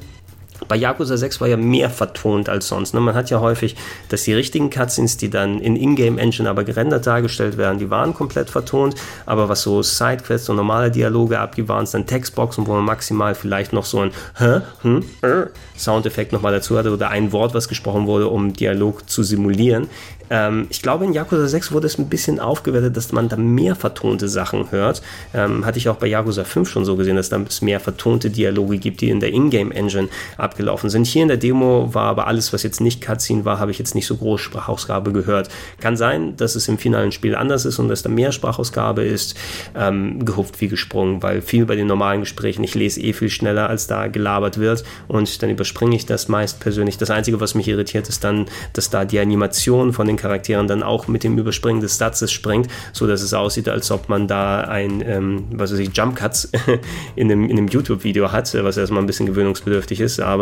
bei 0.67 0.75
Yakuza 0.75 1.17
6 1.17 1.41
war 1.41 1.47
ja 1.47 1.57
mehr 1.57 1.89
vertont 1.89 2.49
als 2.49 2.67
sonst. 2.67 2.93
Ne? 2.93 2.99
Man 2.99 3.15
hat 3.15 3.29
ja 3.29 3.39
häufig, 3.39 3.75
dass 4.09 4.23
die 4.23 4.33
richtigen 4.33 4.69
Cutscenes, 4.69 5.17
die 5.17 5.29
dann 5.29 5.59
in 5.59 5.75
Ingame-Engine 5.75 6.49
aber 6.49 6.63
gerendert 6.63 7.05
dargestellt 7.05 7.57
werden, 7.57 7.79
die 7.79 7.89
waren 7.89 8.13
komplett 8.13 8.49
vertont. 8.49 8.95
Aber 9.25 9.49
was 9.49 9.61
so 9.61 9.81
Sidequests 9.81 10.49
und 10.49 10.55
normale 10.55 10.91
Dialoge 10.91 11.39
abgibt, 11.39 11.69
waren 11.69 11.83
es 11.83 11.91
dann 11.91 12.05
Textboxen, 12.05 12.67
wo 12.67 12.73
man 12.73 12.85
maximal 12.85 13.35
vielleicht 13.35 13.73
noch 13.73 13.85
so 13.85 13.99
ein 13.99 14.11
Hä? 14.37 14.61
Hm? 14.81 15.03
Äh? 15.21 15.45
Soundeffekt 15.77 16.31
nochmal 16.31 16.53
dazu 16.53 16.77
hatte 16.77 16.91
oder 16.91 17.09
ein 17.09 17.31
Wort, 17.31 17.53
was 17.53 17.67
gesprochen 17.67 18.07
wurde, 18.07 18.27
um 18.27 18.53
Dialog 18.53 19.09
zu 19.09 19.23
simulieren. 19.23 19.87
Ähm, 20.29 20.67
ich 20.69 20.81
glaube, 20.81 21.05
in 21.05 21.13
Yakuza 21.13 21.47
6 21.47 21.71
wurde 21.71 21.87
es 21.87 21.97
ein 21.97 22.09
bisschen 22.09 22.39
aufgewertet, 22.39 22.97
dass 22.97 23.11
man 23.11 23.29
da 23.29 23.35
mehr 23.35 23.75
vertonte 23.75 24.27
Sachen 24.27 24.71
hört. 24.71 25.01
Ähm, 25.33 25.65
hatte 25.65 25.77
ich 25.77 25.89
auch 25.89 25.97
bei 25.97 26.07
Yakuza 26.07 26.43
5 26.43 26.69
schon 26.69 26.85
so 26.85 26.95
gesehen, 26.95 27.15
dass 27.15 27.29
da 27.29 27.39
mehr 27.61 27.79
vertonte 27.79 28.29
Dialoge 28.29 28.77
gibt, 28.77 29.01
die 29.01 29.09
in 29.09 29.19
der 29.19 29.31
Ingame-Engine 29.33 30.09
abgelaufen 30.45 30.89
sind. 30.89 31.05
Hier 31.05 31.23
in 31.23 31.27
der 31.27 31.37
Demo 31.37 31.93
war 31.93 32.05
aber 32.05 32.27
alles, 32.27 32.53
was 32.53 32.63
jetzt 32.63 32.79
nicht 32.79 33.01
Cutscene 33.01 33.43
war, 33.43 33.59
habe 33.59 33.71
ich 33.71 33.79
jetzt 33.79 33.95
nicht 33.95 34.07
so 34.07 34.15
groß 34.15 34.39
Sprachausgabe 34.39 35.11
gehört. 35.11 35.49
Kann 35.79 35.97
sein, 35.97 36.37
dass 36.37 36.55
es 36.55 36.67
im 36.67 36.77
finalen 36.77 37.11
Spiel 37.11 37.35
anders 37.35 37.65
ist 37.65 37.79
und 37.79 37.89
dass 37.89 38.03
da 38.03 38.09
mehr 38.09 38.31
Sprachausgabe 38.31 39.03
ist. 39.03 39.35
Ähm, 39.75 40.23
gehupft 40.23 40.61
wie 40.61 40.67
gesprungen, 40.67 41.21
weil 41.21 41.41
viel 41.41 41.65
bei 41.65 41.75
den 41.75 41.87
normalen 41.87 42.21
Gesprächen, 42.21 42.63
ich 42.63 42.75
lese 42.75 43.01
eh 43.01 43.13
viel 43.13 43.29
schneller, 43.29 43.69
als 43.69 43.87
da 43.87 44.07
gelabert 44.07 44.59
wird 44.59 44.83
und 45.07 45.41
dann 45.41 45.49
überspringe 45.49 45.95
ich 45.95 46.05
das 46.05 46.27
meist 46.27 46.59
persönlich. 46.59 46.97
Das 46.97 47.09
Einzige, 47.09 47.39
was 47.39 47.55
mich 47.55 47.67
irritiert, 47.67 48.07
ist 48.09 48.23
dann, 48.23 48.45
dass 48.73 48.89
da 48.89 49.05
die 49.05 49.19
Animation 49.19 49.93
von 49.93 50.07
den 50.07 50.17
Charakteren 50.17 50.67
dann 50.67 50.83
auch 50.83 51.07
mit 51.07 51.23
dem 51.23 51.37
Überspringen 51.37 51.81
des 51.81 51.97
Satzes 51.97 52.31
springt, 52.31 52.67
so 52.93 53.07
dass 53.07 53.21
es 53.21 53.33
aussieht, 53.33 53.69
als 53.69 53.91
ob 53.91 54.09
man 54.09 54.27
da 54.27 54.61
ein, 54.61 55.03
ähm, 55.05 55.45
was 55.51 55.71
weiß 55.71 55.79
ich, 55.79 55.89
Jump 55.95 56.15
Cuts 56.15 56.51
in 57.15 57.31
einem, 57.31 57.49
in 57.49 57.57
einem 57.57 57.67
YouTube-Video 57.67 58.31
hat, 58.31 58.53
was 58.53 58.77
erstmal 58.77 59.01
ein 59.01 59.07
bisschen 59.07 59.25
gewöhnungsbedürftig 59.25 59.99
ist. 59.99 60.19
Aber 60.19 60.34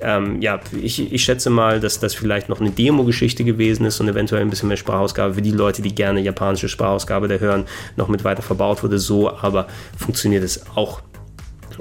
ähm, 0.00 0.40
ja, 0.40 0.60
ich, 0.80 1.12
ich 1.12 1.24
schätze 1.24 1.50
mal, 1.50 1.80
dass 1.80 2.00
das 2.00 2.14
vielleicht 2.14 2.48
noch 2.48 2.60
eine 2.60 2.70
Demo-Geschichte 2.70 3.44
gewesen 3.44 3.86
ist 3.86 4.00
und 4.00 4.08
eventuell 4.08 4.42
ein 4.42 4.50
bisschen 4.50 4.68
mehr 4.68 4.76
Sprachausgabe 4.76 5.34
für 5.34 5.42
die 5.42 5.50
Leute, 5.50 5.82
die 5.82 5.94
gerne 5.94 6.20
japanische 6.20 6.68
Sprachausgabe 6.68 7.28
der 7.28 7.40
hören, 7.40 7.64
noch 7.96 8.08
mit 8.08 8.24
weiter 8.24 8.42
verbaut 8.42 8.82
wurde. 8.82 8.98
So 8.98 9.30
aber 9.30 9.66
funktioniert 9.96 10.44
es 10.44 10.64
auch 10.74 11.02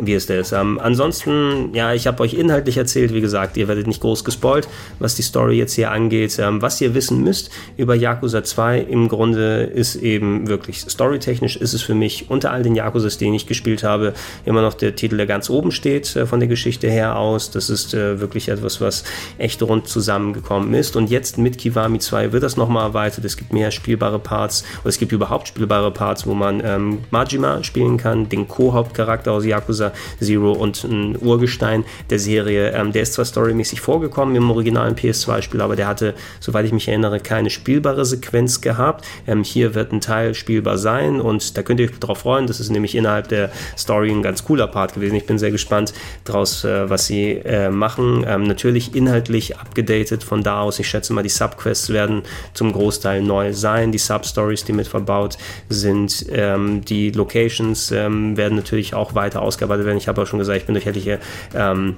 wie 0.01 0.13
es 0.13 0.25
ist. 0.25 0.51
Ähm, 0.51 0.79
ansonsten, 0.81 1.73
ja, 1.73 1.93
ich 1.93 2.07
habe 2.07 2.21
euch 2.23 2.33
inhaltlich 2.33 2.77
erzählt, 2.77 3.13
wie 3.13 3.21
gesagt, 3.21 3.57
ihr 3.57 3.67
werdet 3.67 3.87
nicht 3.87 4.01
groß 4.01 4.23
gespoilt, 4.23 4.67
was 4.99 5.15
die 5.15 5.21
Story 5.21 5.57
jetzt 5.57 5.73
hier 5.73 5.91
angeht. 5.91 6.37
Ähm, 6.39 6.61
was 6.61 6.81
ihr 6.81 6.93
wissen 6.93 7.23
müsst 7.23 7.51
über 7.77 7.95
Yakuza 7.95 8.43
2 8.43 8.79
im 8.79 9.07
Grunde 9.07 9.63
ist 9.63 9.95
eben 9.95 10.47
wirklich 10.47 10.79
storytechnisch 10.79 11.55
ist 11.55 11.73
es 11.73 11.81
für 11.81 11.93
mich 11.93 12.29
unter 12.29 12.51
all 12.51 12.63
den 12.63 12.75
Yakuzas, 12.75 13.17
den 13.17 13.33
ich 13.33 13.47
gespielt 13.47 13.83
habe, 13.83 14.13
immer 14.45 14.61
noch 14.61 14.73
der 14.73 14.95
Titel, 14.95 15.17
der 15.17 15.27
ganz 15.27 15.49
oben 15.49 15.71
steht 15.71 16.15
äh, 16.15 16.25
von 16.25 16.39
der 16.39 16.49
Geschichte 16.49 16.89
her 16.89 17.17
aus. 17.17 17.51
Das 17.51 17.69
ist 17.69 17.93
äh, 17.93 18.19
wirklich 18.19 18.49
etwas, 18.49 18.81
was 18.81 19.03
echt 19.37 19.61
rund 19.61 19.87
zusammengekommen 19.87 20.73
ist. 20.73 20.95
Und 20.95 21.09
jetzt 21.09 21.37
mit 21.37 21.57
Kiwami 21.57 21.99
2 21.99 22.31
wird 22.31 22.43
das 22.43 22.57
nochmal 22.57 22.87
erweitert. 22.87 23.25
Es 23.25 23.37
gibt 23.37 23.53
mehr 23.53 23.71
spielbare 23.71 24.19
Parts 24.19 24.63
oder 24.81 24.89
es 24.89 24.97
gibt 24.97 25.11
überhaupt 25.11 25.47
spielbare 25.47 25.91
Parts, 25.91 26.25
wo 26.25 26.33
man 26.33 26.61
ähm, 26.65 26.99
Majima 27.11 27.63
spielen 27.63 27.97
kann, 27.97 28.29
den 28.29 28.47
Co-Hauptcharakter 28.47 29.31
aus 29.31 29.45
Yakuza 29.45 29.90
Zero 30.19 30.53
und 30.53 30.83
ein 30.83 31.17
Urgestein 31.19 31.85
der 32.09 32.19
Serie. 32.19 32.71
Ähm, 32.71 32.91
der 32.91 33.03
ist 33.03 33.13
zwar 33.13 33.25
storymäßig 33.25 33.81
vorgekommen 33.81 34.35
im 34.35 34.49
originalen 34.49 34.95
PS2-Spiel, 34.95 35.61
aber 35.61 35.75
der 35.75 35.87
hatte, 35.87 36.13
soweit 36.39 36.65
ich 36.65 36.71
mich 36.71 36.87
erinnere, 36.87 37.19
keine 37.19 37.49
spielbare 37.49 38.05
Sequenz 38.05 38.61
gehabt. 38.61 39.05
Ähm, 39.27 39.43
hier 39.43 39.75
wird 39.75 39.91
ein 39.91 40.01
Teil 40.01 40.33
spielbar 40.33 40.77
sein 40.77 41.21
und 41.21 41.57
da 41.57 41.63
könnt 41.63 41.79
ihr 41.79 41.89
euch 41.89 41.99
darauf 41.99 42.19
freuen. 42.19 42.47
Das 42.47 42.59
ist 42.59 42.69
nämlich 42.69 42.95
innerhalb 42.95 43.27
der 43.27 43.51
Story 43.77 44.11
ein 44.11 44.21
ganz 44.21 44.43
cooler 44.43 44.67
Part 44.67 44.93
gewesen. 44.93 45.15
Ich 45.15 45.25
bin 45.25 45.37
sehr 45.37 45.51
gespannt 45.51 45.93
draus, 46.25 46.63
äh, 46.63 46.89
was 46.89 47.07
sie 47.07 47.31
äh, 47.31 47.69
machen. 47.69 48.25
Ähm, 48.27 48.43
natürlich 48.43 48.95
inhaltlich 48.95 49.57
abgedatet 49.57 50.23
von 50.23 50.43
da 50.43 50.61
aus. 50.61 50.79
Ich 50.79 50.87
schätze 50.87 51.13
mal, 51.13 51.23
die 51.23 51.29
Subquests 51.29 51.89
werden 51.89 52.23
zum 52.53 52.71
Großteil 52.71 53.21
neu 53.21 53.53
sein. 53.53 53.91
Die 53.91 53.97
Substories, 53.97 54.63
die 54.63 54.73
mit 54.73 54.87
verbaut 54.87 55.37
sind, 55.69 56.25
ähm, 56.31 56.83
die 56.85 57.11
Locations 57.11 57.91
ähm, 57.91 58.37
werden 58.37 58.55
natürlich 58.55 58.93
auch 58.93 59.15
weiter 59.15 59.41
ausgearbeitet 59.41 59.70
mittlerweile 59.71 59.85
werden. 59.85 59.97
Ich 59.97 60.07
habe 60.07 60.21
auch 60.21 60.27
schon 60.27 60.39
gesagt, 60.39 60.57
ich 60.57 60.65
bin 60.65 60.75
durch 60.75 60.85
etliche 60.85 61.19
ähm, 61.55 61.95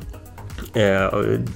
äh, 0.73 1.09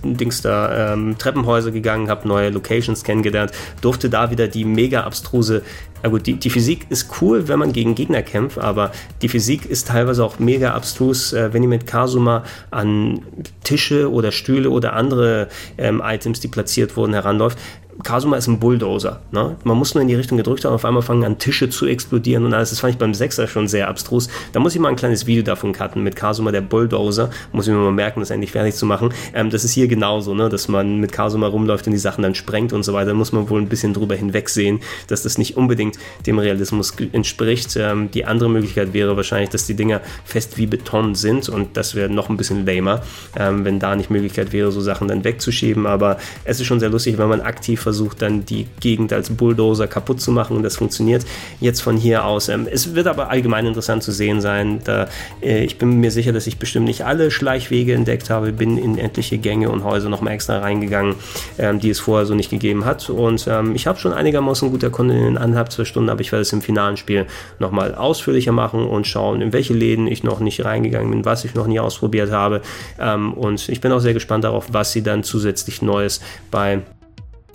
Dings 0.03 0.41
da, 0.41 0.93
ähm, 0.93 1.17
Treppenhäuser 1.17 1.71
gegangen, 1.71 2.09
habe 2.09 2.27
neue 2.27 2.49
Locations 2.49 3.03
kennengelernt, 3.03 3.51
durfte 3.81 4.09
da 4.09 4.31
wieder 4.31 4.47
die 4.47 4.65
mega 4.65 5.01
abstruse, 5.01 5.63
na 6.03 6.09
gut, 6.09 6.27
die, 6.27 6.35
die 6.35 6.51
Physik 6.51 6.85
ist 6.89 7.09
cool, 7.21 7.47
wenn 7.47 7.57
man 7.57 7.73
gegen 7.73 7.95
Gegner 7.95 8.21
kämpft, 8.21 8.59
aber 8.59 8.91
die 9.21 9.29
Physik 9.29 9.65
ist 9.65 9.87
teilweise 9.87 10.23
auch 10.23 10.37
mega 10.37 10.73
abstrus, 10.73 11.33
äh, 11.33 11.53
wenn 11.53 11.63
ihr 11.63 11.69
mit 11.69 11.87
Kasuma 11.87 12.43
an 12.69 13.21
Tische 13.63 14.11
oder 14.11 14.31
Stühle 14.31 14.69
oder 14.69 14.93
andere 14.93 15.47
ähm, 15.77 16.01
Items, 16.05 16.39
die 16.39 16.47
platziert 16.47 16.95
wurden, 16.95 17.13
heranläuft. 17.13 17.57
Kasuma 18.03 18.37
ist 18.37 18.47
ein 18.47 18.59
Bulldozer. 18.59 19.21
Ne? 19.31 19.55
Man 19.63 19.77
muss 19.77 19.95
nur 19.95 20.01
in 20.01 20.07
die 20.07 20.15
Richtung 20.15 20.37
gedrückt 20.37 20.65
haben, 20.65 20.73
auf 20.73 20.85
einmal 20.85 21.01
fangen 21.01 21.23
an 21.23 21.39
Tische 21.39 21.69
zu 21.69 21.87
explodieren 21.87 22.45
und 22.45 22.53
alles. 22.53 22.69
Das 22.69 22.79
fand 22.79 22.93
ich 22.93 22.99
beim 22.99 23.13
Sechser 23.13 23.47
schon 23.47 23.67
sehr 23.67 23.87
abstrus. 23.87 24.29
Da 24.53 24.59
muss 24.59 24.75
ich 24.75 24.81
mal 24.81 24.89
ein 24.89 24.95
kleines 24.95 25.25
Video 25.25 25.43
davon 25.43 25.73
cutten 25.73 26.03
mit 26.03 26.15
Kasuma, 26.15 26.51
der 26.51 26.61
Bulldozer. 26.61 27.29
Muss 27.51 27.67
ich 27.67 27.73
mir 27.73 27.79
mal 27.79 27.91
merken, 27.91 28.19
das 28.19 28.29
endlich 28.29 28.51
fertig 28.51 28.75
zu 28.75 28.85
machen. 28.85 29.13
Ähm, 29.33 29.49
das 29.49 29.63
ist 29.63 29.71
hier 29.71 29.87
genauso, 29.87 30.35
ne? 30.35 30.49
dass 30.49 30.67
man 30.67 30.99
mit 30.99 31.11
Kasuma 31.11 31.47
rumläuft 31.47 31.87
und 31.87 31.93
die 31.93 31.99
Sachen 31.99 32.21
dann 32.21 32.35
sprengt 32.35 32.71
und 32.71 32.83
so 32.83 32.93
weiter. 32.93 33.07
Da 33.07 33.13
muss 33.13 33.31
man 33.31 33.49
wohl 33.49 33.61
ein 33.61 33.69
bisschen 33.69 33.93
drüber 33.93 34.15
hinwegsehen, 34.15 34.79
dass 35.07 35.23
das 35.23 35.37
nicht 35.37 35.57
unbedingt 35.57 35.97
dem 36.25 36.39
Realismus 36.39 36.93
entspricht. 37.11 37.75
Ähm, 37.77 38.11
die 38.11 38.25
andere 38.25 38.49
Möglichkeit 38.49 38.93
wäre 38.93 39.17
wahrscheinlich, 39.17 39.49
dass 39.49 39.65
die 39.65 39.75
Dinger 39.75 40.01
fest 40.23 40.57
wie 40.57 40.67
Beton 40.67 41.15
sind 41.15 41.49
und 41.49 41.75
das 41.77 41.95
wäre 41.95 42.09
noch 42.09 42.29
ein 42.29 42.37
bisschen 42.37 42.65
lamer, 42.65 43.01
ähm, 43.37 43.65
wenn 43.65 43.79
da 43.79 43.95
nicht 43.95 44.09
Möglichkeit 44.09 44.53
wäre, 44.53 44.71
so 44.71 44.81
Sachen 44.81 45.07
dann 45.07 45.23
wegzuschieben. 45.23 45.87
Aber 45.87 46.17
es 46.43 46.59
ist 46.59 46.67
schon 46.67 46.79
sehr 46.79 46.89
lustig, 46.89 47.17
wenn 47.17 47.29
man 47.29 47.41
aktiv 47.41 47.86
versucht 47.87 48.21
dann 48.21 48.43
die 48.43 48.67
Gegend 48.81 49.13
als 49.13 49.29
Bulldozer 49.29 49.87
kaputt 49.87 50.19
zu 50.19 50.33
machen 50.33 50.57
und 50.57 50.63
das 50.63 50.75
funktioniert 50.75 51.25
jetzt 51.61 51.79
von 51.79 51.95
hier 51.95 52.25
aus. 52.25 52.49
Ähm, 52.49 52.67
es 52.69 52.95
wird 52.95 53.07
aber 53.07 53.29
allgemein 53.29 53.65
interessant 53.65 54.03
zu 54.03 54.11
sehen 54.11 54.41
sein. 54.41 54.81
Da, 54.83 55.07
äh, 55.41 55.63
ich 55.63 55.77
bin 55.77 56.01
mir 56.01 56.11
sicher, 56.11 56.33
dass 56.33 56.47
ich 56.47 56.59
bestimmt 56.59 56.85
nicht 56.85 57.05
alle 57.05 57.31
Schleichwege 57.31 57.93
entdeckt 57.93 58.29
habe, 58.29 58.51
bin 58.51 58.77
in 58.77 58.97
etliche 58.97 59.37
Gänge 59.37 59.69
und 59.69 59.85
Häuser 59.85 60.09
nochmal 60.09 60.33
extra 60.33 60.57
reingegangen, 60.59 61.15
ähm, 61.57 61.79
die 61.79 61.89
es 61.89 62.01
vorher 62.01 62.25
so 62.25 62.35
nicht 62.35 62.49
gegeben 62.49 62.83
hat. 62.83 63.09
Und 63.09 63.47
ähm, 63.47 63.73
ich 63.73 63.87
habe 63.87 63.97
schon 63.99 64.11
einigermaßen 64.11 64.69
gut 64.69 64.83
erkundet 64.83 65.15
in 65.15 65.23
den 65.23 65.37
anderthalb, 65.37 65.71
zwei 65.71 65.85
Stunden, 65.85 66.09
aber 66.09 66.19
ich 66.19 66.33
werde 66.33 66.41
es 66.41 66.51
im 66.51 66.61
finalen 66.61 66.97
Spiel 66.97 67.25
nochmal 67.59 67.95
ausführlicher 67.95 68.51
machen 68.51 68.85
und 68.85 69.07
schauen, 69.07 69.39
in 69.39 69.53
welche 69.53 69.73
Läden 69.73 70.07
ich 70.07 70.25
noch 70.25 70.41
nicht 70.41 70.65
reingegangen 70.65 71.09
bin, 71.09 71.23
was 71.23 71.45
ich 71.45 71.55
noch 71.55 71.67
nie 71.67 71.79
ausprobiert 71.79 72.31
habe. 72.31 72.61
Und 72.97 73.69
ich 73.69 73.79
bin 73.79 73.93
auch 73.93 73.99
sehr 73.99 74.13
gespannt 74.13 74.43
darauf, 74.43 74.73
was 74.73 74.91
sie 74.91 75.03
dann 75.03 75.23
zusätzlich 75.23 75.81
Neues 75.81 76.19
bei 76.51 76.81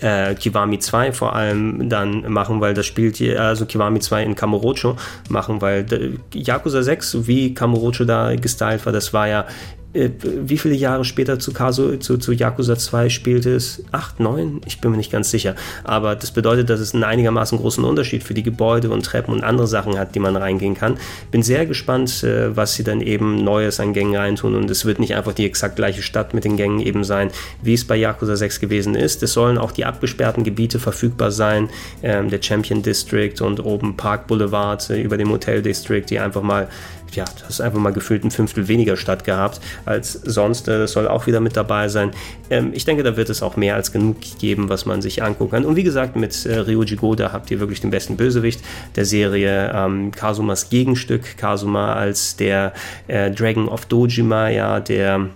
äh, 0.03 0.35
Kiwami 0.35 0.79
2 0.79 1.13
vor 1.13 1.35
allem 1.35 1.89
dann 1.89 2.31
machen, 2.31 2.61
weil 2.61 2.75
das 2.75 2.87
spielt 2.87 3.21
also 3.39 3.67
Kiwami 3.67 4.01
2 4.01 4.25
in 4.25 4.35
Kamurocho 4.35 4.97
machen, 5.29 5.61
weil 5.61 6.19
Yakuza 6.35 6.83
6, 6.83 7.27
wie 7.27 7.55
Kamurocho 7.55 8.05
da 8.05 8.35
gestylt 8.37 8.85
war, 8.85 8.93
das 8.93 9.13
war 9.13 9.29
ja 9.29 9.41
äh, 9.43 9.82
wie 9.95 10.57
viele 10.57 10.75
Jahre 10.75 11.05
später 11.05 11.39
zu, 11.39 11.53
Kaso, 11.53 11.97
zu, 11.97 12.17
zu 12.17 12.33
Yakuza 12.33 12.77
2 12.79 13.11
spielte 13.11 13.55
es? 13.55 13.85
Acht, 13.93 14.21
neun? 14.21 14.63
Ich 14.65 14.81
bin 14.81 14.91
mir 14.91 14.97
nicht 14.97 15.13
ganz 15.13 15.31
sicher. 15.31 15.55
Aber 15.85 16.17
das 16.17 16.31
bedeutet, 16.31 16.71
dass 16.71 16.81
es 16.81 16.95
einen 16.95 17.05
einigermaßen 17.05 17.59
großen 17.59 17.85
Unterschied 17.85 18.23
für 18.23 18.33
die 18.33 18.43
Gebäude 18.43 18.89
und 18.89 19.05
Treppen 19.05 19.35
und 19.35 19.45
andere 19.45 19.67
Sachen 19.67 19.99
hat, 19.99 20.15
die 20.15 20.19
man 20.19 20.35
reingehen 20.35 20.75
kann. 20.75 20.97
Bin 21.31 21.43
sehr 21.43 21.67
gespannt, 21.67 22.25
äh, 22.25 22.57
was 22.57 22.75
sie 22.75 22.85
dann 22.85 23.03
eben 23.03 23.45
Neues 23.45 23.81
an 23.81 23.93
Gängen 23.93 24.17
reintun. 24.17 24.55
Und 24.55 24.71
es 24.71 24.87
wird 24.87 24.99
nicht 24.99 25.15
einfach 25.15 25.35
die 25.35 25.45
exakt 25.45 25.77
gleiche 25.77 26.01
Stadt 26.01 26.33
mit 26.33 26.45
den 26.45 26.57
Gängen 26.57 26.81
eben 26.81 27.05
sein, 27.05 27.31
wie 27.61 27.75
es 27.75 27.87
bei 27.87 27.97
Yakuza 27.97 28.37
6 28.37 28.61
gewesen 28.61 28.95
ist. 28.95 29.23
Es 29.23 29.35
sollen 29.35 29.59
auch 29.59 29.73
die 29.73 29.85
abgesperrten 29.85 30.43
Gebiete 30.43 30.79
verfügbar 30.79 31.31
sein. 31.31 31.69
Ähm, 32.03 32.31
der 32.31 32.41
Champion 32.41 32.83
District 32.83 33.43
und 33.43 33.63
oben 33.63 33.99
Park 33.99 34.27
Boulevard 34.27 34.89
äh, 34.89 35.03
über 35.03 35.19
dem 35.19 35.31
Hotel 35.31 35.61
District, 35.61 36.05
die 36.09 36.19
einfach 36.19 36.43
mal 36.43 36.69
ja, 37.15 37.25
das 37.25 37.51
ist 37.51 37.61
einfach 37.61 37.79
mal 37.79 37.93
gefühlt 37.93 38.25
ein 38.25 38.31
Fünftel 38.31 38.69
weniger 38.69 38.97
statt 38.97 39.25
gehabt 39.25 39.61
als 39.85 40.13
sonst. 40.13 40.69
Äh, 40.69 40.79
das 40.79 40.93
soll 40.93 41.09
auch 41.09 41.27
wieder 41.27 41.41
mit 41.41 41.57
dabei 41.57 41.89
sein. 41.89 42.13
Ähm, 42.51 42.71
ich 42.75 42.85
denke, 42.85 43.03
da 43.03 43.17
wird 43.17 43.31
es 43.31 43.43
auch 43.43 43.57
mehr 43.57 43.75
als 43.75 43.93
genug 43.93 44.17
geben, 44.39 44.69
was 44.69 44.87
man 44.87 45.03
sich 45.03 45.23
angucken 45.23 45.53
kann. 45.53 45.65
Und 45.65 45.77
wie 45.77 45.83
gesagt, 45.83 46.17
mit 46.17 46.47
äh, 46.47 46.59
Ryoji 46.59 46.97
Goda 46.97 47.33
habt 47.33 47.51
ihr 47.51 47.61
wirklich 47.61 47.81
den 47.81 47.91
besten 47.91 48.17
Bösewicht 48.17 48.61
der 48.97 49.05
Serie. 49.05 49.73
Ähm, 49.75 50.13
Kazumas 50.13 50.71
Gegenstück, 50.71 51.37
Kazuma 51.37 51.95
als 51.95 52.37
der 52.37 52.73
äh, 53.09 53.31
Dragon 53.31 53.69
of 53.69 53.87
Dojima, 53.87 54.49
ja, 54.49 54.81
der 54.81 55.29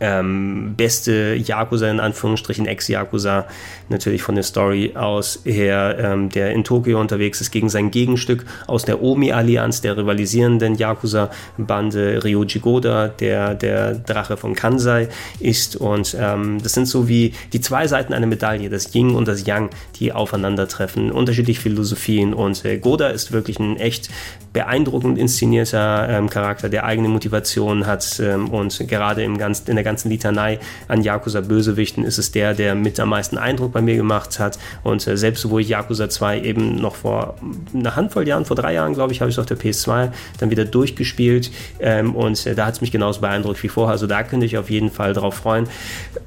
ähm, 0.00 0.74
beste 0.76 1.34
Yakuza 1.34 1.90
in 1.90 2.00
Anführungsstrichen, 2.00 2.66
Ex-Yakuza, 2.66 3.46
natürlich 3.88 4.22
von 4.22 4.34
der 4.34 4.44
Story 4.44 4.92
aus 4.94 5.40
her, 5.44 5.96
ähm, 5.98 6.28
der 6.28 6.52
in 6.52 6.64
Tokio 6.64 7.00
unterwegs 7.00 7.40
ist 7.40 7.50
gegen 7.50 7.68
sein 7.68 7.90
Gegenstück 7.90 8.44
aus 8.66 8.84
der 8.84 9.02
Omi-Allianz, 9.02 9.80
der 9.80 9.96
rivalisierenden 9.96 10.74
Yakuza-Bande 10.74 12.22
Ryoji 12.24 12.60
Goda, 12.60 13.08
der 13.08 13.54
der 13.54 13.94
Drache 13.94 14.36
von 14.36 14.54
Kansai 14.54 15.08
ist. 15.40 15.76
Und 15.76 16.16
ähm, 16.18 16.62
das 16.62 16.72
sind 16.72 16.86
so 16.86 17.08
wie 17.08 17.32
die 17.52 17.60
zwei 17.60 17.86
Seiten 17.86 18.12
einer 18.12 18.26
Medaille, 18.26 18.68
das 18.68 18.94
Yin 18.94 19.14
und 19.14 19.28
das 19.28 19.46
Yang, 19.46 19.70
die 19.96 20.12
aufeinandertreffen, 20.12 21.10
unterschiedliche 21.10 21.60
Philosophien. 21.60 22.34
Und 22.34 22.64
äh, 22.64 22.78
Goda 22.78 23.08
ist 23.08 23.32
wirklich 23.32 23.58
ein 23.58 23.76
echt 23.76 24.10
beeindruckend 24.52 25.18
inszenierter 25.18 26.08
ähm, 26.08 26.30
Charakter, 26.30 26.68
der 26.68 26.84
eigene 26.84 27.08
Motivation 27.08 27.86
hat 27.86 28.20
ähm, 28.20 28.48
und 28.48 28.88
gerade 28.88 29.22
im 29.22 29.38
ganz, 29.38 29.60
in 29.66 29.76
der 29.76 29.84
ganzen 29.86 30.10
Litanei 30.10 30.58
an 30.88 31.02
Yakuza-Bösewichten 31.02 32.04
ist 32.04 32.18
es 32.18 32.32
der, 32.32 32.54
der 32.54 32.74
mit 32.74 32.98
am 33.00 33.08
meisten 33.08 33.38
Eindruck 33.38 33.72
bei 33.72 33.80
mir 33.80 33.96
gemacht 33.96 34.38
hat. 34.38 34.58
Und 34.82 35.06
äh, 35.06 35.16
selbst 35.16 35.48
wo 35.48 35.58
ich 35.58 35.68
Yakuza 35.68 36.10
2 36.10 36.42
eben 36.42 36.76
noch 36.76 36.96
vor 36.96 37.36
einer 37.72 37.96
Handvoll 37.96 38.26
Jahren, 38.26 38.44
vor 38.44 38.56
drei 38.56 38.74
Jahren, 38.74 38.94
glaube 38.94 39.12
ich, 39.12 39.20
habe 39.20 39.30
ich 39.30 39.36
es 39.36 39.38
auf 39.38 39.46
der 39.46 39.58
PS2 39.58 40.10
dann 40.38 40.50
wieder 40.50 40.64
durchgespielt. 40.64 41.50
Ähm, 41.78 42.14
und 42.14 42.44
äh, 42.46 42.54
da 42.54 42.66
hat 42.66 42.74
es 42.74 42.80
mich 42.80 42.90
genauso 42.90 43.20
beeindruckt 43.20 43.62
wie 43.62 43.68
vorher. 43.68 43.92
Also 43.92 44.06
da 44.06 44.22
könnte 44.24 44.44
ich 44.44 44.58
auf 44.58 44.70
jeden 44.70 44.90
Fall 44.90 45.12
drauf 45.12 45.34
freuen. 45.34 45.68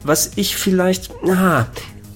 Was 0.04 0.32
ich 0.36 0.56
vielleicht, 0.56 1.12
na, 1.24 1.68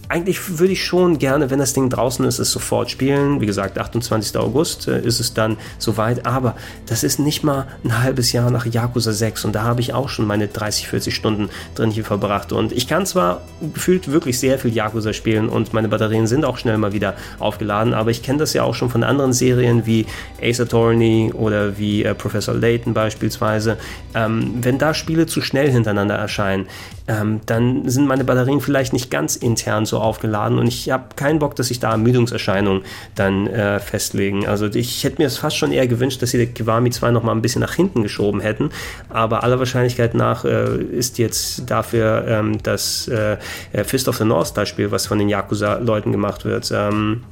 eigentlich 0.10 0.60
würde 0.60 0.74
ich 0.74 0.84
schon 0.84 1.18
gerne, 1.18 1.50
wenn 1.50 1.60
das 1.60 1.74
Ding 1.74 1.90
draußen 1.90 2.26
ist, 2.26 2.40
es 2.40 2.52
sofort 2.52 2.92
spielen. 2.92 3.42
Wie 3.42 3.46
gesagt, 3.46 3.78
28. 3.78 4.38
August 4.38 4.88
äh, 4.88 5.02
ist 5.02 5.20
es 5.20 5.34
dann 5.34 5.58
soweit. 5.80 6.26
Aber 6.26 6.56
das 6.86 7.04
ist 7.04 7.20
nicht 7.20 7.44
mal 7.44 7.68
ein 7.84 8.02
halbes 8.02 8.32
Jahr 8.32 8.52
nach 8.52 8.66
Yakuza 8.66 9.14
6 9.14 9.46
und 9.46 9.54
da 9.56 9.64
habe 9.64 9.82
ich 9.82 9.94
auch 9.94 10.10
schon 10.10 10.28
meine 10.28 10.48
30, 10.48 10.88
40 10.88 11.16
Stunden 11.16 11.50
drin 11.76 11.90
hier 11.90 12.06
verbracht. 12.06 12.52
Und 12.52 12.72
ich 12.72 12.88
kann 12.88 13.06
zwar 13.06 13.42
gefühlt 13.74 14.12
wirklich 14.12 14.40
sehr 14.40 14.60
viel 14.60 14.74
Yakuza 14.74 15.14
spielen 15.14 15.50
und 15.50 15.74
meine 15.74 15.88
Batterien 15.88 16.28
sind 16.28 16.46
auch 16.46 16.58
schnell 16.58 16.78
mal 16.78 16.94
wieder 16.94 17.16
aufgeladen, 17.40 17.94
aber 17.94 18.12
ich 18.12 18.24
kenne 18.24 18.40
das 18.40 18.54
ja 18.54 18.64
auch 18.64 18.76
schon 18.76 18.90
von 18.90 19.04
anderen 19.04 19.34
Serien 19.34 19.86
wie 19.86 20.06
Ace 20.42 20.60
Attorney 20.60 21.32
oder 21.34 21.78
wie 21.78 22.04
äh, 22.04 22.14
Professor 22.14 22.54
Layton 22.54 22.94
beispielsweise. 22.94 23.78
Ähm, 24.14 24.54
wenn 24.62 24.78
da 24.78 24.94
Spiele 24.94 25.26
zu 25.26 25.42
schnell 25.42 25.72
hintereinander 25.72 26.16
erscheinen, 26.16 26.68
ähm, 27.08 27.42
dann 27.46 27.90
sind 27.90 28.08
meine 28.08 28.24
Batterien 28.24 28.62
vielleicht 28.62 28.94
nicht 28.94 29.12
ganz 29.12 29.36
intern 29.36 29.86
so 29.86 30.00
aufgeladen 30.00 30.58
und 30.58 30.68
ich 30.68 30.90
habe 30.90 31.16
keinen 31.16 31.40
Bock, 31.40 31.56
dass 31.56 31.68
sich 31.68 31.80
da 31.80 31.92
Ermüdungserscheinungen 31.92 32.84
dann 33.16 33.48
äh, 33.48 33.80
festlegen. 33.80 34.48
Also 34.48 34.68
ich 34.68 35.04
hätte 35.04 35.22
mir 35.22 35.28
es 35.28 35.38
fast 35.38 35.58
schon 35.58 35.72
eher 35.72 35.88
gewünscht, 35.88 36.22
dass 36.22 36.32
sie 36.32 36.38
der 36.38 36.48
Kiwami 36.48 36.92
2 36.92 37.12
noch 37.12 37.24
mal 37.24 37.34
ein 37.34 37.42
bisschen 37.42 37.62
nach 37.62 37.74
hinten 37.74 38.04
geschoben 38.04 38.42
hätten, 38.42 38.70
aber 39.10 39.44
aller 39.44 39.60
Wahrscheinlichkeit 39.60 40.14
nach 40.14 40.46
äh, 40.46 40.78
ist 40.78 41.18
jetzt 41.18 41.70
dafür 41.70 42.26
ähm, 42.28 42.58
das 42.64 43.08
äh, 43.08 43.38
Fist 43.84 44.08
of 44.08 44.18
the 44.18 44.26
North 44.26 44.48
Star 44.48 44.66
Spiel, 44.66 44.92
was 44.92 45.08
von 45.08 45.20
den 45.20 45.30
Yakuza-Leuten 45.30 46.12
gemacht 46.12 46.46
wird, 46.46 46.72
ähm, 46.74 47.24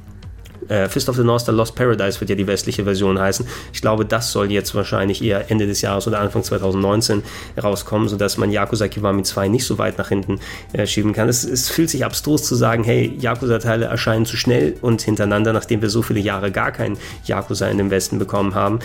äh, 0.72 0.88
Fist 0.88 1.08
of 1.08 1.16
the 1.16 1.24
North 1.24 1.42
Star 1.42 1.54
Lost 1.54 1.74
Paradise 1.74 2.20
wird 2.20 2.30
ja 2.30 2.36
die 2.36 2.46
westliche 2.46 2.84
Version 2.84 3.18
heißen. 3.18 3.46
Ich 3.72 3.80
glaube, 3.80 4.04
das 4.04 4.32
soll 4.32 4.50
jetzt 4.50 4.74
wahrscheinlich 4.74 5.22
eher 5.22 5.50
Ende 5.50 5.66
des 5.66 5.82
Jahres 5.82 6.06
oder 6.08 6.20
Anfang 6.20 6.42
2019 6.42 7.22
rauskommen, 7.62 8.08
sodass 8.08 8.38
man 8.38 8.50
Yakuza 8.50 8.88
Kiwami 8.88 9.22
2 9.22 9.48
nicht 9.48 9.66
so 9.66 9.78
weit 9.78 9.98
nach 9.98 10.08
hinten 10.08 10.40
äh, 10.72 10.86
schieben 10.86 11.12
kann. 11.12 11.28
Es, 11.28 11.44
es, 11.44 11.68
fühlt 11.68 11.90
sich 11.90 12.04
abstrus 12.04 12.44
zu 12.44 12.54
sagen, 12.54 12.84
hey, 12.84 13.16
Yakuza-Teile 13.18 13.86
erscheinen 13.86 14.26
zu 14.26 14.36
schnell 14.36 14.76
und 14.80 15.02
hintereinander, 15.02 15.52
nachdem 15.52 15.82
wir 15.82 15.90
so 15.90 16.02
viele 16.02 16.20
Jahre 16.20 16.50
gar 16.50 16.72
keinen 16.72 16.98
Yakuza 17.24 17.68
in 17.68 17.78
dem 17.78 17.90
Westen 17.90 18.18
bekommen 18.18 18.54
haben. 18.54 18.78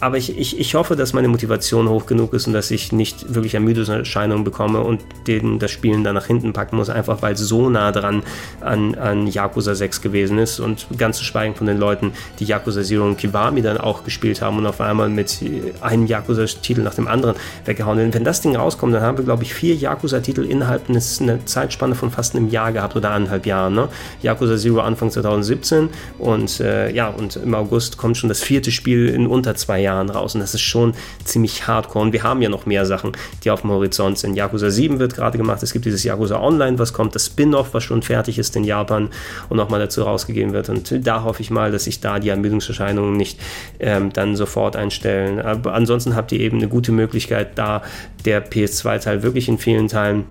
Aber 0.00 0.16
ich, 0.16 0.38
ich, 0.38 0.58
ich 0.58 0.74
hoffe, 0.74 0.96
dass 0.96 1.12
meine 1.12 1.28
Motivation 1.28 1.88
hoch 1.88 2.06
genug 2.06 2.32
ist 2.32 2.46
und 2.46 2.54
dass 2.54 2.70
ich 2.70 2.90
nicht 2.90 3.34
wirklich 3.34 3.54
Ermüdungserscheinungen 3.54 4.44
bekomme 4.44 4.80
und 4.80 5.02
den, 5.26 5.58
das 5.58 5.70
Spielen 5.70 6.04
dann 6.04 6.14
nach 6.14 6.26
hinten 6.26 6.54
packen 6.54 6.76
muss, 6.76 6.88
einfach 6.88 7.20
weil 7.20 7.34
es 7.34 7.40
so 7.40 7.68
nah 7.68 7.92
dran 7.92 8.22
an, 8.60 8.94
an 8.94 9.26
Yakuza 9.26 9.74
6 9.74 10.00
gewesen 10.00 10.38
ist 10.38 10.58
und 10.58 10.86
ganz 10.96 11.18
zu 11.18 11.24
schweigen 11.24 11.54
von 11.54 11.66
den 11.66 11.76
Leuten, 11.76 12.12
die 12.38 12.44
Yakuza 12.44 12.82
Zero 12.82 13.04
und 13.04 13.18
Kiwami 13.18 13.60
dann 13.60 13.76
auch 13.76 14.02
gespielt 14.02 14.40
haben 14.40 14.56
und 14.56 14.66
auf 14.66 14.80
einmal 14.80 15.10
mit 15.10 15.38
einem 15.82 16.06
Yakuza-Titel 16.06 16.80
nach 16.80 16.94
dem 16.94 17.06
anderen 17.06 17.36
weggehauen. 17.66 17.98
Denn 17.98 18.14
wenn 18.14 18.24
das 18.24 18.40
Ding 18.40 18.56
rauskommt, 18.56 18.94
dann 18.94 19.02
haben 19.02 19.18
wir, 19.18 19.24
glaube 19.24 19.42
ich, 19.42 19.52
vier 19.52 19.74
Yakuza-Titel 19.74 20.44
innerhalb 20.44 20.88
eines, 20.88 21.20
einer 21.20 21.44
Zeitspanne 21.44 21.94
von 21.94 22.10
fast 22.10 22.34
einem 22.34 22.48
Jahr 22.48 22.72
gehabt 22.72 22.96
oder 22.96 23.10
anderthalb 23.10 23.44
Jahren. 23.44 23.74
Ne? 23.74 23.88
Yakuza 24.22 24.56
Zero 24.56 24.80
Anfang 24.80 25.10
2017 25.10 25.90
und 26.18 26.60
äh, 26.60 26.90
ja, 26.90 27.08
und 27.08 27.36
im 27.36 27.54
August 27.54 27.98
kommt 27.98 28.16
schon 28.16 28.30
das 28.30 28.42
vierte 28.42 28.70
Spiel 28.70 29.08
in 29.08 29.26
unter 29.26 29.54
zwei 29.54 29.80
Jahren 29.80 29.89
Jahren 29.90 30.10
raus 30.10 30.34
und 30.34 30.40
das 30.40 30.54
ist 30.54 30.62
schon 30.62 30.94
ziemlich 31.24 31.66
hardcore 31.66 32.04
und 32.04 32.12
wir 32.12 32.22
haben 32.22 32.42
ja 32.42 32.48
noch 32.48 32.66
mehr 32.66 32.86
Sachen, 32.86 33.12
die 33.44 33.50
auf 33.50 33.62
dem 33.62 33.70
Horizont 33.70 34.18
sind. 34.18 34.34
Yakuza 34.36 34.70
7 34.70 34.98
wird 34.98 35.14
gerade 35.14 35.38
gemacht, 35.38 35.62
es 35.62 35.72
gibt 35.72 35.84
dieses 35.84 36.04
Yakuza 36.04 36.40
Online, 36.40 36.78
was 36.78 36.92
kommt, 36.92 37.14
das 37.14 37.26
Spin-off, 37.26 37.74
was 37.74 37.84
schon 37.84 38.02
fertig 38.02 38.38
ist 38.38 38.56
in 38.56 38.64
Japan 38.64 39.08
und 39.48 39.56
nochmal 39.56 39.80
dazu 39.80 40.02
rausgegeben 40.02 40.52
wird 40.52 40.68
und 40.68 41.06
da 41.06 41.22
hoffe 41.24 41.42
ich 41.42 41.50
mal, 41.50 41.72
dass 41.72 41.84
sich 41.84 42.00
da 42.00 42.18
die 42.18 42.28
Ermüdungserscheinungen 42.28 43.16
nicht 43.16 43.38
ähm, 43.78 44.12
dann 44.12 44.36
sofort 44.36 44.76
einstellen. 44.76 45.40
Aber 45.40 45.74
ansonsten 45.74 46.14
habt 46.14 46.32
ihr 46.32 46.40
eben 46.40 46.58
eine 46.58 46.68
gute 46.68 46.92
Möglichkeit, 46.92 47.58
da 47.58 47.82
der 48.24 48.48
PS2-Teil 48.48 49.22
wirklich 49.22 49.48
in 49.48 49.58
vielen 49.58 49.88
Teilen 49.88 50.24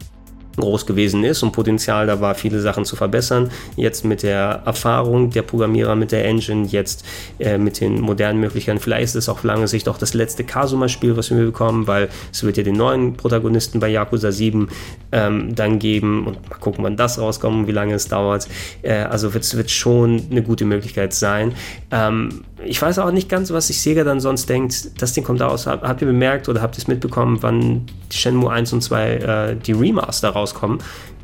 groß 0.59 0.85
gewesen 0.85 1.23
ist 1.23 1.43
und 1.43 1.51
Potenzial 1.51 2.07
da 2.07 2.21
war, 2.21 2.35
viele 2.35 2.59
Sachen 2.59 2.85
zu 2.85 2.95
verbessern. 2.95 3.49
Jetzt 3.75 4.05
mit 4.05 4.23
der 4.23 4.61
Erfahrung 4.65 5.29
der 5.31 5.41
Programmierer 5.41 5.95
mit 5.95 6.11
der 6.11 6.25
Engine, 6.25 6.67
jetzt 6.67 7.05
äh, 7.39 7.57
mit 7.57 7.79
den 7.81 8.01
modernen 8.01 8.39
Möglichkeiten, 8.39 8.79
vielleicht 8.79 9.05
ist 9.05 9.15
es 9.15 9.29
auf 9.29 9.43
lange 9.43 9.67
Sicht 9.67 9.87
auch 9.89 9.97
das 9.97 10.13
letzte 10.13 10.43
Kasuma-Spiel, 10.43 11.17
was 11.17 11.29
wir 11.29 11.37
bekommen, 11.37 11.87
weil 11.87 12.09
es 12.31 12.43
wird 12.43 12.57
ja 12.57 12.63
den 12.63 12.75
neuen 12.75 13.13
Protagonisten 13.13 13.79
bei 13.79 13.89
Yakuza 13.89 14.31
7 14.31 14.69
ähm, 15.11 15.55
dann 15.55 15.79
geben 15.79 16.27
und 16.27 16.49
mal 16.49 16.57
gucken, 16.57 16.83
wann 16.83 16.97
das 16.97 17.19
rauskommt 17.19 17.61
und 17.61 17.67
wie 17.67 17.71
lange 17.71 17.93
es 17.93 18.07
dauert. 18.07 18.47
Äh, 18.81 18.93
also 18.93 19.33
wird 19.33 19.43
es 19.43 19.71
schon 19.71 20.27
eine 20.29 20.43
gute 20.43 20.65
Möglichkeit 20.65 21.13
sein. 21.13 21.53
Ähm, 21.91 22.43
ich 22.63 22.81
weiß 22.81 22.99
auch 22.99 23.11
nicht 23.11 23.29
ganz, 23.29 23.51
was 23.51 23.67
sich 23.67 23.81
Sega 23.81 24.03
dann 24.03 24.19
sonst 24.19 24.49
denkt. 24.49 25.01
Das 25.01 25.13
Ding 25.13 25.23
kommt 25.23 25.41
aus. 25.41 25.65
Habt 25.65 26.01
ihr 26.01 26.07
bemerkt 26.07 26.49
oder 26.49 26.61
habt 26.61 26.75
ihr 26.75 26.79
es 26.79 26.87
mitbekommen, 26.87 27.37
wann 27.41 27.85
Shenmue 28.11 28.51
1 28.51 28.73
und 28.73 28.81
2 28.81 29.11
äh, 29.13 29.55
die 29.55 29.71
Remaster 29.71 30.29
rauskommen? 30.29 30.79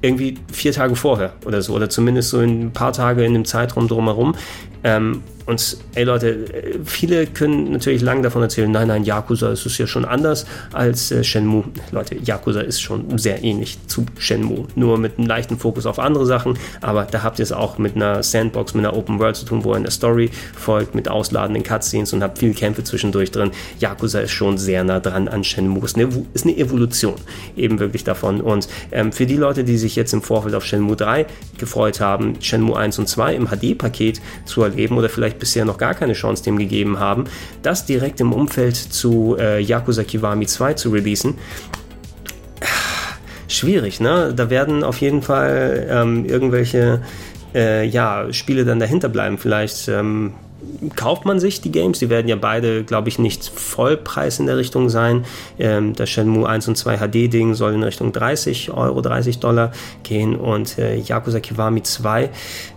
Irgendwie 0.05 0.37
vier 0.51 0.71
Tage 0.71 0.95
vorher 0.95 1.33
oder 1.45 1.61
so. 1.61 1.73
Oder 1.73 1.89
zumindest 1.89 2.29
so 2.29 2.39
ein 2.39 2.71
paar 2.71 2.93
Tage 2.93 3.25
in 3.25 3.33
dem 3.33 3.45
Zeitraum 3.45 3.87
drumherum. 3.87 4.35
Ähm, 4.83 5.23
und 5.45 5.77
ey 5.93 6.03
Leute, 6.03 6.81
viele 6.85 7.27
können 7.27 7.71
natürlich 7.71 8.01
lange 8.01 8.23
davon 8.23 8.41
erzählen, 8.41 8.71
nein, 8.71 8.87
nein, 8.87 9.03
Yakuza 9.03 9.51
ist 9.51 9.65
es 9.65 9.77
ja 9.77 9.85
schon 9.85 10.05
anders 10.05 10.45
als 10.73 11.11
äh, 11.11 11.23
Shenmue. 11.23 11.65
Leute, 11.91 12.15
Yakuza 12.15 12.61
ist 12.61 12.81
schon 12.81 13.17
sehr 13.17 13.43
ähnlich 13.43 13.77
zu 13.87 14.05
Shenmue, 14.17 14.65
nur 14.75 14.97
mit 14.97 15.17
einem 15.17 15.27
leichten 15.27 15.57
Fokus 15.57 15.85
auf 15.85 15.99
andere 15.99 16.25
Sachen, 16.25 16.57
aber 16.81 17.03
da 17.03 17.21
habt 17.21 17.37
ihr 17.39 17.43
es 17.43 17.51
auch 17.51 17.77
mit 17.77 17.95
einer 17.95 18.23
Sandbox, 18.23 18.73
mit 18.73 18.85
einer 18.85 18.97
Open 18.97 19.19
World 19.19 19.35
zu 19.35 19.45
tun, 19.45 19.63
wo 19.63 19.73
ihr 19.73 19.77
eine 19.77 19.91
Story 19.91 20.31
folgt, 20.55 20.95
mit 20.95 21.09
ausladenden 21.09 21.63
Cutscenes 21.63 22.11
und 22.13 22.23
habt 22.23 22.39
viele 22.39 22.53
Kämpfe 22.53 22.83
zwischendurch 22.83 23.29
drin. 23.29 23.51
Yakuza 23.79 24.21
ist 24.21 24.31
schon 24.31 24.57
sehr 24.57 24.83
nah 24.83 24.99
dran 24.99 25.27
an 25.27 25.43
Shenmue, 25.43 25.85
eine, 25.95 26.09
ist 26.33 26.45
eine 26.45 26.57
Evolution 26.57 27.15
eben 27.55 27.79
wirklich 27.79 28.03
davon. 28.03 28.41
Und 28.41 28.67
ähm, 28.91 29.11
für 29.11 29.27
die 29.27 29.37
Leute, 29.37 29.63
die 29.63 29.77
sich 29.77 29.94
jetzt 29.95 30.13
im 30.13 30.21
Vorfeld 30.21 30.55
auf 30.55 30.65
Shenmue 30.65 30.95
3 30.95 31.25
gefreut 31.57 31.99
haben, 31.99 32.35
Shenmue 32.41 32.77
1 32.77 32.99
und 32.99 33.07
2 33.07 33.35
im 33.35 33.47
HD-Paket 33.47 34.21
zu 34.45 34.63
erleben 34.63 34.97
oder 34.97 35.09
vielleicht 35.09 35.25
vielleicht 35.25 35.39
bisher 35.39 35.65
noch 35.65 35.77
gar 35.77 35.93
keine 35.93 36.13
Chance 36.13 36.43
dem 36.43 36.57
gegeben 36.57 36.99
haben, 36.99 37.25
das 37.61 37.85
direkt 37.85 38.19
im 38.21 38.31
Umfeld 38.31 38.75
zu 38.75 39.35
äh, 39.39 39.59
Yakuza 39.59 40.03
Kiwami 40.03 40.45
2 40.45 40.73
zu 40.73 40.89
releasen. 40.91 41.35
Schwierig, 43.47 43.99
ne? 43.99 44.33
Da 44.35 44.49
werden 44.49 44.83
auf 44.83 45.01
jeden 45.01 45.21
Fall 45.21 45.87
ähm, 45.89 46.25
irgendwelche 46.25 47.01
äh, 47.53 47.85
ja, 47.85 48.31
Spiele 48.33 48.65
dann 48.65 48.79
dahinter 48.79 49.09
bleiben. 49.09 49.37
Vielleicht 49.37 49.87
ähm, 49.87 50.33
kauft 50.95 51.25
man 51.25 51.39
sich 51.39 51.61
die 51.61 51.71
Games. 51.71 51.99
Die 51.99 52.09
werden 52.09 52.27
ja 52.27 52.35
beide, 52.35 52.83
glaube 52.83 53.09
ich, 53.09 53.19
nicht 53.19 53.45
Vollpreis 53.45 54.39
in 54.39 54.45
der 54.45 54.57
Richtung 54.57 54.89
sein. 54.89 55.25
Ähm, 55.59 55.93
das 55.93 56.09
Shenmue 56.09 56.47
1 56.47 56.67
und 56.67 56.77
2 56.77 56.97
HD-Ding 56.97 57.53
soll 57.53 57.73
in 57.73 57.83
Richtung 57.83 58.11
30 58.11 58.71
Euro, 58.71 59.01
30 59.01 59.39
Dollar 59.39 59.71
gehen 60.03 60.35
und 60.35 60.77
äh, 60.77 60.97
Yakuza 60.97 61.39
Kiwami 61.39 61.83
2 61.83 62.29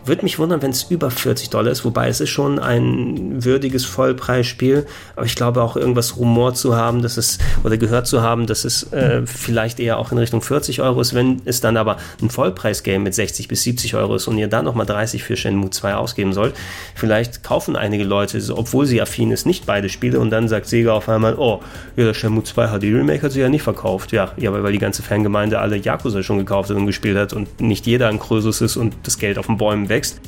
würde 0.09 0.23
mich 0.23 0.39
wundern, 0.39 0.63
wenn 0.63 0.71
es 0.71 0.85
über 0.85 1.11
40 1.11 1.51
Dollar 1.51 1.71
ist, 1.71 1.85
wobei 1.85 2.09
es 2.09 2.21
ist 2.21 2.31
schon 2.31 2.59
ein 2.59 3.45
würdiges 3.45 3.85
Vollpreisspiel. 3.85 4.87
Aber 5.15 5.27
ich 5.27 5.37
glaube 5.37 5.63
auch 5.63 5.77
irgendwas 5.77 6.17
Rumor 6.17 6.55
zu 6.55 6.75
haben, 6.75 7.03
dass 7.03 7.17
es 7.17 7.39
oder 7.63 7.77
gehört 7.77 8.07
zu 8.07 8.23
haben, 8.23 8.47
dass 8.47 8.65
es 8.65 8.91
äh, 8.93 9.23
vielleicht 9.27 9.79
eher 9.79 9.99
auch 9.99 10.11
in 10.11 10.19
Richtung 10.19 10.43
40 10.43 10.81
Euro 10.81 11.01
ist. 11.01 11.15
Wenn 11.15 11.43
es 11.45 11.61
dann 11.61 11.77
aber 11.77 11.99
ein 12.21 12.31
Vollpreis-Game 12.31 13.03
mit 13.03 13.15
60 13.15 13.49
bis 13.49 13.63
70 13.63 13.95
Euro 13.95 14.17
ist 14.17 14.27
und 14.27 14.39
ihr 14.39 14.49
dann 14.49 14.65
nochmal 14.65 14.87
30 14.87 15.23
für 15.23 15.37
Shenmue 15.37 15.71
2 15.71 15.95
ausgeben 15.95 16.33
sollt, 16.33 16.55
vielleicht 16.95 17.43
kaufen 17.45 17.77
einige 17.89 18.05
Leute, 18.05 18.41
obwohl 18.55 18.87
sie 18.87 19.01
affin 19.01 19.31
ist, 19.31 19.47
nicht 19.47 19.67
beide 19.67 19.89
Spiele 19.89 20.21
und 20.21 20.31
dann 20.31 20.47
sagt 20.47 20.67
Sega 20.67 20.93
auf 20.93 21.09
einmal, 21.09 21.35
oh, 21.37 21.61
ja, 21.97 22.05
der 22.05 22.15
Shenmue 22.15 22.45
2 22.45 22.79
HD 22.79 22.85
Remake 22.85 23.23
hat 23.23 23.33
sich 23.33 23.41
ja 23.41 23.49
nicht 23.49 23.63
verkauft. 23.63 24.13
Ja, 24.13 24.33
ja, 24.37 24.53
weil 24.53 24.73
die 24.73 24.79
ganze 24.79 25.03
Fangemeinde 25.03 25.59
alle 25.59 25.77
Yakuza 25.77 26.23
schon 26.23 26.39
gekauft 26.39 26.71
hat 26.71 26.77
und 26.77 26.87
gespielt 26.87 27.17
hat 27.17 27.33
und 27.33 27.61
nicht 27.61 27.87
jeder 27.87 28.09
ein 28.09 28.19
Krösus 28.19 28.61
ist 28.61 28.77
und 28.77 28.95
das 29.03 29.19
Geld 29.19 29.39
auf 29.39 29.47
den 29.47 29.57
Bäumen 29.57 29.89
wächst. 29.89 30.21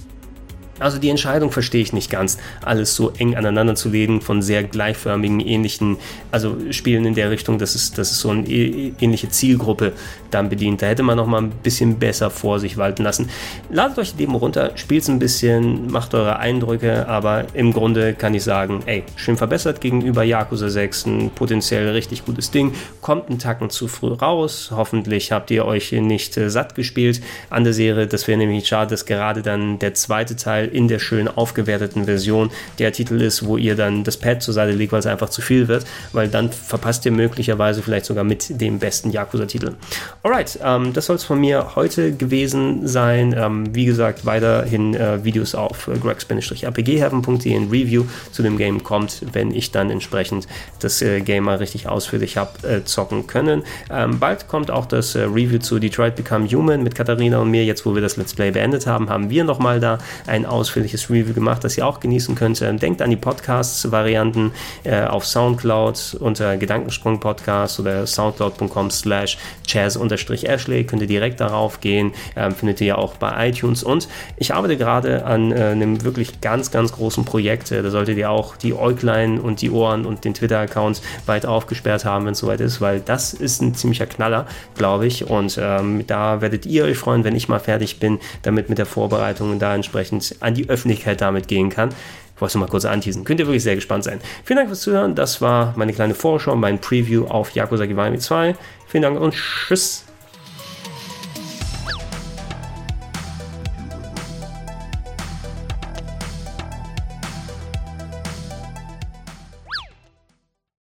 Also 0.81 0.99
die 0.99 1.11
Entscheidung 1.11 1.53
verstehe 1.53 1.83
ich 1.83 1.93
nicht 1.93 2.11
ganz, 2.11 2.39
alles 2.64 2.95
so 2.95 3.12
eng 3.18 3.37
aneinander 3.37 3.74
zu 3.74 3.89
legen 3.89 4.20
von 4.20 4.43
sehr 4.43 4.64
gleichförmigen, 4.64 5.41
ähnlichen, 5.41 5.99
also 6.31 6.57
Spielen 6.70 7.05
in 7.05 7.14
der 7.14 7.31
Richtung, 7.31 7.59
dass 7.59 7.74
es, 7.74 7.93
dass 7.93 8.11
es 8.11 8.20
so 8.20 8.31
eine 8.31 8.49
ähnliche 8.49 9.28
Zielgruppe 9.28 9.93
dann 10.31 10.49
bedient. 10.49 10.83
Da 10.83 10.87
hätte 10.87 11.03
man 11.03 11.16
noch 11.16 11.26
mal 11.26 11.43
ein 11.43 11.51
bisschen 11.51 11.99
besser 11.99 12.31
vor 12.31 12.59
sich 12.59 12.76
walten 12.76 13.03
lassen. 13.03 13.28
Ladet 13.70 13.99
euch 13.99 14.12
die 14.12 14.24
Demo 14.24 14.39
runter, 14.39 14.72
spielt 14.76 15.03
es 15.03 15.09
ein 15.09 15.18
bisschen, 15.18 15.91
macht 15.91 16.14
eure 16.14 16.39
Eindrücke, 16.39 17.07
aber 17.09 17.47
im 17.55 17.72
Grunde 17.72 18.14
kann 18.14 18.35
ich 18.35 18.45
sagen, 18.45 18.83
ey, 18.87 19.05
schön 19.16 19.37
verbessert 19.37 19.81
gegenüber 19.81 20.22
Yakuza 20.22 20.68
6, 20.68 21.07
ein 21.07 21.31
potenziell 21.35 21.89
richtig 21.91 22.24
gutes 22.24 22.51
Ding, 22.51 22.72
kommt 23.01 23.28
einen 23.28 23.39
Tacken 23.39 23.70
zu 23.70 23.89
früh 23.89 24.12
raus. 24.12 24.70
Hoffentlich 24.74 25.33
habt 25.33 25.51
ihr 25.51 25.64
euch 25.64 25.93
nicht 25.93 26.37
äh, 26.37 26.51
satt 26.51 26.74
gespielt 26.74 27.20
an 27.51 27.64
der 27.64 27.72
Serie. 27.72 28.07
Das 28.07 28.28
wäre 28.28 28.39
nämlich 28.39 28.66
schade, 28.66 28.91
dass 28.91 29.05
gerade 29.05 29.43
dann 29.43 29.78
der 29.78 29.95
zweite 29.95 30.37
Teil 30.37 30.69
in 30.72 30.88
der 30.88 30.98
schön 30.98 31.28
aufgewerteten 31.28 32.04
Version 32.04 32.50
der 32.78 32.92
Titel 32.92 33.20
ist, 33.20 33.44
wo 33.44 33.56
ihr 33.56 33.76
dann 33.76 34.04
das 34.04 34.16
Pad 34.16 34.42
zur 34.42 34.54
Seite 34.54 34.72
legt, 34.72 34.92
weil 34.92 35.00
es 35.00 35.06
einfach 35.06 35.28
zu 35.28 35.42
viel 35.42 35.68
wird, 35.68 35.84
weil 36.12 36.28
dann 36.28 36.50
verpasst 36.50 37.04
ihr 37.06 37.12
möglicherweise 37.12 37.82
vielleicht 37.82 38.06
sogar 38.06 38.24
mit 38.24 38.60
dem 38.60 38.78
besten 38.78 39.10
Yakuza-Titel. 39.10 39.72
Alright, 40.22 40.58
ähm, 40.64 40.92
das 40.92 41.06
soll 41.06 41.16
es 41.16 41.24
von 41.24 41.40
mir 41.40 41.76
heute 41.76 42.12
gewesen 42.12 42.86
sein. 42.86 43.34
Ähm, 43.36 43.74
wie 43.74 43.84
gesagt, 43.84 44.26
weiterhin 44.26 44.94
äh, 44.94 45.24
Videos 45.24 45.54
auf 45.54 45.88
äh, 45.88 45.98
gregs-rpgheaven.de 45.98 47.54
in 47.54 47.70
Review 47.70 48.04
zu 48.32 48.42
dem 48.42 48.58
Game 48.58 48.82
kommt, 48.82 49.22
wenn 49.32 49.52
ich 49.52 49.70
dann 49.70 49.90
entsprechend 49.90 50.46
das 50.80 51.02
äh, 51.02 51.20
Game 51.20 51.44
mal 51.44 51.56
richtig 51.56 51.88
ausführlich 51.88 52.36
habe 52.36 52.66
äh, 52.66 52.84
zocken 52.84 53.26
können. 53.26 53.62
Ähm, 53.90 54.18
bald 54.18 54.48
kommt 54.48 54.70
auch 54.70 54.86
das 54.86 55.14
äh, 55.14 55.22
Review 55.22 55.58
zu 55.58 55.78
Detroit 55.78 56.16
Become 56.16 56.48
Human 56.48 56.82
mit 56.82 56.94
Katharina 56.94 57.38
und 57.38 57.50
mir. 57.50 57.64
Jetzt, 57.64 57.84
wo 57.86 57.94
wir 57.94 58.02
das 58.02 58.16
Let's 58.16 58.34
Play 58.34 58.50
beendet 58.50 58.86
haben, 58.86 59.08
haben 59.08 59.30
wir 59.30 59.44
nochmal 59.44 59.80
da 59.80 59.98
ein 60.26 60.46
ausführliches 60.61 61.08
Review 61.08 61.32
gemacht, 61.32 61.64
das 61.64 61.76
ihr 61.78 61.86
auch 61.86 62.00
genießen 62.00 62.34
könnt. 62.34 62.61
Ähm, 62.61 62.78
denkt 62.78 63.00
an 63.02 63.11
die 63.11 63.16
Podcasts-Varianten 63.16 64.52
äh, 64.84 65.04
auf 65.04 65.26
Soundcloud 65.26 66.18
unter 66.20 66.56
Gedankensprung 66.56 67.18
Podcast 67.18 67.80
oder 67.80 68.06
soundcloud.com 68.06 68.90
slash 68.90 69.38
jazz-ashley. 69.66 70.84
Könnt 70.84 71.02
ihr 71.02 71.08
direkt 71.08 71.40
darauf 71.40 71.80
gehen. 71.80 72.12
Ähm, 72.36 72.52
findet 72.52 72.80
ihr 72.80 72.88
ja 72.88 72.94
auch 72.96 73.14
bei 73.14 73.48
iTunes. 73.48 73.82
Und 73.82 74.08
ich 74.36 74.54
arbeite 74.54 74.76
gerade 74.76 75.24
an 75.24 75.52
äh, 75.52 75.70
einem 75.70 76.04
wirklich 76.04 76.40
ganz, 76.40 76.70
ganz 76.70 76.92
großen 76.92 77.24
Projekt. 77.24 77.72
Äh, 77.72 77.82
da 77.82 77.90
solltet 77.90 78.18
ihr 78.18 78.30
auch 78.30 78.56
die 78.56 78.74
Äuglein 78.74 79.40
und 79.40 79.62
die 79.62 79.70
Ohren 79.70 80.04
und 80.04 80.24
den 80.24 80.34
Twitter-Account 80.34 81.00
weit 81.26 81.46
aufgesperrt 81.46 82.04
haben, 82.04 82.26
wenn 82.26 82.32
es 82.32 82.38
soweit 82.38 82.61
ist, 82.61 82.80
weil 82.80 83.00
das 83.00 83.32
ist 83.32 83.62
ein 83.62 83.74
ziemlicher 83.74 84.06
Knaller, 84.06 84.46
glaube 84.76 85.06
ich. 85.06 85.28
Und 85.28 85.58
ähm, 85.61 86.06
da 86.06 86.40
werdet 86.40 86.66
ihr 86.66 86.84
euch 86.84 86.98
freuen, 86.98 87.24
wenn 87.24 87.36
ich 87.36 87.48
mal 87.48 87.61
fertig 87.61 87.98
bin, 87.98 88.18
damit 88.42 88.68
mit 88.68 88.78
der 88.78 88.86
Vorbereitung 88.86 89.58
da 89.58 89.74
entsprechend 89.74 90.36
an 90.51 90.55
die 90.55 90.68
Öffentlichkeit 90.68 91.20
damit 91.20 91.48
gehen 91.48 91.70
kann. 91.70 91.90
Ich 92.34 92.40
wollte 92.40 92.59
mal 92.59 92.68
kurz 92.68 92.84
anteasen. 92.84 93.24
Könnt 93.24 93.40
ihr 93.40 93.46
wirklich 93.46 93.62
sehr 93.62 93.74
gespannt 93.74 94.05
sein. 94.05 94.20
Vielen 94.44 94.59
Dank 94.59 94.68
fürs 94.68 94.80
Zuhören. 94.80 95.14
Das 95.14 95.40
war 95.40 95.74
meine 95.76 95.92
kleine 95.92 96.14
Vorschau, 96.14 96.57
mein 96.57 96.80
Preview 96.80 97.26
auf 97.26 97.51
Yakuza 97.51 97.86
Kiwami 97.86 98.18
2. 98.18 98.57
Vielen 98.86 99.03
Dank 99.03 99.20
und 99.20 99.34
tschüss. 99.34 100.09